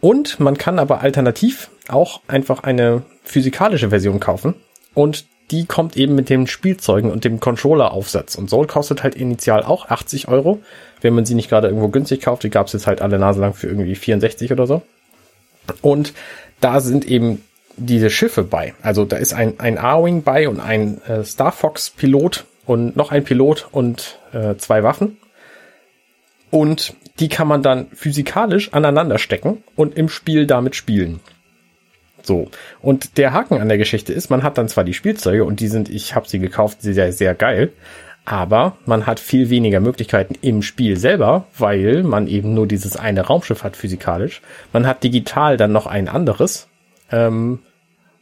Und 0.00 0.40
man 0.40 0.56
kann 0.56 0.78
aber 0.78 1.02
alternativ 1.02 1.70
auch 1.88 2.20
einfach 2.26 2.62
eine 2.62 3.02
physikalische 3.22 3.90
Version 3.90 4.20
kaufen. 4.20 4.54
Und 4.94 5.26
die 5.50 5.66
kommt 5.66 5.96
eben 5.96 6.14
mit 6.14 6.28
den 6.28 6.46
Spielzeugen 6.46 7.10
und 7.10 7.24
dem 7.24 7.40
Controller-Aufsatz. 7.40 8.36
Und 8.36 8.50
Soul 8.50 8.66
kostet 8.66 9.02
halt 9.02 9.14
initial 9.14 9.62
auch 9.64 9.88
80 9.88 10.28
Euro. 10.28 10.60
Wenn 11.00 11.14
man 11.14 11.24
sie 11.24 11.34
nicht 11.34 11.48
gerade 11.48 11.68
irgendwo 11.68 11.88
günstig 11.88 12.20
kauft, 12.20 12.42
die 12.42 12.50
gab 12.50 12.66
es 12.66 12.72
jetzt 12.72 12.86
halt 12.86 13.02
alle 13.02 13.18
Nase 13.18 13.40
lang 13.40 13.54
für 13.54 13.66
irgendwie 13.66 13.94
64 13.94 14.52
oder 14.52 14.66
so. 14.66 14.82
Und 15.82 16.12
da 16.60 16.80
sind 16.80 17.04
eben 17.04 17.42
diese 17.76 18.10
Schiffe 18.10 18.42
bei. 18.42 18.74
Also 18.82 19.04
da 19.04 19.16
ist 19.16 19.32
ein, 19.32 19.58
ein 19.58 19.78
A-Wing 19.78 20.22
bei 20.22 20.48
und 20.48 20.60
ein 20.60 21.00
äh, 21.02 21.24
Star 21.24 21.52
Fox-Pilot 21.52 22.44
und 22.66 22.96
noch 22.96 23.10
ein 23.10 23.24
Pilot 23.24 23.68
und 23.72 24.18
äh, 24.32 24.56
zwei 24.56 24.82
Waffen. 24.82 25.18
Und 26.50 26.94
die 27.18 27.28
kann 27.28 27.48
man 27.48 27.62
dann 27.62 27.86
physikalisch 27.92 28.72
aneinander 28.72 29.18
stecken 29.18 29.62
und 29.76 29.96
im 29.96 30.08
Spiel 30.08 30.46
damit 30.46 30.74
spielen. 30.76 31.20
So. 32.22 32.48
Und 32.80 33.18
der 33.18 33.32
Haken 33.32 33.60
an 33.60 33.68
der 33.68 33.78
Geschichte 33.78 34.12
ist, 34.12 34.30
man 34.30 34.42
hat 34.42 34.58
dann 34.58 34.68
zwar 34.68 34.84
die 34.84 34.94
Spielzeuge 34.94 35.44
und 35.44 35.60
die 35.60 35.68
sind, 35.68 35.88
ich 35.88 36.14
habe 36.14 36.28
sie 36.28 36.38
gekauft, 36.38 36.82
sehr, 36.82 37.12
sehr 37.12 37.34
geil. 37.34 37.72
Aber 38.24 38.76
man 38.86 39.06
hat 39.06 39.18
viel 39.18 39.50
weniger 39.50 39.80
Möglichkeiten 39.80 40.36
im 40.42 40.62
Spiel 40.62 40.96
selber, 40.96 41.46
weil 41.58 42.02
man 42.02 42.28
eben 42.28 42.54
nur 42.54 42.66
dieses 42.66 42.96
eine 42.96 43.22
Raumschiff 43.22 43.64
hat 43.64 43.76
physikalisch. 43.76 44.42
Man 44.72 44.86
hat 44.86 45.02
digital 45.02 45.56
dann 45.56 45.72
noch 45.72 45.86
ein 45.86 46.08
anderes. 46.08 46.68
Ähm, 47.10 47.60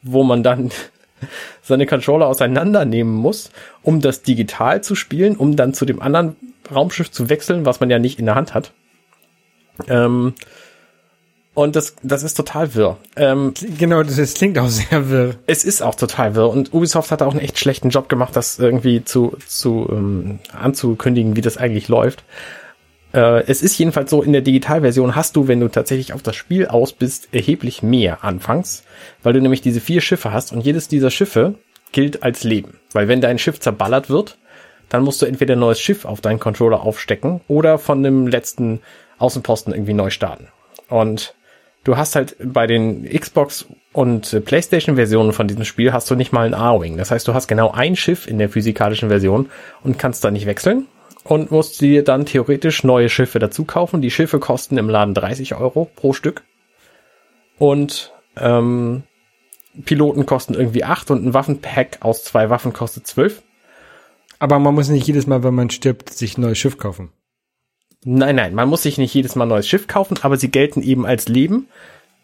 wo 0.03 0.23
man 0.23 0.43
dann 0.43 0.71
seine 1.63 1.87
Controller 1.87 2.27
auseinandernehmen 2.27 3.13
muss, 3.13 3.51
um 3.83 4.01
das 4.01 4.23
digital 4.23 4.83
zu 4.83 4.95
spielen, 4.95 5.37
um 5.37 5.57
dann 5.57 5.75
zu 5.75 5.85
dem 5.85 6.01
anderen 6.01 6.37
Raumschiff 6.73 7.11
zu 7.11 7.29
wechseln, 7.29 7.65
was 7.65 7.81
man 7.81 7.91
ja 7.91 7.99
nicht 7.99 8.19
in 8.19 8.27
der 8.27 8.35
Hand 8.35 8.55
hat. 8.55 8.73
Ähm, 9.89 10.35
und 11.59 11.75
das, 11.75 11.97
das 12.05 12.23
ist 12.23 12.35
total 12.35 12.75
wirr. 12.77 12.99
Ähm, 13.17 13.53
Genau, 13.79 14.05
das, 14.05 14.15
das 14.15 14.35
klingt 14.35 14.59
auch 14.61 14.69
sehr 14.69 15.11
wirr. 15.11 15.35
es 15.49 15.65
ist 15.65 15.83
auch 15.83 15.97
total 15.97 16.37
wirr. 16.37 16.49
Und 16.49 16.73
Ubisoft 16.73 17.11
hat 17.11 17.21
auch 17.21 17.33
einen 17.33 17.41
echt 17.41 17.59
schlechten 17.59 17.91
Job 17.91 18.09
gemacht, 18.09 18.37
das 18.37 18.61
irgendwie 18.61 19.05
zu, 19.05 19.37
zu 19.45 19.89
ähm, 19.91 20.39
anzukündigen, 20.53 21.35
wie 21.35 21.41
das 21.41 21.57
eigentlich 21.57 21.89
läuft. 21.89 22.23
Äh, 23.13 23.43
es 23.49 23.63
ist 23.63 23.77
jedenfalls 23.77 24.09
so, 24.09 24.23
in 24.23 24.33
der 24.33 24.43
Digitalversion 24.43 25.17
hast 25.17 25.35
du, 25.35 25.49
wenn 25.49 25.59
du 25.59 25.67
tatsächlich 25.67 26.13
auf 26.13 26.23
das 26.23 26.37
Spiel 26.37 26.69
aus 26.69 26.93
bist, 26.93 27.29
erheblich 27.33 27.83
mehr 27.83 28.23
anfangs, 28.23 28.85
weil 29.25 29.33
du 29.33 29.41
nämlich 29.41 29.61
diese 29.61 29.81
vier 29.81 30.01
Schiffe 30.01 30.33
hast 30.33 30.53
und 30.53 30.61
jedes 30.61 30.87
dieser 30.87 31.11
Schiffe 31.11 31.55
gilt 31.91 32.23
als 32.23 32.45
Leben. 32.45 32.79
Weil 32.93 33.09
wenn 33.09 33.21
dein 33.21 33.41
Schiff 33.41 33.59
zerballert 33.59 34.09
wird, 34.09 34.39
dann 34.91 35.03
musst 35.03 35.21
du 35.23 35.27
entweder 35.27 35.57
ein 35.57 35.59
neues 35.59 35.81
Schiff 35.81 36.05
auf 36.05 36.21
deinen 36.21 36.39
Controller 36.39 36.83
aufstecken 36.83 37.41
oder 37.49 37.79
von 37.79 38.05
dem 38.05 38.29
letzten 38.29 38.81
Außenposten 39.19 39.75
irgendwie 39.75 39.95
neu 39.95 40.11
starten. 40.11 40.47
Und 40.89 41.35
du 41.89 41.97
hast 41.97 42.17
halt 42.17 42.37
bei 42.45 42.67
den 42.67 43.09
Xbox 43.09 43.67
und 43.93 44.33
äh, 44.35 44.41
PlayStation 44.41 44.97
Versionen 44.97 45.33
von 45.33 45.49
diesem 45.49 45.65
Spiel 45.65 45.93
hast 45.93 46.11
du 46.11 46.17
nicht 46.17 46.33
mal 46.33 46.47
ein 46.47 46.53
A-Wing. 46.53 46.99
Das 46.99 47.11
heißt, 47.11 47.27
du 47.27 47.33
hast 47.33 47.49
genau 47.49 47.71
ein 47.71 47.97
Schiff 47.97 48.27
in 48.27 48.39
der 48.39 48.51
physikalischen 48.51 49.09
Version 49.09 49.49
und 49.83 49.99
kannst 49.99 50.23
da 50.23 50.31
nicht 50.31 50.45
wechseln 50.45 50.87
und 51.25 51.51
musst 51.51 51.81
dir 51.81 52.05
dann 52.05 52.27
theoretisch 52.27 52.85
neue 52.85 53.09
Schiffe 53.09 53.39
dazu 53.39 53.65
kaufen. 53.65 54.03
Die 54.03 54.11
Schiffe 54.11 54.39
kosten 54.39 54.77
im 54.77 54.91
Laden 54.91 55.15
30 55.15 55.55
Euro 55.55 55.91
pro 55.97 56.13
Stück. 56.13 56.43
Und 57.59 58.13
ähm, 58.37 59.05
Piloten 59.87 60.27
kosten 60.27 60.53
irgendwie 60.53 60.85
8 60.85 61.11
und 61.11 61.25
ein 61.25 61.35
Waffenpack 61.35 61.99
aus 62.01 62.23
zwei 62.23 62.51
Waffen 62.51 62.75
kostet 62.75 63.07
12. 63.07 63.43
Aber 64.39 64.59
man 64.59 64.75
muss 64.75 64.91
nicht 64.91 65.07
jedes 65.07 65.27
Mal, 65.27 65.43
wenn 65.43 65.55
man 65.55 65.71
stirbt, 65.71 66.11
sich 66.11 66.37
ein 66.37 66.43
neues 66.43 66.59
Schiff 66.59 66.77
kaufen. 66.77 67.11
Nein, 68.05 68.37
nein, 68.37 68.55
man 68.55 68.69
muss 68.69 68.83
sich 68.83 68.99
nicht 68.99 69.13
jedes 69.13 69.35
Mal 69.35 69.47
ein 69.47 69.49
neues 69.49 69.69
Schiff 69.69 69.87
kaufen, 69.87 70.19
aber 70.23 70.37
sie 70.37 70.51
gelten 70.51 70.83
eben 70.83 71.05
als 71.05 71.29
Leben, 71.29 71.69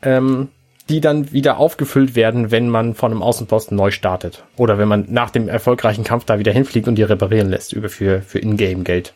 ähm, 0.03 0.49
die 0.89 1.01
dann 1.01 1.33
wieder 1.33 1.59
aufgefüllt 1.59 2.15
werden, 2.15 2.51
wenn 2.51 2.69
man 2.69 2.95
von 2.95 3.11
einem 3.11 3.23
Außenposten 3.23 3.77
neu 3.77 3.91
startet. 3.91 4.45
Oder 4.57 4.79
wenn 4.79 4.89
man 4.89 5.07
nach 5.09 5.31
dem 5.31 5.49
erfolgreichen 5.49 6.05
Kampf 6.05 6.27
da 6.27 6.39
wieder 6.39 6.53
hinfliegt 6.53 6.87
und 6.87 6.97
die 6.97 7.03
reparieren 7.03 7.49
lässt 7.49 7.73
über 7.73 7.89
für, 7.89 8.23
für 8.23 8.39
Ingame-Geld. 8.39 9.15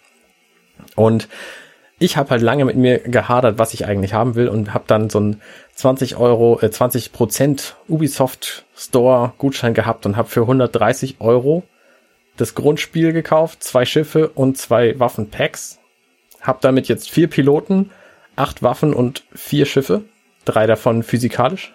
Und 0.97 1.29
ich 1.99 2.17
habe 2.17 2.31
halt 2.31 2.43
lange 2.43 2.65
mit 2.65 2.77
mir 2.77 3.01
gehadert, 3.01 3.59
was 3.59 3.75
ich 3.75 3.87
eigentlich 3.87 4.15
haben 4.15 4.35
will 4.35 4.49
und 4.49 4.73
habe 4.73 4.85
dann 4.87 5.11
so 5.11 5.19
einen 5.19 5.43
20 5.75 6.17
Euro, 6.17 6.61
äh, 6.61 6.71
20 6.71 7.13
Prozent 7.13 7.77
Ubisoft 7.89 8.65
Store 8.77 9.33
Gutschein 9.39 9.75
gehabt 9.75 10.07
und 10.07 10.17
habe 10.17 10.29
für 10.29 10.43
130 10.43 11.17
Euro 11.21 11.65
das 12.37 12.55
Grundspiel 12.55 13.13
gekauft, 13.13 13.65
zwei 13.65 13.85
Schiffe 13.85 14.29
und 14.29 14.57
zwei 14.57 14.99
Waffenpacks. 14.99 15.81
Hab 16.41 16.61
damit 16.61 16.89
jetzt 16.89 17.11
vier 17.11 17.29
Piloten, 17.29 17.91
acht 18.37 18.63
Waffen 18.63 18.95
und 18.95 19.25
vier 19.35 19.67
Schiffe. 19.67 20.05
Drei 20.45 20.67
davon 20.67 21.03
physikalisch. 21.03 21.75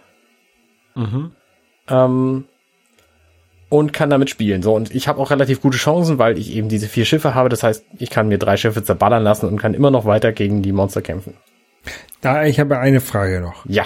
Ähm, 1.89 2.45
und 3.69 3.91
kann 3.91 4.09
damit 4.09 4.29
spielen. 4.29 4.61
So, 4.61 4.75
und 4.75 4.93
ich 4.93 5.07
habe 5.07 5.19
auch 5.19 5.31
relativ 5.31 5.61
gute 5.61 5.77
Chancen, 5.77 6.19
weil 6.19 6.37
ich 6.37 6.55
eben 6.55 6.69
diese 6.69 6.87
vier 6.87 7.05
Schiffe 7.05 7.33
habe. 7.33 7.49
Das 7.49 7.63
heißt, 7.63 7.85
ich 7.97 8.09
kann 8.09 8.27
mir 8.27 8.37
drei 8.37 8.55
Schiffe 8.55 8.83
zerballern 8.83 9.23
lassen 9.23 9.47
und 9.47 9.57
kann 9.57 9.73
immer 9.73 9.89
noch 9.91 10.05
weiter 10.05 10.31
gegen 10.31 10.61
die 10.61 10.71
Monster 10.71 11.01
kämpfen. 11.01 11.35
Da, 12.21 12.45
ich 12.45 12.59
habe 12.59 12.79
eine 12.79 13.01
Frage 13.01 13.41
noch. 13.41 13.65
Ja. 13.67 13.83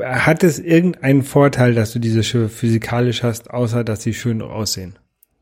Hat 0.00 0.42
es 0.42 0.58
irgendeinen 0.58 1.22
Vorteil, 1.22 1.74
dass 1.74 1.92
du 1.92 1.98
diese 1.98 2.22
Schiffe 2.22 2.48
physikalisch 2.48 3.22
hast, 3.22 3.50
außer 3.50 3.84
dass 3.84 4.02
sie 4.02 4.14
schön 4.14 4.42
aussehen? 4.42 4.98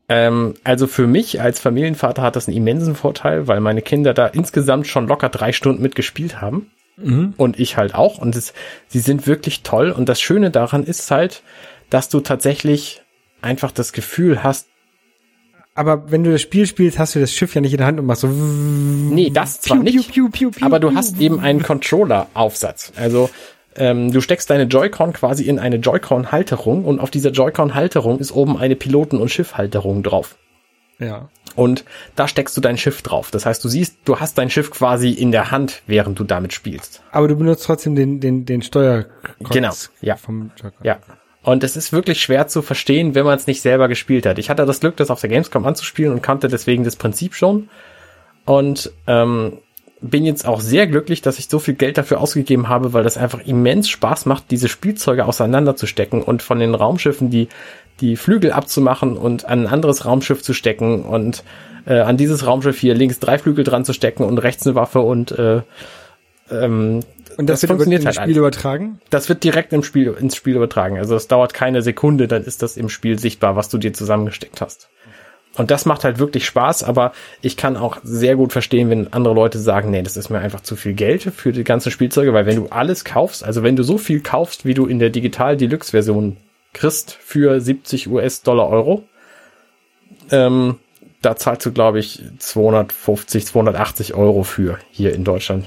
Ähm, 0.09 0.55
also 0.63 0.87
für 0.87 1.07
mich 1.07 1.39
als 1.39 1.59
Familienvater 1.59 2.23
hat 2.23 2.35
das 2.35 2.47
einen 2.47 2.57
immensen 2.57 2.95
Vorteil, 2.95 3.47
weil 3.47 3.59
meine 3.61 3.81
Kinder 3.81 4.13
da 4.13 4.27
insgesamt 4.27 4.87
schon 4.87 5.07
locker 5.07 5.29
drei 5.29 5.51
Stunden 5.53 5.81
mitgespielt 5.81 6.41
haben. 6.41 6.71
Und 7.37 7.59
ich 7.59 7.77
halt 7.77 7.95
auch. 7.95 8.17
Und 8.17 8.35
es, 8.35 8.53
sie 8.87 8.99
sind 8.99 9.25
wirklich 9.27 9.61
toll. 9.63 9.91
Und 9.91 10.09
das 10.09 10.19
Schöne 10.19 10.51
daran 10.51 10.83
ist 10.83 11.09
halt, 11.11 11.43
dass 11.89 12.09
du 12.09 12.19
tatsächlich 12.19 13.01
einfach 13.41 13.71
das 13.71 13.93
Gefühl 13.93 14.43
hast, 14.43 14.67
Aber 15.75 16.11
wenn 16.11 16.25
du 16.25 16.31
das 16.31 16.41
Spiel 16.41 16.65
spielst, 16.67 16.99
hast 16.99 17.15
du 17.15 17.21
das 17.21 17.31
Schiff 17.31 17.55
ja 17.55 17.61
nicht 17.61 17.71
in 17.71 17.77
der 17.77 17.87
Hand 17.87 17.99
und 17.99 18.05
machst 18.05 18.21
so. 18.21 18.27
nee, 18.27 19.29
das 19.29 19.61
zwar 19.61 19.77
Piu, 19.77 19.83
nicht, 19.83 20.11
piu, 20.11 20.29
piu, 20.29 20.51
aber 20.59 20.79
du 20.79 20.93
hast 20.93 21.21
eben 21.21 21.39
einen 21.39 21.63
Controller-Aufsatz. 21.63 22.91
Also 22.97 23.29
ähm, 23.79 24.11
du 24.11 24.21
steckst 24.21 24.49
deine 24.49 24.63
Joy-Con 24.63 25.13
quasi 25.13 25.45
in 25.45 25.57
eine 25.57 25.77
Joy-Con-Halterung 25.77 26.85
und 26.85 26.99
auf 26.99 27.09
dieser 27.09 27.31
Joy-Con-Halterung 27.31 28.19
ist 28.19 28.31
oben 28.31 28.57
eine 28.57 28.75
Piloten- 28.75 29.17
und 29.17 29.29
Schiffhalterung 29.29 30.03
drauf. 30.03 30.37
Ja. 30.99 31.29
Und 31.55 31.85
da 32.15 32.27
steckst 32.27 32.55
du 32.57 32.61
dein 32.61 32.77
Schiff 32.77 33.01
drauf. 33.01 33.31
Das 33.31 33.45
heißt, 33.45 33.63
du 33.63 33.69
siehst, 33.69 33.97
du 34.05 34.19
hast 34.19 34.37
dein 34.37 34.49
Schiff 34.49 34.69
quasi 34.69 35.11
in 35.11 35.31
der 35.31 35.49
Hand, 35.49 35.81
während 35.87 36.19
du 36.19 36.23
damit 36.25 36.53
spielst. 36.53 37.01
Aber 37.11 37.27
du 37.27 37.35
benutzt 37.35 37.65
trotzdem 37.65 37.95
den, 37.95 38.19
den, 38.19 38.45
den 38.45 38.61
Steuer. 38.61 39.05
Genau, 39.49 39.73
ja. 40.01 40.17
Vom 40.17 40.51
Joy-Con. 40.61 40.85
Ja. 40.85 40.99
Und 41.41 41.63
es 41.63 41.77
ist 41.77 41.93
wirklich 41.93 42.21
schwer 42.21 42.47
zu 42.47 42.61
verstehen, 42.61 43.15
wenn 43.15 43.25
man 43.25 43.37
es 43.37 43.47
nicht 43.47 43.61
selber 43.61 43.87
gespielt 43.87 44.25
hat. 44.25 44.37
Ich 44.39 44.49
hatte 44.49 44.65
das 44.65 44.81
Glück, 44.81 44.97
das 44.97 45.09
auf 45.09 45.21
der 45.21 45.29
Gamescom 45.29 45.65
anzuspielen 45.65 46.13
und 46.13 46.21
kannte 46.21 46.49
deswegen 46.49 46.83
das 46.83 46.97
Prinzip 46.97 47.33
schon. 47.33 47.69
Und 48.45 48.91
ähm, 49.07 49.59
bin 50.01 50.25
jetzt 50.25 50.47
auch 50.47 50.61
sehr 50.61 50.87
glücklich, 50.87 51.21
dass 51.21 51.39
ich 51.39 51.49
so 51.49 51.59
viel 51.59 51.73
Geld 51.73 51.97
dafür 51.97 52.21
ausgegeben 52.21 52.69
habe, 52.69 52.93
weil 52.93 53.03
das 53.03 53.17
einfach 53.17 53.45
immens 53.45 53.89
Spaß 53.89 54.25
macht, 54.25 54.51
diese 54.51 54.69
Spielzeuge 54.69 55.25
auseinanderzustecken 55.25 56.21
und 56.21 56.41
von 56.41 56.59
den 56.59 56.73
Raumschiffen 56.73 57.29
die, 57.29 57.49
die 57.99 58.15
Flügel 58.15 58.51
abzumachen 58.51 59.17
und 59.17 59.45
an 59.45 59.63
ein 59.63 59.67
anderes 59.67 60.05
Raumschiff 60.05 60.41
zu 60.41 60.53
stecken 60.53 61.03
und 61.03 61.43
äh, 61.85 61.99
an 61.99 62.17
dieses 62.17 62.45
Raumschiff 62.45 62.79
hier 62.79 62.95
links 62.95 63.19
drei 63.19 63.37
Flügel 63.37 63.63
dran 63.63 63.83
zu 63.83 63.93
stecken 63.93 64.23
und 64.23 64.37
rechts 64.37 64.65
eine 64.65 64.75
Waffe 64.75 65.01
und 65.01 65.31
äh, 65.31 65.61
ähm, 66.49 67.01
Und 67.37 67.47
das, 67.47 67.61
Das 67.61 67.63
wird 67.63 67.69
funktioniert 67.69 68.05
halt 68.05 68.15
Spiel 68.15 68.37
übertragen? 68.37 68.99
das 69.09 69.27
wird 69.27 69.43
direkt 69.43 69.73
im 69.73 69.83
Spiel, 69.83 70.15
ins 70.19 70.35
Spiel 70.35 70.55
übertragen. 70.55 70.97
Also 70.97 71.15
es 71.15 71.27
dauert 71.27 71.53
keine 71.53 71.81
Sekunde, 71.81 72.27
dann 72.27 72.43
ist 72.43 72.61
das 72.63 72.77
im 72.77 72.89
Spiel 72.89 73.19
sichtbar, 73.19 73.55
was 73.55 73.69
du 73.69 73.77
dir 73.77 73.93
zusammengesteckt 73.93 74.61
hast. 74.61 74.89
Und 75.59 75.71
das 75.71 75.85
macht 75.85 76.05
halt 76.05 76.19
wirklich 76.19 76.45
Spaß, 76.45 76.85
aber 76.85 77.11
ich 77.41 77.57
kann 77.57 77.75
auch 77.75 77.97
sehr 78.01 78.37
gut 78.37 78.53
verstehen, 78.53 78.89
wenn 78.89 79.11
andere 79.11 79.33
Leute 79.33 79.59
sagen, 79.59 79.91
nee, 79.91 80.01
das 80.01 80.15
ist 80.15 80.29
mir 80.29 80.39
einfach 80.39 80.61
zu 80.61 80.77
viel 80.77 80.93
Geld 80.93 81.21
für 81.21 81.51
die 81.51 81.65
ganzen 81.65 81.91
Spielzeuge, 81.91 82.33
weil 82.33 82.45
wenn 82.45 82.55
du 82.55 82.67
alles 82.69 83.03
kaufst, 83.03 83.43
also 83.43 83.61
wenn 83.61 83.75
du 83.75 83.83
so 83.83 83.97
viel 83.97 84.21
kaufst, 84.21 84.63
wie 84.63 84.73
du 84.73 84.85
in 84.85 84.99
der 84.99 85.09
Digital 85.09 85.57
Deluxe 85.57 85.91
Version 85.91 86.37
kriegst 86.71 87.11
für 87.11 87.59
70 87.59 88.09
US-Dollar 88.09 88.69
Euro, 88.69 89.03
ähm, 90.31 90.77
da 91.21 91.35
zahlst 91.35 91.65
du, 91.65 91.73
glaube 91.73 91.99
ich, 91.99 92.23
250, 92.37 93.45
280 93.45 94.13
Euro 94.13 94.43
für 94.43 94.79
hier 94.91 95.13
in 95.13 95.25
Deutschland. 95.25 95.65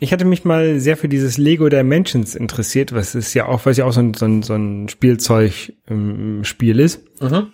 Ich 0.00 0.12
hatte 0.12 0.24
mich 0.24 0.44
mal 0.44 0.80
sehr 0.80 0.96
für 0.96 1.08
dieses 1.08 1.38
Lego 1.38 1.68
Dimensions 1.68 2.34
interessiert, 2.34 2.92
was 2.92 3.14
ist 3.14 3.32
ja 3.34 3.46
auch, 3.46 3.64
was 3.64 3.76
ja 3.76 3.84
auch 3.84 3.92
so 3.92 4.00
ein, 4.00 4.14
so 4.14 4.26
ein, 4.26 4.42
so 4.42 4.54
ein 4.54 4.88
Spielzeug-Spiel 4.88 6.80
ist, 6.80 7.00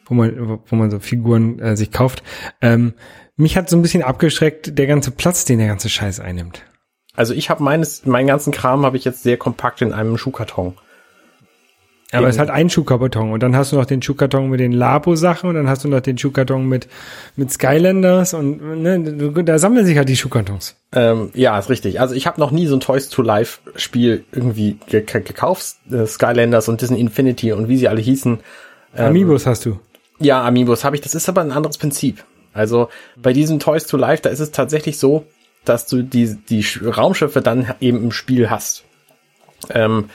wo 0.07 0.15
man, 0.15 0.61
wo 0.67 0.77
man 0.77 0.91
so 0.91 0.99
Figuren 0.99 1.59
äh, 1.59 1.77
sich 1.77 1.93
kauft. 1.93 2.23
Ähm, 2.61 2.95
mich 3.37 3.57
hat 3.57 3.71
so 3.71 3.77
ein 3.77 3.83
bisschen 3.83 4.03
abgeschreckt 4.03 4.79
der 4.79 4.87
ganze 4.87 5.11
Platz, 5.11 5.45
den 5.45 5.59
der 5.59 5.69
ganze 5.69 5.89
Scheiß 5.89 6.21
einnimmt. 6.21 6.65
Also 7.15 7.35
ich 7.35 7.51
habe 7.51 7.63
meines, 7.63 8.07
meinen 8.07 8.27
ganzen 8.27 8.53
Kram 8.53 8.85
habe 8.85 8.97
ich 8.97 9.05
jetzt 9.05 9.23
sehr 9.23 9.37
kompakt 9.37 9.83
in 9.83 9.93
einem 9.93 10.17
Schuhkarton. 10.17 10.75
Aber 12.13 12.27
es 12.29 12.35
ist 12.35 12.39
halt 12.41 12.51
ein 12.51 12.69
Schuhkarton 12.69 13.33
und 13.33 13.41
dann 13.43 13.55
hast 13.55 13.71
du 13.71 13.77
noch 13.77 13.87
den 13.87 14.03
Schuhkarton 14.03 14.51
mit 14.51 14.59
den 14.59 14.73
Labo-Sachen 14.73 15.49
und 15.49 15.55
dann 15.55 15.69
hast 15.69 15.85
du 15.85 15.89
noch 15.89 16.01
den 16.01 16.19
Schuhkarton 16.19 16.67
mit, 16.67 16.89
mit 17.37 17.53
Skylanders 17.53 18.35
und 18.35 18.83
ne, 18.83 19.45
da 19.45 19.59
sammeln 19.59 19.87
sich 19.87 19.97
halt 19.97 20.09
die 20.09 20.17
Schuhkartons. 20.17 20.75
Ähm, 20.93 21.31
ja, 21.35 21.57
ist 21.59 21.71
richtig. 21.71 22.01
Also 22.01 22.15
ich 22.17 22.27
habe 22.27 22.41
noch 22.41 22.51
nie 22.51 22.67
so 22.67 22.75
ein 22.75 22.81
Toys 22.81 23.11
to 23.11 23.23
Life 23.23 23.61
Spiel 23.77 24.25
irgendwie 24.33 24.79
ge 24.89 25.03
ge- 25.03 25.23
gekauft. 25.23 25.77
Äh, 25.91 26.05
Skylanders 26.07 26.69
und 26.69 26.81
Disney 26.81 26.99
Infinity 27.01 27.53
und 27.53 27.69
wie 27.69 27.77
sie 27.77 27.87
alle 27.87 28.01
hießen. 28.01 28.41
Ähm, 28.97 29.07
Amiibos 29.07 29.47
hast 29.47 29.65
du. 29.67 29.79
Ja, 30.19 30.45
Amiibos 30.45 30.85
habe 30.85 30.97
ich. 30.97 31.03
Das 31.03 31.15
ist 31.15 31.29
aber 31.29 31.43
ein 31.43 31.53
anderes 31.53 31.79
Prinzip. 31.79 32.25
Also 32.53 32.89
bei 33.17 33.33
diesem 33.33 33.61
Toys 33.61 33.87
to 33.87 33.97
Life, 33.97 34.23
da 34.23 34.31
ist 34.31 34.41
es 34.41 34.51
tatsächlich 34.51 34.99
so, 34.99 35.25
dass 35.65 35.87
du 35.87 36.03
die, 36.03 36.35
die 36.49 36.65
Sch- 36.65 36.89
Raumschiffe 36.91 37.41
dann 37.41 37.73
eben 37.81 38.03
im 38.03 38.11
Spiel 38.11 38.51
hast. 38.51 38.83
Ähm, 39.69 40.07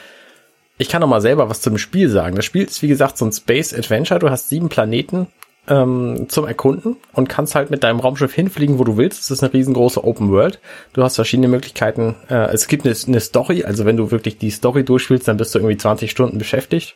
ich 0.77 0.89
kann 0.89 1.01
noch 1.01 1.07
mal 1.07 1.21
selber 1.21 1.49
was 1.49 1.61
zum 1.61 1.77
Spiel 1.77 2.09
sagen. 2.09 2.35
Das 2.35 2.45
Spiel 2.45 2.63
ist, 2.63 2.81
wie 2.81 2.87
gesagt, 2.87 3.17
so 3.17 3.25
ein 3.25 3.31
Space 3.31 3.73
Adventure. 3.73 4.19
Du 4.19 4.29
hast 4.29 4.49
sieben 4.49 4.69
Planeten 4.69 5.27
ähm, 5.67 6.25
zum 6.27 6.45
Erkunden 6.45 6.97
und 7.13 7.29
kannst 7.29 7.55
halt 7.55 7.71
mit 7.71 7.83
deinem 7.83 7.99
Raumschiff 7.99 8.33
hinfliegen, 8.33 8.77
wo 8.77 8.83
du 8.83 8.97
willst. 8.97 9.21
Es 9.21 9.31
ist 9.31 9.43
eine 9.43 9.53
riesengroße 9.53 10.03
Open 10.03 10.31
World. 10.31 10.59
Du 10.93 11.03
hast 11.03 11.15
verschiedene 11.15 11.47
Möglichkeiten. 11.47 12.15
Äh, 12.29 12.53
es 12.53 12.67
gibt 12.67 12.85
eine, 12.85 12.95
eine 13.07 13.19
Story. 13.19 13.63
Also 13.63 13.85
wenn 13.85 13.97
du 13.97 14.11
wirklich 14.11 14.37
die 14.37 14.51
Story 14.51 14.83
durchspielst, 14.83 15.27
dann 15.27 15.37
bist 15.37 15.55
du 15.55 15.59
irgendwie 15.59 15.77
20 15.77 16.11
Stunden 16.11 16.37
beschäftigt. 16.37 16.95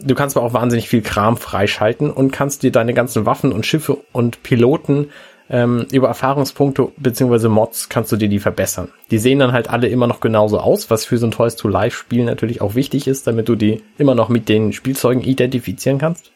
Du 0.00 0.14
kannst 0.14 0.36
aber 0.36 0.46
auch 0.46 0.52
wahnsinnig 0.52 0.88
viel 0.88 1.02
Kram 1.02 1.36
freischalten 1.36 2.10
und 2.10 2.30
kannst 2.30 2.62
dir 2.62 2.70
deine 2.70 2.94
ganzen 2.94 3.26
Waffen 3.26 3.52
und 3.52 3.66
Schiffe 3.66 3.98
und 4.12 4.42
Piloten 4.44 5.08
ähm, 5.50 5.86
über 5.92 6.08
Erfahrungspunkte 6.08 6.92
beziehungsweise 6.96 7.48
Mods 7.48 7.88
kannst 7.88 8.12
du 8.12 8.16
dir 8.16 8.28
die 8.28 8.38
verbessern. 8.38 8.88
Die 9.10 9.18
sehen 9.18 9.38
dann 9.38 9.52
halt 9.52 9.70
alle 9.70 9.88
immer 9.88 10.06
noch 10.06 10.20
genauso 10.20 10.58
aus, 10.58 10.90
was 10.90 11.04
für 11.04 11.18
so 11.18 11.26
ein 11.26 11.30
Toys 11.30 11.56
to 11.56 11.68
Life 11.68 11.96
Spiel 11.96 12.24
natürlich 12.24 12.60
auch 12.60 12.74
wichtig 12.74 13.06
ist, 13.06 13.26
damit 13.26 13.48
du 13.48 13.54
die 13.54 13.82
immer 13.96 14.14
noch 14.14 14.28
mit 14.28 14.48
den 14.48 14.72
Spielzeugen 14.72 15.22
identifizieren 15.22 15.98
kannst. 15.98 16.32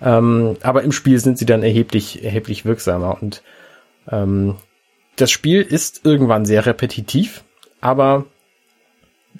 Ähm, 0.00 0.56
aber 0.62 0.82
im 0.82 0.92
Spiel 0.92 1.18
sind 1.20 1.38
sie 1.38 1.46
dann 1.46 1.62
erheblich, 1.62 2.24
erheblich 2.24 2.64
wirksamer 2.64 3.22
und 3.22 3.42
ähm, 4.10 4.56
das 5.16 5.30
Spiel 5.30 5.62
ist 5.62 6.04
irgendwann 6.04 6.44
sehr 6.44 6.66
repetitiv, 6.66 7.44
aber 7.80 8.24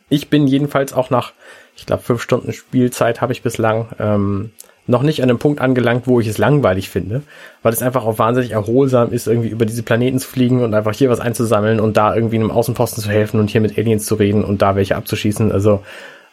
ich 0.08 0.28
bin 0.28 0.46
jedenfalls 0.46 0.92
auch 0.92 1.10
nach, 1.10 1.32
ich 1.76 1.86
glaube, 1.86 2.02
fünf 2.02 2.22
Stunden 2.22 2.52
Spielzeit 2.52 3.20
habe 3.20 3.32
ich 3.32 3.42
bislang 3.42 3.88
ähm, 3.98 4.50
noch 4.86 5.02
nicht 5.02 5.22
an 5.22 5.30
einem 5.30 5.38
Punkt 5.38 5.60
angelangt, 5.60 6.06
wo 6.06 6.20
ich 6.20 6.26
es 6.26 6.38
langweilig 6.38 6.90
finde, 6.90 7.22
weil 7.62 7.72
es 7.72 7.82
einfach 7.82 8.04
auch 8.04 8.18
wahnsinnig 8.18 8.50
erholsam 8.52 9.12
ist, 9.12 9.26
irgendwie 9.26 9.48
über 9.48 9.64
diese 9.64 9.82
Planeten 9.82 10.18
zu 10.18 10.28
fliegen 10.28 10.62
und 10.62 10.74
einfach 10.74 10.94
hier 10.94 11.08
was 11.08 11.20
einzusammeln 11.20 11.78
und 11.80 11.96
da 11.96 12.14
irgendwie 12.14 12.36
einem 12.36 12.50
Außenposten 12.50 13.02
zu 13.02 13.08
helfen 13.08 13.38
und 13.38 13.48
hier 13.48 13.60
mit 13.60 13.78
Aliens 13.78 14.06
zu 14.06 14.16
reden 14.16 14.44
und 14.44 14.60
da 14.60 14.74
welche 14.74 14.96
abzuschießen. 14.96 15.52
Also 15.52 15.82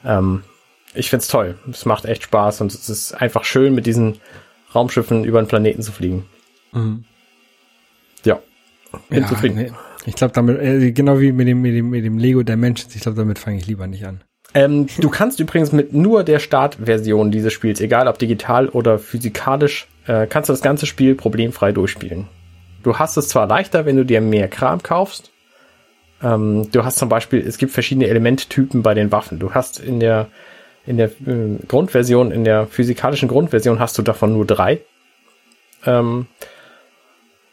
ähm, 0.03 0.43
ich 0.93 1.09
find's 1.09 1.27
toll. 1.27 1.55
Es 1.71 1.85
macht 1.85 2.05
echt 2.05 2.23
Spaß 2.23 2.61
und 2.61 2.73
es 2.73 2.89
ist 2.89 3.13
einfach 3.13 3.43
schön, 3.43 3.75
mit 3.75 3.85
diesen 3.85 4.15
Raumschiffen 4.73 5.23
über 5.23 5.41
den 5.41 5.47
Planeten 5.47 5.81
zu 5.83 5.91
fliegen. 5.91 6.25
Mhm. 6.71 7.05
Ja, 8.25 8.39
bin 9.09 9.21
Ja, 9.21 9.27
zufrieden. 9.27 9.55
nee. 9.57 9.71
Ich 10.05 10.15
glaube 10.15 10.33
damit, 10.33 10.59
äh, 10.59 10.91
genau 10.91 11.19
wie 11.19 11.31
mit 11.31 11.47
dem, 11.47 11.61
mit 11.61 11.75
dem, 11.75 11.89
mit 11.91 12.03
dem 12.03 12.17
Lego 12.17 12.41
Dimensions, 12.41 12.95
ich 12.95 13.01
glaube, 13.01 13.17
damit 13.17 13.37
fange 13.37 13.57
ich 13.57 13.67
lieber 13.67 13.85
nicht 13.85 14.05
an. 14.05 14.21
Ähm, 14.53 14.87
du 14.99 15.09
kannst 15.09 15.39
übrigens 15.39 15.71
mit 15.71 15.93
nur 15.93 16.23
der 16.23 16.39
Startversion 16.39 17.31
dieses 17.31 17.53
Spiels, 17.53 17.81
egal 17.81 18.07
ob 18.07 18.17
digital 18.17 18.69
oder 18.69 18.97
physikalisch, 18.97 19.87
äh, 20.07 20.25
kannst 20.27 20.49
du 20.49 20.53
das 20.53 20.61
ganze 20.61 20.85
Spiel 20.85 21.15
problemfrei 21.15 21.71
durchspielen. 21.71 22.27
Du 22.81 22.97
hast 22.97 23.17
es 23.17 23.29
zwar 23.29 23.47
leichter, 23.47 23.85
wenn 23.85 23.97
du 23.97 24.05
dir 24.05 24.21
mehr 24.21 24.47
Kram 24.47 24.81
kaufst. 24.81 25.31
Ähm, 26.23 26.69
du 26.71 26.83
hast 26.83 26.97
zum 26.97 27.09
Beispiel, 27.09 27.45
es 27.45 27.57
gibt 27.57 27.71
verschiedene 27.71 28.07
Elementtypen 28.07 28.81
bei 28.81 28.93
den 28.93 29.11
Waffen. 29.11 29.39
Du 29.39 29.53
hast 29.53 29.79
in 29.79 29.99
der 29.99 30.27
in 30.85 30.97
der 30.97 31.09
äh, 31.27 31.57
Grundversion, 31.67 32.31
in 32.31 32.43
der 32.43 32.65
physikalischen 32.65 33.29
Grundversion 33.29 33.79
hast 33.79 33.97
du 33.97 34.01
davon 34.01 34.33
nur 34.33 34.45
drei. 34.45 34.81
Ähm, 35.85 36.25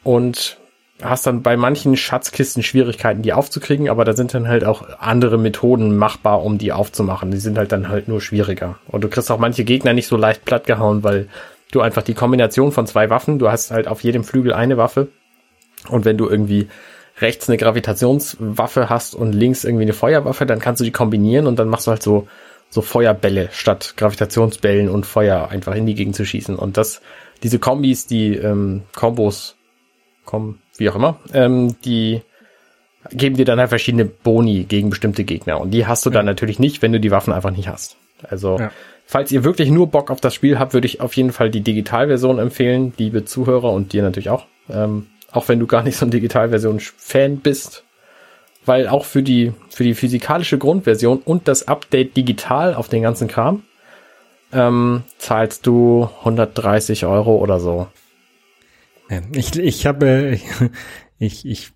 und 0.02 0.56
hast 1.02 1.26
dann 1.26 1.42
bei 1.42 1.56
manchen 1.56 1.96
Schatzkisten 1.96 2.62
Schwierigkeiten, 2.62 3.22
die 3.22 3.32
aufzukriegen, 3.32 3.88
aber 3.88 4.04
da 4.04 4.14
sind 4.14 4.32
dann 4.32 4.48
halt 4.48 4.64
auch 4.64 4.98
andere 4.98 5.38
Methoden 5.38 5.96
machbar, 5.96 6.42
um 6.42 6.58
die 6.58 6.72
aufzumachen. 6.72 7.30
Die 7.30 7.38
sind 7.38 7.58
halt 7.58 7.72
dann 7.72 7.88
halt 7.88 8.08
nur 8.08 8.20
schwieriger. 8.20 8.78
Und 8.88 9.04
du 9.04 9.08
kriegst 9.08 9.30
auch 9.30 9.38
manche 9.38 9.64
Gegner 9.64 9.92
nicht 9.92 10.06
so 10.06 10.16
leicht 10.16 10.44
plattgehauen, 10.44 11.04
weil 11.04 11.28
du 11.70 11.80
einfach 11.80 12.02
die 12.02 12.14
Kombination 12.14 12.72
von 12.72 12.86
zwei 12.86 13.10
Waffen, 13.10 13.38
du 13.38 13.50
hast 13.50 13.70
halt 13.70 13.88
auf 13.88 14.02
jedem 14.02 14.24
Flügel 14.24 14.54
eine 14.54 14.76
Waffe. 14.78 15.08
Und 15.88 16.04
wenn 16.04 16.16
du 16.16 16.28
irgendwie 16.28 16.68
rechts 17.20 17.48
eine 17.48 17.58
Gravitationswaffe 17.58 18.88
hast 18.88 19.14
und 19.14 19.32
links 19.32 19.64
irgendwie 19.64 19.84
eine 19.84 19.92
Feuerwaffe, 19.92 20.46
dann 20.46 20.58
kannst 20.58 20.80
du 20.80 20.84
die 20.84 20.92
kombinieren 20.92 21.46
und 21.46 21.58
dann 21.58 21.68
machst 21.68 21.86
du 21.86 21.90
halt 21.90 22.02
so, 22.02 22.28
so 22.70 22.82
Feuerbälle 22.82 23.48
statt 23.52 23.94
Gravitationsbällen 23.96 24.88
und 24.88 25.06
Feuer 25.06 25.48
einfach 25.50 25.74
in 25.74 25.86
die 25.86 25.94
Gegend 25.94 26.16
zu 26.16 26.24
schießen. 26.24 26.56
Und 26.56 26.76
das, 26.76 27.00
diese 27.42 27.58
Kombis, 27.58 28.06
die 28.06 28.34
ähm, 28.34 28.82
Kombos, 28.94 29.56
Kom, 30.24 30.58
wie 30.78 30.88
auch 30.90 30.96
immer, 30.96 31.18
ähm, 31.32 31.76
die 31.84 32.22
geben 33.10 33.36
dir 33.36 33.44
dann 33.44 33.60
halt 33.60 33.68
verschiedene 33.68 34.04
Boni 34.04 34.64
gegen 34.64 34.90
bestimmte 34.90 35.24
Gegner. 35.24 35.60
Und 35.60 35.70
die 35.70 35.86
hast 35.86 36.04
du 36.06 36.10
dann 36.10 36.26
natürlich 36.26 36.58
nicht, 36.58 36.82
wenn 36.82 36.92
du 36.92 37.00
die 37.00 37.10
Waffen 37.10 37.32
einfach 37.32 37.50
nicht 37.50 37.68
hast. 37.68 37.96
Also, 38.28 38.58
Ja. 38.58 38.70
falls 39.06 39.30
ihr 39.30 39.44
wirklich 39.44 39.70
nur 39.70 39.86
Bock 39.88 40.10
auf 40.10 40.20
das 40.20 40.34
Spiel 40.34 40.58
habt, 40.58 40.74
würde 40.74 40.86
ich 40.86 41.00
auf 41.00 41.14
jeden 41.14 41.32
Fall 41.32 41.50
die 41.50 41.60
Digitalversion 41.60 42.38
empfehlen, 42.38 42.92
liebe 42.98 43.24
Zuhörer 43.24 43.72
und 43.72 43.92
dir 43.92 44.02
natürlich 44.02 44.30
auch. 44.30 44.46
Ähm, 44.68 45.06
auch 45.30 45.48
wenn 45.48 45.60
du 45.60 45.66
gar 45.66 45.82
nicht 45.82 45.96
so 45.96 46.06
ein 46.06 46.10
Digitalversion-Fan 46.10 47.38
bist. 47.38 47.84
Weil 48.64 48.88
auch 48.88 49.04
für 49.04 49.22
die, 49.22 49.52
für 49.68 49.84
die 49.84 49.94
physikalische 49.94 50.58
Grundversion 50.58 51.18
und 51.24 51.46
das 51.46 51.68
Update 51.68 52.16
digital 52.16 52.74
auf 52.74 52.88
den 52.88 53.02
ganzen 53.02 53.28
Kram, 53.28 53.62
ähm, 54.52 55.04
zahlst 55.18 55.66
du 55.66 56.08
130 56.24 57.06
Euro 57.06 57.36
oder 57.36 57.60
so. 57.60 57.86
Ich, 59.32 59.56
ich 59.56 59.86
habe, 59.86 60.38
ich, 61.18 61.46
ich 61.46 61.72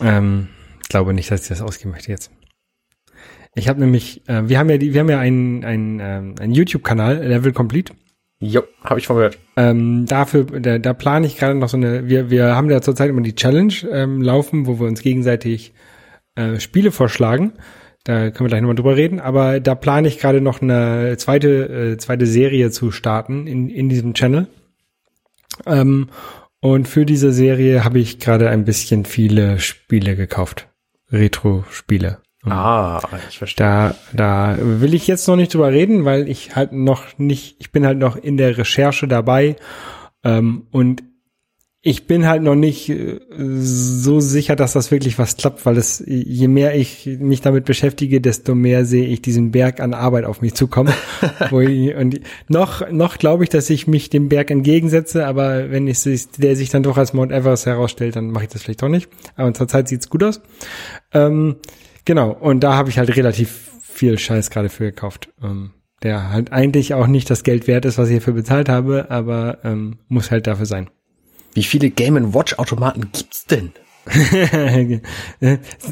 ähm, 0.00 0.48
glaube 0.88 1.14
nicht, 1.14 1.30
dass 1.30 1.42
ich 1.42 1.48
das 1.48 1.62
ausgeben 1.62 1.90
möchte 1.90 2.10
jetzt. 2.10 2.30
Ich 3.54 3.68
habe 3.68 3.80
nämlich, 3.80 4.28
äh, 4.28 4.48
wir 4.48 4.58
haben 4.58 4.68
ja 4.68 4.78
die, 4.78 4.94
wir 4.94 5.00
haben 5.00 5.10
ja 5.10 5.20
einen, 5.20 5.64
einen, 5.64 6.00
ähm, 6.00 6.34
einen 6.40 6.54
YouTube-Kanal, 6.54 7.24
Level 7.24 7.52
Complete. 7.52 7.94
Jo, 8.40 8.64
habe 8.82 8.98
ich 8.98 9.06
gehört. 9.06 9.38
Ähm, 9.56 10.06
dafür, 10.06 10.44
da, 10.44 10.78
da 10.78 10.92
plane 10.92 11.26
ich 11.26 11.36
gerade 11.36 11.54
noch 11.54 11.68
so 11.68 11.76
eine, 11.76 12.08
wir, 12.08 12.30
wir 12.30 12.56
haben 12.56 12.68
ja 12.68 12.82
zurzeit 12.82 13.08
immer 13.08 13.22
die 13.22 13.36
Challenge 13.36 13.72
ähm, 13.90 14.20
laufen, 14.20 14.66
wo 14.66 14.80
wir 14.80 14.88
uns 14.88 15.00
gegenseitig 15.02 15.72
äh, 16.34 16.58
Spiele 16.58 16.90
vorschlagen. 16.90 17.52
Da 18.02 18.30
können 18.30 18.46
wir 18.46 18.48
gleich 18.48 18.60
nochmal 18.60 18.74
drüber 18.74 18.96
reden, 18.96 19.18
aber 19.18 19.60
da 19.60 19.74
plane 19.74 20.08
ich 20.08 20.18
gerade 20.18 20.42
noch 20.42 20.60
eine 20.60 21.16
zweite, 21.16 21.92
äh, 21.92 21.96
zweite 21.96 22.26
Serie 22.26 22.70
zu 22.70 22.90
starten 22.90 23.46
in, 23.46 23.70
in 23.70 23.88
diesem 23.88 24.12
Channel. 24.12 24.48
Ähm, 25.64 26.08
und 26.64 26.88
für 26.88 27.04
diese 27.04 27.30
Serie 27.30 27.84
habe 27.84 27.98
ich 27.98 28.18
gerade 28.18 28.48
ein 28.48 28.64
bisschen 28.64 29.04
viele 29.04 29.58
Spiele 29.58 30.16
gekauft. 30.16 30.66
Retro-Spiele. 31.12 32.22
Ah, 32.42 33.02
ich 33.28 33.36
verstehe. 33.36 33.66
Da, 33.66 33.94
da 34.14 34.56
will 34.58 34.94
ich 34.94 35.06
jetzt 35.06 35.28
noch 35.28 35.36
nicht 35.36 35.52
drüber 35.52 35.70
reden, 35.70 36.06
weil 36.06 36.26
ich 36.26 36.56
halt 36.56 36.72
noch 36.72 37.18
nicht, 37.18 37.56
ich 37.58 37.70
bin 37.70 37.84
halt 37.84 37.98
noch 37.98 38.16
in 38.16 38.38
der 38.38 38.56
Recherche 38.56 39.06
dabei 39.06 39.56
ähm, 40.24 40.66
und 40.70 41.02
ich 41.86 42.06
bin 42.06 42.26
halt 42.26 42.42
noch 42.42 42.54
nicht 42.54 42.88
äh, 42.88 43.20
so 43.36 44.18
sicher, 44.18 44.56
dass 44.56 44.72
das 44.72 44.90
wirklich 44.90 45.18
was 45.18 45.36
klappt, 45.36 45.64
weil 45.66 45.76
es, 45.76 46.02
je 46.04 46.48
mehr 46.48 46.74
ich 46.74 47.06
mich 47.20 47.42
damit 47.42 47.64
beschäftige, 47.66 48.20
desto 48.20 48.54
mehr 48.54 48.84
sehe 48.84 49.06
ich 49.06 49.22
diesen 49.22 49.52
Berg 49.52 49.80
an 49.80 49.94
Arbeit 49.94 50.24
auf 50.24 50.40
mich 50.40 50.54
zukommen. 50.54 50.92
Wo 51.50 51.60
ich, 51.60 51.94
und 51.94 52.20
noch, 52.48 52.90
noch 52.90 53.18
glaube 53.18 53.44
ich, 53.44 53.50
dass 53.50 53.70
ich 53.70 53.86
mich 53.86 54.10
dem 54.10 54.28
Berg 54.28 54.50
entgegensetze, 54.50 55.26
aber 55.26 55.70
wenn 55.70 55.86
ich 55.86 56.00
sich, 56.00 56.30
der 56.30 56.56
sich 56.56 56.70
dann 56.70 56.82
doch 56.82 56.96
als 56.96 57.12
Mount 57.12 57.30
Everest 57.30 57.66
herausstellt, 57.66 58.16
dann 58.16 58.30
mache 58.30 58.44
ich 58.44 58.50
das 58.50 58.62
vielleicht 58.62 58.82
doch 58.82 58.88
nicht. 58.88 59.08
Aber 59.36 59.52
zurzeit 59.54 59.86
sieht's 59.86 60.08
gut 60.08 60.24
aus. 60.24 60.40
Ähm, 61.12 61.56
Genau, 62.04 62.32
und 62.32 62.60
da 62.60 62.74
habe 62.74 62.90
ich 62.90 62.98
halt 62.98 63.16
relativ 63.16 63.70
viel 63.80 64.18
Scheiß 64.18 64.50
gerade 64.50 64.68
für 64.68 64.84
gekauft. 64.84 65.30
Ähm, 65.42 65.70
der 66.02 66.30
halt 66.30 66.52
eigentlich 66.52 66.92
auch 66.92 67.06
nicht 67.06 67.30
das 67.30 67.44
Geld 67.44 67.66
wert 67.66 67.86
ist, 67.86 67.96
was 67.96 68.10
ich 68.10 68.16
dafür 68.16 68.34
bezahlt 68.34 68.68
habe, 68.68 69.10
aber 69.10 69.58
ähm, 69.64 69.98
muss 70.08 70.30
halt 70.30 70.46
dafür 70.46 70.66
sein. 70.66 70.90
Wie 71.54 71.62
viele 71.62 71.90
Game 71.90 72.34
Watch 72.34 72.58
Automaten 72.58 73.10
gibt's 73.12 73.46
denn? 73.46 73.72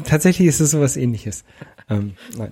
Tatsächlich 0.05 0.47
ist 0.47 0.59
es 0.59 0.71
sowas 0.71 0.97
ähnliches. 0.97 1.43
Ähm, 1.89 2.13
nein. 2.37 2.51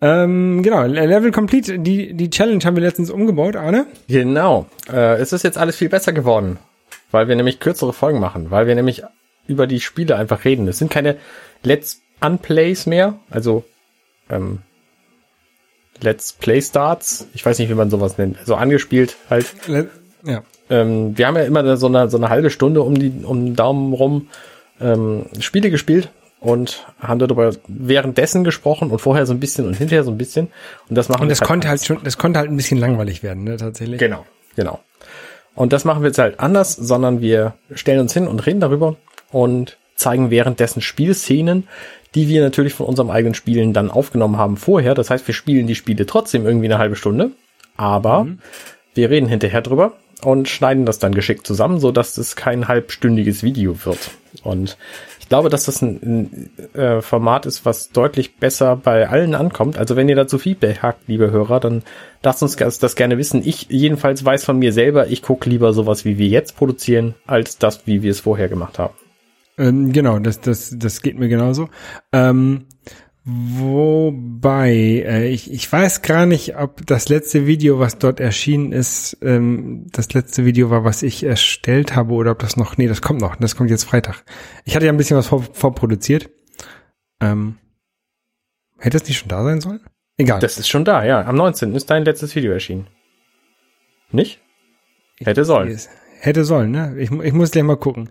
Ähm, 0.00 0.62
genau, 0.62 0.84
Level 0.84 1.30
Complete, 1.30 1.78
die, 1.78 2.14
die 2.14 2.30
Challenge 2.30 2.64
haben 2.64 2.76
wir 2.76 2.82
letztens 2.82 3.10
umgebaut, 3.10 3.56
Arne. 3.56 3.86
Genau. 4.08 4.66
Äh, 4.90 5.16
es 5.20 5.32
ist 5.32 5.44
jetzt 5.44 5.58
alles 5.58 5.76
viel 5.76 5.88
besser 5.88 6.12
geworden, 6.12 6.58
weil 7.10 7.28
wir 7.28 7.36
nämlich 7.36 7.60
kürzere 7.60 7.92
Folgen 7.92 8.20
machen, 8.20 8.50
weil 8.50 8.66
wir 8.66 8.74
nämlich 8.74 9.02
über 9.46 9.66
die 9.66 9.80
Spiele 9.80 10.16
einfach 10.16 10.44
reden. 10.44 10.68
Es 10.68 10.78
sind 10.78 10.90
keine 10.90 11.16
Let's 11.62 12.00
Unplays 12.20 12.86
mehr, 12.86 13.18
also 13.30 13.64
ähm, 14.30 14.60
Let's 16.00 16.32
Play 16.32 16.60
Starts. 16.60 17.28
Ich 17.34 17.44
weiß 17.44 17.58
nicht, 17.58 17.68
wie 17.68 17.74
man 17.74 17.90
sowas 17.90 18.18
nennt. 18.18 18.38
So 18.44 18.54
angespielt 18.54 19.16
halt. 19.30 19.46
Le 19.68 19.88
ja. 20.24 20.42
Ähm, 20.70 21.16
wir 21.16 21.26
haben 21.26 21.36
ja 21.36 21.42
immer 21.42 21.76
so 21.76 21.86
eine, 21.86 22.08
so 22.08 22.16
eine 22.16 22.28
halbe 22.28 22.50
Stunde 22.50 22.82
um, 22.82 22.94
die, 22.94 23.12
um 23.24 23.44
den 23.44 23.56
Daumen 23.56 23.92
rum 23.92 24.28
ähm, 24.80 25.26
Spiele 25.40 25.70
gespielt 25.70 26.10
und 26.40 26.86
haben 27.00 27.18
darüber 27.18 27.52
währenddessen 27.68 28.44
gesprochen 28.44 28.90
und 28.90 28.98
vorher 28.98 29.26
so 29.26 29.32
ein 29.32 29.40
bisschen 29.40 29.66
und 29.66 29.74
hinterher 29.74 30.04
so 30.04 30.10
ein 30.10 30.18
bisschen. 30.18 30.48
Und 30.88 30.96
das 30.96 31.08
machen 31.08 31.22
Und 31.22 31.28
wir 31.28 31.36
das 31.36 31.40
konnte 31.40 31.68
halt 31.68 31.84
schon, 31.84 31.98
das 32.04 32.18
konnte 32.18 32.38
halt 32.38 32.50
ein 32.50 32.56
bisschen 32.56 32.78
langweilig 32.78 33.22
werden, 33.22 33.44
ne, 33.44 33.56
tatsächlich. 33.56 33.98
Genau, 33.98 34.26
genau. 34.56 34.80
Und 35.54 35.72
das 35.72 35.84
machen 35.84 36.02
wir 36.02 36.08
jetzt 36.08 36.18
halt 36.18 36.40
anders, 36.40 36.74
sondern 36.74 37.20
wir 37.20 37.54
stellen 37.74 38.00
uns 38.00 38.12
hin 38.12 38.26
und 38.26 38.44
reden 38.46 38.60
darüber 38.60 38.96
und 39.30 39.78
zeigen 39.94 40.30
währenddessen 40.30 40.82
Spielszenen, 40.82 41.68
die 42.14 42.28
wir 42.28 42.42
natürlich 42.42 42.74
von 42.74 42.86
unserem 42.86 43.10
eigenen 43.10 43.34
Spielen 43.34 43.72
dann 43.72 43.90
aufgenommen 43.90 44.36
haben 44.36 44.56
vorher. 44.56 44.94
Das 44.94 45.10
heißt, 45.10 45.26
wir 45.26 45.34
spielen 45.34 45.66
die 45.66 45.74
Spiele 45.74 46.06
trotzdem 46.06 46.44
irgendwie 46.44 46.66
eine 46.66 46.78
halbe 46.78 46.96
Stunde, 46.96 47.30
aber 47.76 48.26
wir 48.94 49.10
reden 49.10 49.28
hinterher 49.28 49.62
drüber 49.62 49.94
und 50.24 50.48
schneiden 50.48 50.86
das 50.86 50.98
dann 50.98 51.14
geschickt 51.14 51.46
zusammen, 51.46 51.80
so 51.80 51.92
dass 51.92 52.18
es 52.18 52.36
kein 52.36 52.68
halbstündiges 52.68 53.42
Video 53.42 53.84
wird. 53.84 54.10
Und 54.42 54.76
ich 55.20 55.28
glaube, 55.28 55.48
dass 55.48 55.64
das 55.64 55.80
ein, 55.80 56.50
ein 56.74 56.78
äh, 56.78 57.00
Format 57.00 57.46
ist, 57.46 57.64
was 57.64 57.90
deutlich 57.90 58.36
besser 58.36 58.76
bei 58.76 59.08
allen 59.08 59.34
ankommt. 59.34 59.78
Also 59.78 59.96
wenn 59.96 60.08
ihr 60.08 60.16
dazu 60.16 60.38
Feedback 60.38 60.82
habt, 60.82 61.08
liebe 61.08 61.30
Hörer, 61.30 61.60
dann 61.60 61.82
lasst 62.22 62.42
uns 62.42 62.56
das, 62.56 62.78
das 62.78 62.94
gerne 62.94 63.16
wissen. 63.16 63.40
Ich 63.42 63.68
jedenfalls 63.70 64.24
weiß 64.24 64.44
von 64.44 64.58
mir 64.58 64.72
selber, 64.72 65.06
ich 65.06 65.22
gucke 65.22 65.48
lieber 65.48 65.72
sowas, 65.72 66.04
wie 66.04 66.18
wir 66.18 66.28
jetzt 66.28 66.56
produzieren, 66.56 67.14
als 67.26 67.56
das, 67.56 67.86
wie 67.86 68.02
wir 68.02 68.10
es 68.10 68.20
vorher 68.20 68.48
gemacht 68.48 68.78
haben. 68.78 68.94
Ähm, 69.56 69.92
genau, 69.92 70.18
das, 70.18 70.40
das, 70.40 70.74
das 70.76 71.00
geht 71.00 71.18
mir 71.18 71.28
genauso. 71.28 71.68
Ähm, 72.12 72.66
Wobei, 73.26 74.72
äh, 74.74 75.28
ich, 75.28 75.50
ich 75.50 75.72
weiß 75.72 76.02
gar 76.02 76.26
nicht, 76.26 76.58
ob 76.58 76.86
das 76.86 77.08
letzte 77.08 77.46
Video, 77.46 77.78
was 77.78 77.96
dort 77.96 78.20
erschienen 78.20 78.72
ist, 78.72 79.16
ähm, 79.22 79.86
das 79.92 80.12
letzte 80.12 80.44
Video 80.44 80.68
war, 80.68 80.84
was 80.84 81.02
ich 81.02 81.24
erstellt 81.24 81.96
habe, 81.96 82.12
oder 82.12 82.32
ob 82.32 82.40
das 82.40 82.58
noch, 82.58 82.76
nee, 82.76 82.86
das 82.86 83.00
kommt 83.00 83.22
noch, 83.22 83.36
das 83.36 83.56
kommt 83.56 83.70
jetzt 83.70 83.84
Freitag. 83.84 84.24
Ich 84.66 84.76
hatte 84.76 84.84
ja 84.84 84.92
ein 84.92 84.98
bisschen 84.98 85.16
was 85.16 85.28
vor, 85.28 85.42
vorproduziert. 85.42 86.28
Ähm, 87.22 87.56
hätte 88.78 88.98
es 88.98 89.08
nicht 89.08 89.16
schon 89.16 89.30
da 89.30 89.42
sein 89.42 89.62
sollen? 89.62 89.80
Egal. 90.18 90.40
Das 90.40 90.58
ist 90.58 90.68
schon 90.68 90.84
da, 90.84 91.02
ja. 91.02 91.24
Am 91.24 91.36
19. 91.36 91.74
ist 91.74 91.88
dein 91.88 92.04
letztes 92.04 92.36
Video 92.36 92.52
erschienen. 92.52 92.88
Nicht? 94.10 94.42
Hätte 95.18 95.46
sollen. 95.46 95.78
Hätte 96.20 96.44
sollen, 96.44 96.70
ne? 96.72 96.94
Ich, 96.98 97.10
ich 97.10 97.32
muss 97.32 97.50
gleich 97.50 97.64
mal 97.64 97.76
gucken. 97.76 98.10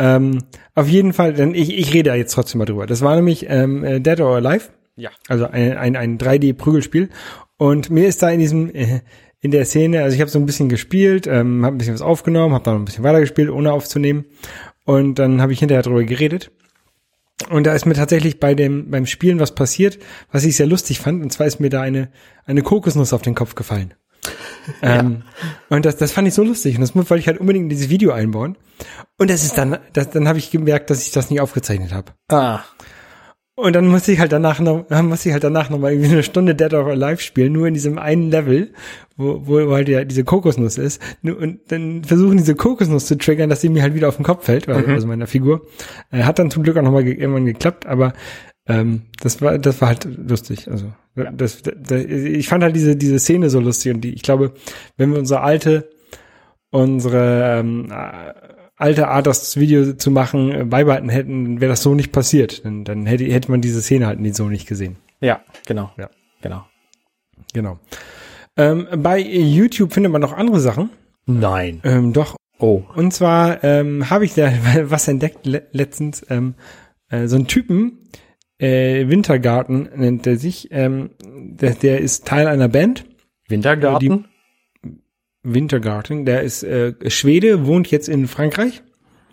Ähm, 0.00 0.38
auf 0.74 0.88
jeden 0.88 1.12
Fall, 1.12 1.34
denn 1.34 1.54
ich, 1.54 1.76
ich 1.76 1.92
rede 1.92 2.14
jetzt 2.14 2.32
trotzdem 2.32 2.58
mal 2.58 2.64
drüber. 2.64 2.86
Das 2.86 3.02
war 3.02 3.14
nämlich 3.16 3.44
ähm, 3.50 3.84
äh, 3.84 4.00
Dead 4.00 4.18
or 4.20 4.36
Alive. 4.36 4.70
Ja. 4.96 5.10
Also 5.28 5.44
ein, 5.44 5.76
ein, 5.76 5.94
ein 5.94 6.18
3D-Prügelspiel. 6.18 7.10
Und 7.58 7.90
mir 7.90 8.08
ist 8.08 8.22
da 8.22 8.30
in 8.30 8.40
diesem, 8.40 8.74
äh, 8.74 9.00
in 9.40 9.50
der 9.50 9.66
Szene, 9.66 10.02
also 10.02 10.14
ich 10.14 10.22
habe 10.22 10.30
so 10.30 10.38
ein 10.38 10.46
bisschen 10.46 10.70
gespielt, 10.70 11.26
ähm, 11.26 11.66
habe 11.66 11.76
ein 11.76 11.78
bisschen 11.78 11.92
was 11.92 12.00
aufgenommen, 12.00 12.54
habe 12.54 12.64
dann 12.64 12.76
ein 12.76 12.86
bisschen 12.86 13.04
weitergespielt, 13.04 13.50
ohne 13.50 13.72
aufzunehmen. 13.72 14.24
Und 14.86 15.18
dann 15.18 15.42
habe 15.42 15.52
ich 15.52 15.58
hinterher 15.58 15.82
drüber 15.82 16.02
geredet. 16.04 16.50
Und 17.50 17.66
da 17.66 17.74
ist 17.74 17.84
mir 17.84 17.94
tatsächlich 17.94 18.40
bei 18.40 18.54
dem, 18.54 18.90
beim 18.90 19.04
Spielen 19.04 19.38
was 19.38 19.54
passiert, 19.54 19.98
was 20.32 20.44
ich 20.44 20.56
sehr 20.56 20.66
lustig 20.66 21.00
fand. 21.00 21.22
Und 21.22 21.30
zwar 21.30 21.46
ist 21.46 21.60
mir 21.60 21.68
da 21.68 21.82
eine, 21.82 22.10
eine 22.46 22.62
Kokosnuss 22.62 23.12
auf 23.12 23.22
den 23.22 23.34
Kopf 23.34 23.54
gefallen. 23.54 23.92
Ähm, 24.82 25.22
und 25.68 25.84
das, 25.84 25.96
das 25.96 26.12
fand 26.12 26.28
ich 26.28 26.34
so 26.34 26.42
lustig. 26.42 26.76
Und 26.76 26.80
das 26.82 26.94
wollte 26.94 27.16
ich 27.16 27.26
halt 27.26 27.38
unbedingt 27.38 27.64
in 27.64 27.68
dieses 27.68 27.88
Video 27.88 28.12
einbauen. 28.12 28.56
Und 29.18 29.30
das 29.30 29.44
ist 29.44 29.58
dann, 29.58 29.78
das, 29.92 30.10
dann 30.10 30.28
habe 30.28 30.38
ich 30.38 30.50
gemerkt, 30.50 30.90
dass 30.90 31.02
ich 31.02 31.10
das 31.10 31.30
nicht 31.30 31.40
aufgezeichnet 31.40 31.92
habe. 31.92 32.12
Ah. 32.28 32.60
Und 33.60 33.74
dann 33.74 33.88
musste 33.88 34.10
ich 34.10 34.20
halt 34.20 34.32
danach 34.32 34.58
noch, 34.60 34.88
musste 35.02 35.28
ich 35.28 35.32
halt 35.34 35.44
danach 35.44 35.68
noch 35.68 35.78
mal 35.78 35.92
irgendwie 35.92 36.10
eine 36.10 36.22
Stunde 36.22 36.54
Dead 36.54 36.72
or 36.72 36.86
Alive 36.86 37.20
spielen, 37.20 37.52
nur 37.52 37.66
in 37.66 37.74
diesem 37.74 37.98
einen 37.98 38.30
Level, 38.30 38.72
wo, 39.18 39.42
wo 39.46 39.74
halt 39.74 39.88
ja 39.90 40.02
diese 40.04 40.24
Kokosnuss 40.24 40.78
ist. 40.78 41.02
Und 41.22 41.60
dann 41.68 42.02
versuchen 42.02 42.38
diese 42.38 42.54
Kokosnuss 42.54 43.04
zu 43.04 43.18
triggern, 43.18 43.50
dass 43.50 43.60
sie 43.60 43.68
mir 43.68 43.82
halt 43.82 43.94
wieder 43.94 44.08
auf 44.08 44.16
den 44.16 44.24
Kopf 44.24 44.46
fällt, 44.46 44.66
mhm. 44.66 44.86
also 44.88 45.06
meiner 45.06 45.26
Figur. 45.26 45.66
Äh, 46.10 46.22
hat 46.22 46.38
dann 46.38 46.50
zum 46.50 46.62
Glück 46.62 46.78
auch 46.78 46.82
noch 46.82 46.92
mal 46.92 47.04
ge 47.04 47.12
irgendwann 47.12 47.44
geklappt, 47.44 47.84
aber 47.84 48.14
ähm, 48.66 49.02
das 49.20 49.40
war, 49.42 49.58
das 49.58 49.80
war 49.80 49.88
halt 49.88 50.04
lustig. 50.04 50.68
Also 50.68 50.92
das, 51.14 51.62
das, 51.62 52.04
ich 52.04 52.48
fand 52.48 52.62
halt 52.62 52.76
diese 52.76 52.96
diese 52.96 53.18
Szene 53.18 53.50
so 53.50 53.60
lustig 53.60 53.94
und 53.94 54.00
die, 54.02 54.14
ich 54.14 54.22
glaube, 54.22 54.54
wenn 54.96 55.12
wir 55.12 55.18
unsere 55.18 55.40
alte 55.40 55.90
unsere 56.70 57.58
ähm, 57.58 57.92
alte 58.80 59.08
Art, 59.08 59.26
das 59.26 59.58
Video 59.58 59.92
zu 59.92 60.10
machen, 60.10 60.52
äh, 60.52 60.64
beibehalten 60.64 61.10
hätten, 61.10 61.60
wäre 61.60 61.70
das 61.70 61.82
so 61.82 61.94
nicht 61.94 62.12
passiert. 62.12 62.64
Dann, 62.64 62.84
dann 62.84 63.06
hätte, 63.06 63.24
hätte 63.24 63.50
man 63.50 63.60
diese 63.60 63.82
Szene 63.82 64.06
halt 64.06 64.34
so 64.34 64.48
nicht 64.48 64.66
gesehen. 64.66 64.96
Ja, 65.20 65.42
genau. 65.66 65.92
Ja. 65.98 66.08
Genau. 66.40 66.64
Genau. 67.52 67.78
Ähm, 68.56 68.86
bei 68.96 69.18
YouTube 69.18 69.92
findet 69.92 70.10
man 70.10 70.22
noch 70.22 70.32
andere 70.32 70.60
Sachen. 70.60 70.90
Nein. 71.26 71.80
Ähm, 71.84 72.12
doch. 72.14 72.36
Oh. 72.58 72.82
Und 72.94 73.12
zwar 73.12 73.62
ähm, 73.62 74.08
habe 74.08 74.24
ich 74.24 74.34
da 74.34 74.50
was 74.84 75.08
entdeckt 75.08 75.46
le 75.46 75.66
letztens. 75.72 76.24
Ähm, 76.30 76.54
äh, 77.10 77.26
so 77.26 77.36
einen 77.36 77.46
Typen, 77.46 78.08
äh, 78.60 79.08
Wintergarten 79.08 79.88
nennt 79.96 80.26
er 80.26 80.36
sich. 80.36 80.68
Ähm, 80.70 81.10
der, 81.22 81.74
der 81.74 82.00
ist 82.00 82.26
Teil 82.26 82.46
einer 82.46 82.68
Band. 82.68 83.04
Wintergarten? 83.48 84.26
Wintergarten, 85.42 86.26
der 86.26 86.42
ist 86.42 86.62
äh, 86.62 86.92
Schwede, 87.10 87.66
wohnt 87.66 87.90
jetzt 87.90 88.08
in 88.08 88.28
Frankreich. 88.28 88.82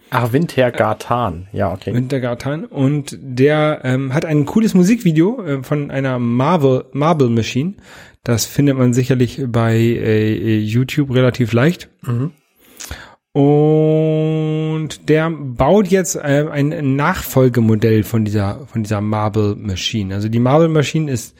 Ach, 0.09 0.31
Wintergarten, 0.31 1.47
ja, 1.51 1.73
okay. 1.73 1.93
Wintergarten 1.93 2.63
und 2.63 3.17
der 3.19 3.81
ähm, 3.83 4.13
hat 4.13 4.23
ein 4.23 4.45
cooles 4.45 4.73
Musikvideo 4.73 5.43
äh, 5.43 5.63
von 5.63 5.91
einer 5.91 6.17
Marvel 6.17 6.85
Marble 6.93 7.29
Machine. 7.29 7.73
Das 8.23 8.45
findet 8.45 8.77
man 8.77 8.93
sicherlich 8.93 9.41
bei 9.47 9.75
äh, 9.75 10.59
YouTube 10.59 11.13
relativ 11.13 11.51
leicht. 11.51 11.89
Mhm. 12.03 12.31
Und 13.37 15.09
der 15.09 15.29
baut 15.29 15.89
jetzt 15.89 16.15
äh, 16.15 16.47
ein 16.49 16.95
Nachfolgemodell 16.95 18.01
von 18.01 18.25
dieser 18.25 18.65
von 18.65 18.81
dieser 18.81 18.99
Marble 18.99 19.55
Machine. 19.55 20.15
Also 20.15 20.27
die 20.27 20.39
Marble 20.39 20.69
Machine 20.69 21.11
ist 21.11 21.35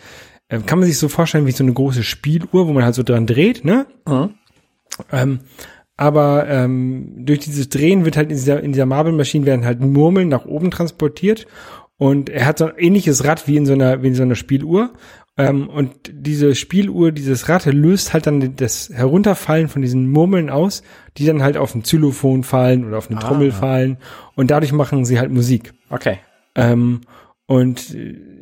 äh, 0.48 0.60
kann 0.60 0.78
man 0.78 0.88
sich 0.88 1.00
so 1.00 1.08
vorstellen 1.08 1.48
wie 1.48 1.52
so 1.52 1.64
eine 1.64 1.74
große 1.74 2.04
Spieluhr, 2.04 2.68
wo 2.68 2.74
man 2.74 2.84
halt 2.84 2.94
so 2.94 3.02
dran 3.02 3.26
dreht, 3.26 3.66
ne? 3.66 3.88
Mhm. 4.08 4.36
Ähm, 5.12 5.40
aber 5.96 6.48
ähm, 6.48 7.26
durch 7.26 7.40
dieses 7.40 7.70
Drehen 7.70 8.06
wird 8.06 8.16
halt 8.16 8.30
in 8.30 8.38
dieser, 8.38 8.62
in 8.62 8.74
dieser 8.74 8.86
Marble-Maschine 8.86 9.48
werden 9.48 9.66
halt 9.66 9.80
Murmeln 9.80 10.30
nach 10.30 10.46
oben 10.46 10.70
transportiert 10.70 11.48
und 11.98 12.30
er 12.30 12.46
hat 12.46 12.60
so 12.60 12.66
ein 12.66 12.78
ähnliches 12.78 13.24
Rad 13.24 13.48
wie 13.48 13.58
in 13.58 13.66
so 13.66 13.74
einer, 13.74 14.04
wie 14.04 14.10
in 14.10 14.16
so 14.16 14.22
einer 14.22 14.36
Spieluhr. 14.36 14.94
Ähm, 15.38 15.70
und 15.70 15.94
diese 16.12 16.56
Spieluhr, 16.56 17.12
dieses 17.12 17.48
Rad 17.48 17.66
löst 17.66 18.14
halt 18.14 18.26
dann 18.26 18.56
das 18.56 18.90
Herunterfallen 18.94 19.68
von 19.68 19.82
diesen 19.82 20.10
Murmeln 20.10 20.50
aus, 20.50 20.82
die 21.18 21.26
dann 21.26 21.44
halt 21.44 21.58
auf 21.58 21.76
ein 21.76 21.84
Xylophon 21.84 22.44
fallen 22.44 22.86
oder 22.86 22.98
auf 22.98 23.10
eine 23.10 23.20
Ah. 23.20 23.22
Trommel 23.22 23.52
fallen 23.52 23.98
und 24.36 24.50
dadurch 24.50 24.72
machen 24.72 25.06
sie 25.06 25.20
halt 25.20 25.32
Musik. 25.32 25.74
Okay. 25.90 26.18
Ähm, 26.56 27.02
und 27.46 27.96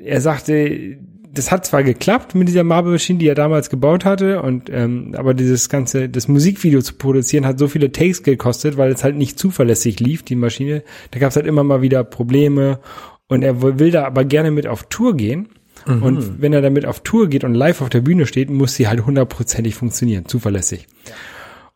er 0.04 0.22
sagte, 0.22 0.98
das 1.34 1.52
hat 1.52 1.66
zwar 1.66 1.84
geklappt 1.84 2.34
mit 2.34 2.48
dieser 2.48 2.64
Marble 2.64 2.94
Machine, 2.94 3.20
die 3.20 3.28
er 3.28 3.36
damals 3.36 3.70
gebaut 3.70 4.06
hatte, 4.06 4.42
und 4.42 4.70
ähm, 4.70 5.14
aber 5.18 5.34
dieses 5.34 5.68
ganze, 5.68 6.08
das 6.08 6.30
Musikvideo 6.30 6.82
zu 6.82 6.96
produzieren, 6.96 7.46
hat 7.46 7.60
so 7.60 7.68
viele 7.68 7.92
Takes 7.92 8.24
gekostet, 8.24 8.78
weil 8.78 8.92
es 8.92 9.04
halt 9.04 9.18
nicht 9.18 9.38
zuverlässig 9.38 10.00
lief, 10.00 10.24
die 10.24 10.36
Maschine. 10.36 10.84
Da 11.12 11.20
gab 11.20 11.32
es 11.32 11.36
halt 11.36 11.46
immer 11.46 11.64
mal 11.64 11.82
wieder 11.82 12.04
Probleme. 12.06 12.80
Und 13.28 13.42
er 13.44 13.62
will 13.80 13.90
da 13.90 14.06
aber 14.06 14.24
gerne 14.24 14.52
mit 14.52 14.68
auf 14.68 14.84
Tour 14.84 15.18
gehen. 15.18 15.50
Und 15.86 16.42
wenn 16.42 16.54
er 16.54 16.62
damit 16.62 16.86
auf 16.86 17.02
Tour 17.02 17.28
geht 17.28 17.44
und 17.44 17.54
live 17.54 17.82
auf 17.82 17.90
der 17.90 18.02
Bühne 18.02 18.26
steht, 18.26 18.50
muss 18.50 18.76
sie 18.76 18.88
halt 18.88 19.06
hundertprozentig 19.06 19.76
funktionieren, 19.76 20.26
zuverlässig. 20.26 20.88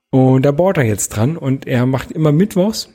Und 0.10 0.44
da 0.44 0.52
baut 0.52 0.78
er 0.78 0.86
jetzt 0.86 1.10
dran 1.10 1.38
und 1.38 1.68
er 1.68 1.86
macht 1.86 2.12
immer 2.12 2.32
Mittwochs 2.32 2.90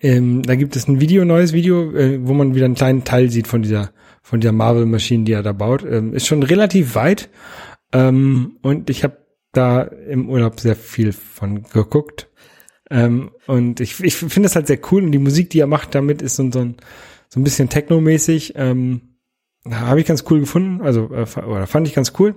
ähm, 0.00 0.42
da 0.42 0.54
gibt 0.54 0.76
es 0.76 0.88
ein 0.88 1.00
Video, 1.00 1.24
neues 1.24 1.52
Video, 1.52 1.92
äh, 1.92 2.26
wo 2.26 2.34
man 2.34 2.54
wieder 2.54 2.64
einen 2.64 2.74
kleinen 2.74 3.04
Teil 3.04 3.30
sieht 3.30 3.46
von 3.46 3.62
dieser, 3.62 3.92
von 4.22 4.40
dieser 4.40 4.52
Marvel-Maschine, 4.52 5.24
die 5.24 5.32
er 5.32 5.42
da 5.42 5.52
baut. 5.52 5.84
Ähm, 5.84 6.14
ist 6.14 6.26
schon 6.26 6.42
relativ 6.42 6.94
weit. 6.94 7.28
Ähm, 7.92 8.56
und 8.62 8.90
ich 8.90 9.04
habe 9.04 9.18
da 9.52 9.82
im 9.82 10.28
Urlaub 10.28 10.60
sehr 10.60 10.76
viel 10.76 11.12
von 11.12 11.62
geguckt. 11.62 12.28
Ähm, 12.90 13.30
und 13.46 13.80
ich, 13.80 14.02
ich 14.02 14.16
finde 14.16 14.42
das 14.42 14.56
halt 14.56 14.66
sehr 14.66 14.80
cool. 14.90 15.04
Und 15.04 15.12
die 15.12 15.18
Musik, 15.18 15.50
die 15.50 15.60
er 15.60 15.66
macht 15.66 15.94
damit, 15.94 16.22
ist 16.22 16.36
so, 16.36 16.50
so 16.50 16.60
ein, 16.60 16.76
so 17.28 17.40
ein 17.40 17.44
bisschen 17.44 17.68
technomäßig. 17.68 18.54
Ähm, 18.56 19.15
habe 19.74 20.00
ich 20.00 20.06
ganz 20.06 20.24
cool 20.30 20.40
gefunden, 20.40 20.82
also 20.82 21.10
äh, 21.12 21.40
oder 21.40 21.66
fand 21.66 21.88
ich 21.88 21.94
ganz 21.94 22.12
cool. 22.18 22.34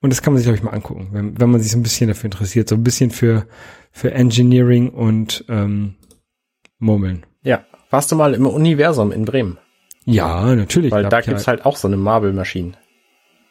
Und 0.00 0.10
das 0.10 0.22
kann 0.22 0.32
man 0.32 0.38
sich, 0.38 0.46
glaube 0.46 0.56
ich, 0.58 0.62
mal 0.62 0.72
angucken, 0.72 1.08
wenn, 1.12 1.40
wenn 1.40 1.50
man 1.50 1.60
sich 1.60 1.72
so 1.72 1.78
ein 1.78 1.82
bisschen 1.82 2.08
dafür 2.08 2.26
interessiert. 2.26 2.68
So 2.68 2.74
ein 2.74 2.84
bisschen 2.84 3.10
für, 3.10 3.46
für 3.90 4.12
Engineering 4.12 4.90
und 4.90 5.44
ähm, 5.48 5.94
Murmeln. 6.78 7.24
Ja. 7.42 7.64
Warst 7.90 8.10
du 8.10 8.16
mal 8.16 8.34
im 8.34 8.46
Universum 8.46 9.12
in 9.12 9.24
Bremen? 9.24 9.58
Ja, 10.04 10.54
natürlich. 10.54 10.90
Weil 10.90 11.08
da 11.08 11.20
gibt's 11.20 11.46
halt 11.46 11.64
auch 11.64 11.76
so 11.76 11.86
eine 11.88 11.96
Marble-Maschine. 11.96 12.72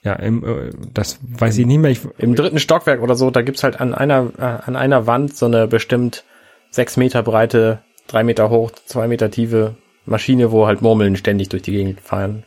ja, 0.04 0.14
im, 0.14 0.44
äh, 0.44 0.72
das 0.94 1.20
weiß 1.22 1.58
ich 1.60 1.66
nicht 1.66 1.78
mehr. 1.78 1.92
Ich, 1.92 2.02
Im 2.18 2.36
dritten 2.36 2.60
Stockwerk 2.60 3.02
oder 3.02 3.16
so, 3.16 3.30
da 3.30 3.42
gibt's 3.42 3.64
halt 3.64 3.80
an 3.80 3.94
einer, 3.94 4.32
äh, 4.38 4.42
an 4.42 4.76
einer 4.76 5.08
Wand 5.08 5.36
so 5.36 5.46
eine 5.46 5.68
bestimmt 5.68 6.26
sechs 6.72 6.98
Meter 6.98 7.24
breite, 7.24 7.84
drei 8.08 8.24
Meter 8.24 8.50
hoch, 8.50 8.72
zwei 8.86 9.08
Meter 9.08 9.30
tiefe 9.32 9.76
Maschine, 10.06 10.52
wo 10.52 10.66
halt 10.66 10.82
Murmeln 10.82 11.16
ständig 11.16 11.50
durch 11.50 11.62
die 11.62 11.72
Gegend 11.72 12.02
fahren. 12.02 12.44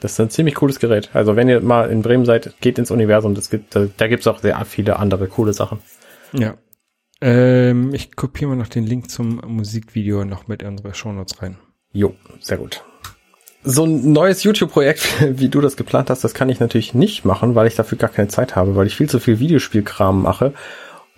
Das 0.00 0.12
ist 0.12 0.20
ein 0.20 0.30
ziemlich 0.30 0.54
cooles 0.54 0.80
Gerät. 0.80 1.10
Also 1.12 1.36
wenn 1.36 1.48
ihr 1.48 1.60
mal 1.60 1.90
in 1.90 2.02
Bremen 2.02 2.24
seid, 2.24 2.54
geht 2.60 2.78
ins 2.78 2.90
Universum. 2.90 3.34
Das 3.34 3.50
gibt, 3.50 3.76
da, 3.76 3.86
da 3.96 4.08
gibt's 4.08 4.26
auch 4.26 4.40
sehr 4.40 4.62
viele 4.64 4.98
andere 4.98 5.28
coole 5.28 5.52
Sachen. 5.52 5.78
ja. 6.32 6.54
Ähm, 7.22 7.92
ich 7.92 8.16
kopiere 8.16 8.48
mal 8.50 8.56
noch 8.56 8.68
den 8.68 8.86
Link 8.86 9.10
zum 9.10 9.42
Musikvideo 9.46 10.24
noch 10.24 10.48
mit 10.48 10.62
in 10.62 10.68
unsere 10.68 10.94
Shownotes 10.94 11.42
rein. 11.42 11.58
Jo, 11.92 12.14
sehr 12.40 12.56
gut. 12.56 12.82
So 13.62 13.84
ein 13.84 14.12
neues 14.12 14.42
YouTube-Projekt, 14.42 15.06
wie 15.38 15.50
du 15.50 15.60
das 15.60 15.76
geplant 15.76 16.08
hast, 16.08 16.24
das 16.24 16.32
kann 16.32 16.48
ich 16.48 16.60
natürlich 16.60 16.94
nicht 16.94 17.26
machen, 17.26 17.54
weil 17.54 17.66
ich 17.66 17.74
dafür 17.74 17.98
gar 17.98 18.08
keine 18.08 18.28
Zeit 18.28 18.56
habe, 18.56 18.74
weil 18.74 18.86
ich 18.86 18.96
viel 18.96 19.10
zu 19.10 19.20
viel 19.20 19.38
Videospielkram 19.38 20.22
mache 20.22 20.54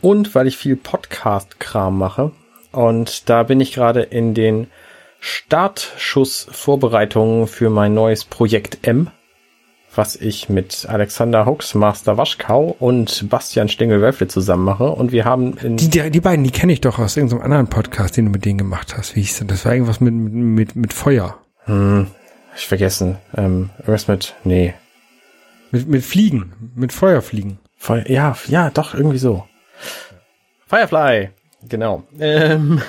und 0.00 0.34
weil 0.34 0.48
ich 0.48 0.56
viel 0.56 0.74
Podcast-Kram 0.74 1.96
mache. 1.96 2.32
Und 2.72 3.28
da 3.28 3.44
bin 3.44 3.60
ich 3.60 3.72
gerade 3.72 4.02
in 4.02 4.34
den 4.34 4.66
Startschuss-Vorbereitungen 5.22 7.46
für 7.46 7.70
mein 7.70 7.94
neues 7.94 8.24
Projekt 8.24 8.84
M, 8.86 9.08
was 9.94 10.16
ich 10.16 10.48
mit 10.48 10.86
Alexander 10.88 11.46
Hooks, 11.46 11.74
Master 11.74 12.16
Waschkau 12.16 12.74
und 12.80 13.30
Bastian 13.30 13.68
Stengel-Wölfle 13.68 14.26
zusammen 14.26 14.64
mache. 14.64 14.90
Und 14.90 15.12
wir 15.12 15.24
haben 15.24 15.56
in 15.58 15.76
Die, 15.76 15.88
die, 15.88 16.10
die 16.10 16.20
beiden, 16.20 16.42
die 16.44 16.50
kenne 16.50 16.72
ich 16.72 16.80
doch 16.80 16.98
aus 16.98 17.16
irgendeinem 17.16 17.42
anderen 17.42 17.68
Podcast, 17.68 18.16
den 18.16 18.24
du 18.24 18.32
mit 18.32 18.44
denen 18.44 18.58
gemacht 18.58 18.96
hast. 18.96 19.14
Wie 19.14 19.20
hieß 19.20 19.38
denn? 19.38 19.46
Das 19.46 19.64
war 19.64 19.72
irgendwas 19.72 20.00
mit, 20.00 20.12
mit, 20.12 20.32
mit, 20.32 20.74
mit 20.74 20.92
Feuer. 20.92 21.38
hm, 21.66 22.08
ich 22.56 22.66
vergessen, 22.66 23.18
ähm, 23.36 23.70
irgendwas 23.78 24.08
mit, 24.08 24.34
nee, 24.42 24.74
Mit, 25.70 25.86
mit 25.86 26.02
Fliegen. 26.04 26.72
Mit 26.74 26.92
Feuerfliegen. 26.92 27.60
Feuer, 27.76 28.10
ja, 28.10 28.36
ja, 28.48 28.70
doch, 28.70 28.92
irgendwie 28.94 29.18
so. 29.18 29.44
Firefly, 30.66 31.30
genau. 31.68 32.02
Ähm, 32.18 32.82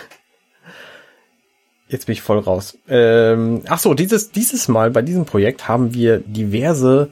Jetzt 1.94 2.08
bin 2.08 2.14
ich 2.14 2.24
voll 2.24 2.40
raus. 2.40 2.76
Ähm, 2.90 3.62
ach 3.68 3.78
so, 3.78 3.94
dieses, 3.94 4.32
dieses 4.32 4.68
Mal 4.68 4.90
bei 4.90 5.04
diesem 5.04 5.26
Projekt 5.26 5.68
haben 5.68 5.94
wir 5.94 6.18
diverse 6.18 7.10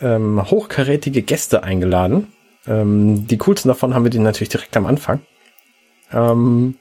ähm, 0.00 0.42
hochkarätige 0.42 1.20
Gäste 1.20 1.62
eingeladen. 1.64 2.28
Ähm, 2.66 3.26
die 3.26 3.36
coolsten 3.36 3.68
davon 3.68 3.92
haben 3.92 4.04
wir 4.04 4.10
die 4.10 4.20
natürlich 4.20 4.48
direkt 4.48 4.74
am 4.78 4.86
Anfang. 4.86 5.20
Ähm, 6.14 6.76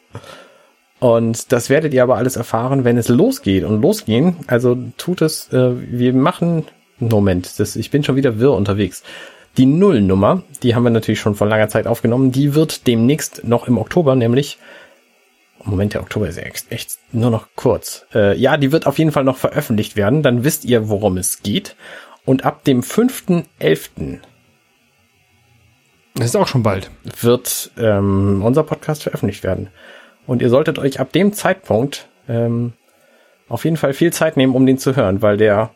und 0.99 1.51
das 1.51 1.69
werdet 1.69 1.93
ihr 1.93 2.03
aber 2.03 2.15
alles 2.15 2.37
erfahren, 2.37 2.85
wenn 2.85 2.97
es 2.97 3.09
losgeht. 3.09 3.65
Und 3.65 3.81
losgehen, 3.81 4.37
also 4.47 4.77
tut 4.95 5.21
es, 5.21 5.51
äh, 5.51 5.73
wir 5.75 6.13
machen, 6.13 6.63
Moment, 6.99 7.59
das, 7.59 7.75
ich 7.75 7.91
bin 7.91 8.05
schon 8.05 8.15
wieder 8.15 8.39
wirr 8.39 8.53
unterwegs. 8.53 9.03
Die 9.57 9.65
Nullnummer, 9.65 10.43
die 10.63 10.73
haben 10.73 10.83
wir 10.83 10.89
natürlich 10.89 11.19
schon 11.19 11.35
vor 11.35 11.47
langer 11.47 11.67
Zeit 11.67 11.85
aufgenommen, 11.85 12.31
die 12.31 12.55
wird 12.55 12.87
demnächst 12.87 13.43
noch 13.43 13.67
im 13.67 13.77
Oktober, 13.77 14.15
nämlich 14.15 14.57
Moment, 15.65 15.93
der 15.93 16.01
Oktober 16.01 16.27
ist 16.27 16.37
ja 16.37 16.43
echt, 16.43 16.71
echt 16.71 16.99
nur 17.11 17.31
noch 17.31 17.47
kurz. 17.55 18.05
Äh, 18.13 18.37
ja, 18.37 18.57
die 18.57 18.71
wird 18.71 18.85
auf 18.85 18.97
jeden 18.97 19.11
Fall 19.11 19.23
noch 19.23 19.37
veröffentlicht 19.37 19.95
werden. 19.95 20.23
Dann 20.23 20.43
wisst 20.43 20.65
ihr, 20.65 20.89
worum 20.89 21.17
es 21.17 21.41
geht. 21.41 21.75
Und 22.25 22.45
ab 22.45 22.63
dem 22.63 22.81
5.11. 22.81 24.19
Das 26.15 26.25
ist 26.25 26.35
auch 26.35 26.47
schon 26.47 26.63
bald. 26.63 26.91
wird 27.21 27.71
ähm, 27.77 28.41
unser 28.43 28.63
Podcast 28.63 29.03
veröffentlicht 29.03 29.43
werden. 29.43 29.69
Und 30.27 30.41
ihr 30.41 30.49
solltet 30.49 30.79
euch 30.79 30.99
ab 30.99 31.11
dem 31.11 31.33
Zeitpunkt 31.33 32.07
ähm, 32.27 32.73
auf 33.49 33.65
jeden 33.65 33.77
Fall 33.77 33.93
viel 33.93 34.13
Zeit 34.13 34.37
nehmen, 34.37 34.55
um 34.55 34.65
den 34.65 34.77
zu 34.77 34.95
hören, 34.95 35.21
weil 35.21 35.37
der 35.37 35.71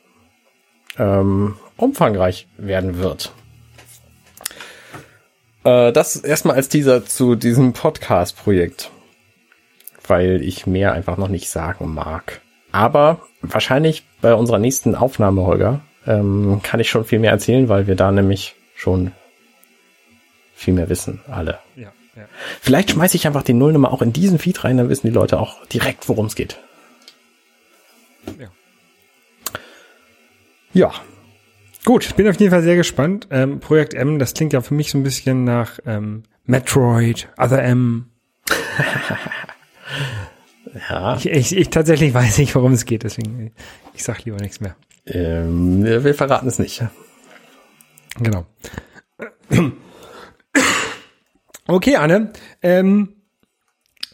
ähm, 0.97 1.55
umfangreich 1.75 2.47
werden 2.57 2.97
wird. 2.99 3.31
Äh, 5.63 5.91
das 5.91 6.15
erstmal 6.15 6.55
als 6.55 6.69
Teaser 6.69 7.05
zu 7.05 7.35
diesem 7.35 7.73
Podcast-Projekt, 7.73 8.91
weil 10.07 10.41
ich 10.41 10.67
mehr 10.67 10.93
einfach 10.93 11.17
noch 11.17 11.27
nicht 11.27 11.49
sagen 11.49 11.93
mag. 11.93 12.41
Aber 12.71 13.21
wahrscheinlich 13.41 14.05
bei 14.21 14.33
unserer 14.33 14.59
nächsten 14.59 14.95
Aufnahme, 14.95 15.43
Holger, 15.43 15.81
ähm, 16.05 16.61
kann 16.63 16.79
ich 16.79 16.89
schon 16.89 17.05
viel 17.05 17.19
mehr 17.19 17.31
erzählen, 17.31 17.69
weil 17.69 17.87
wir 17.87 17.95
da 17.95 18.11
nämlich 18.11 18.55
schon 18.75 19.11
viel 20.53 20.73
mehr 20.73 20.89
wissen, 20.89 21.21
alle. 21.29 21.59
Ja, 21.75 21.91
ja. 22.15 22.23
Vielleicht 22.61 22.91
schmeiße 22.91 23.15
ich 23.15 23.27
einfach 23.27 23.43
die 23.43 23.53
Nullnummer 23.53 23.91
auch 23.91 24.01
in 24.01 24.13
diesen 24.13 24.39
Feed 24.39 24.63
rein, 24.63 24.77
dann 24.77 24.89
wissen 24.89 25.07
die 25.07 25.13
Leute 25.13 25.39
auch 25.39 25.65
direkt, 25.67 26.09
worum 26.09 26.25
es 26.25 26.35
geht. 26.35 26.59
Ja. 28.39 28.47
Ja, 30.73 30.91
Gut, 31.87 32.03
ich 32.03 32.15
bin 32.15 32.27
auf 32.27 32.37
jeden 32.37 32.51
Fall 32.51 32.63
sehr 32.63 32.75
gespannt. 32.75 33.29
Ähm, 33.31 33.61
Projekt 33.61 33.93
M, 33.93 34.19
das 34.19 34.33
klingt 34.33 34.51
ja 34.51 34.59
für 34.59 34.73
mich 34.73 34.91
so 34.91 34.97
ein 34.97 35.03
bisschen 35.03 35.45
nach 35.45 35.79
ähm, 35.85 36.23
Metroid, 36.43 37.29
Other 37.37 37.63
M. 37.63 38.09
ja. 40.89 41.15
Ich, 41.17 41.25
ich, 41.27 41.55
ich 41.57 41.69
tatsächlich 41.69 42.13
weiß 42.13 42.37
nicht, 42.39 42.53
worum 42.55 42.73
es 42.73 42.85
geht, 42.85 43.03
deswegen 43.03 43.51
ich 43.93 44.03
sag 44.03 44.23
lieber 44.25 44.37
nichts 44.37 44.59
mehr. 44.61 44.75
Ähm, 45.05 45.83
wir 45.83 46.13
verraten 46.13 46.47
es 46.47 46.59
nicht. 46.59 46.83
Genau. 48.19 48.45
Okay, 51.67 51.95
Anne. 51.97 52.31
Ähm, 52.61 53.13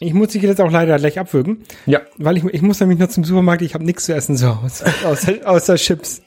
ich 0.00 0.12
muss 0.12 0.28
dich 0.30 0.42
jetzt 0.42 0.60
auch 0.60 0.70
leider 0.70 0.98
gleich 0.98 1.18
abwürgen, 1.18 1.64
Ja. 1.86 2.00
weil 2.18 2.36
ich, 2.36 2.44
ich 2.44 2.62
muss 2.62 2.80
nämlich 2.80 2.98
nur 2.98 3.08
zum 3.08 3.24
Supermarkt, 3.24 3.62
ich 3.62 3.74
habe 3.74 3.84
nichts 3.84 4.04
zu 4.06 4.14
essen 4.14 4.36
zu 4.36 4.60
Hause, 4.60 4.84
außer, 5.04 5.32
außer 5.44 5.76
Chips. 5.76 6.22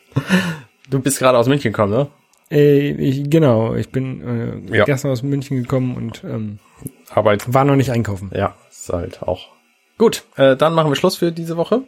Du 0.90 1.00
bist 1.00 1.20
gerade 1.20 1.38
aus 1.38 1.48
München 1.48 1.72
gekommen, 1.74 1.92
ne? 1.94 2.08
Äh, 2.50 2.92
ich, 2.92 3.30
genau, 3.30 3.76
ich 3.76 3.90
bin 3.92 4.66
äh, 4.72 4.78
Ja. 4.78 4.86
gestern 4.86 5.12
aus 5.12 5.22
München 5.22 5.58
gekommen 5.62 5.96
und 5.98 6.24
ähm, 6.24 6.60
Arbeit. 7.10 7.54
war 7.54 7.66
noch 7.66 7.76
nicht 7.76 7.92
einkaufen. 7.92 8.32
Ja, 8.34 8.56
ist 8.70 8.88
halt 8.92 9.22
auch. 9.22 9.50
Gut, 9.98 10.24
äh, 10.36 10.56
dann 10.56 10.74
machen 10.74 10.92
wir 10.92 10.96
Schluss 10.96 11.18
für 11.18 11.32
diese 11.32 11.58
Woche. 11.58 11.84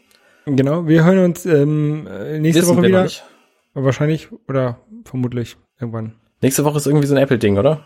Genau, 0.45 0.88
wir 0.88 1.03
hören 1.03 1.20
uns 1.20 1.45
ähm, 1.45 2.07
äh, 2.07 2.39
nächste 2.39 2.64
Wissen 2.64 2.78
Woche 2.78 2.88
wieder. 2.88 3.07
Wahrscheinlich 3.74 4.30
oder 4.47 4.80
vermutlich 5.05 5.57
irgendwann. 5.80 6.16
Nächste 6.41 6.66
Woche 6.66 6.78
ist 6.78 6.88
irgendwie 6.88 7.07
so 7.07 7.14
ein 7.14 7.22
Apple-Ding, 7.22 7.57
oder? 7.57 7.86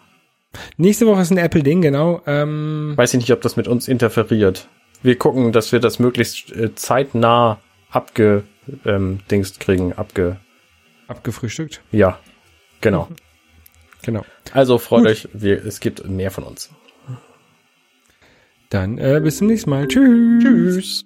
Nächste 0.78 1.08
Woche 1.08 1.22
ist 1.22 1.32
ein 1.32 1.38
Apple-Ding, 1.38 1.82
genau. 1.82 2.22
Ähm, 2.26 2.94
Weiß 2.96 3.14
ich 3.14 3.20
nicht, 3.20 3.34
ob 3.34 3.42
das 3.42 3.58
mit 3.58 3.68
uns 3.68 3.88
interferiert. 3.88 4.70
Wir 5.02 5.18
gucken, 5.18 5.52
dass 5.52 5.72
wir 5.72 5.80
das 5.80 6.00
möglichst 6.00 6.52
äh, 6.52 6.74
zeitnah 6.76 7.60
abgedingst 7.90 8.46
ähm, 8.86 9.60
kriegen. 9.60 9.94
Abge. 9.94 10.38
abgefrühstückt. 11.08 11.82
Ja, 11.92 12.20
genau. 12.82 13.10
Genau. 14.06 14.26
Also 14.52 14.80
freut 14.80 15.04
Gut. 15.04 15.12
euch, 15.12 15.30
wir, 15.32 15.66
es 15.66 15.80
gibt 15.80 16.06
mehr 16.10 16.30
von 16.30 16.44
uns. 16.44 16.70
Dann 18.74 18.98
äh, 18.98 19.22
bis 19.24 19.38
zum 19.38 19.48
nächsten 19.48 19.70
Mal. 19.70 19.88
Tschüss. 19.88 20.44
Tschüss. 20.44 21.06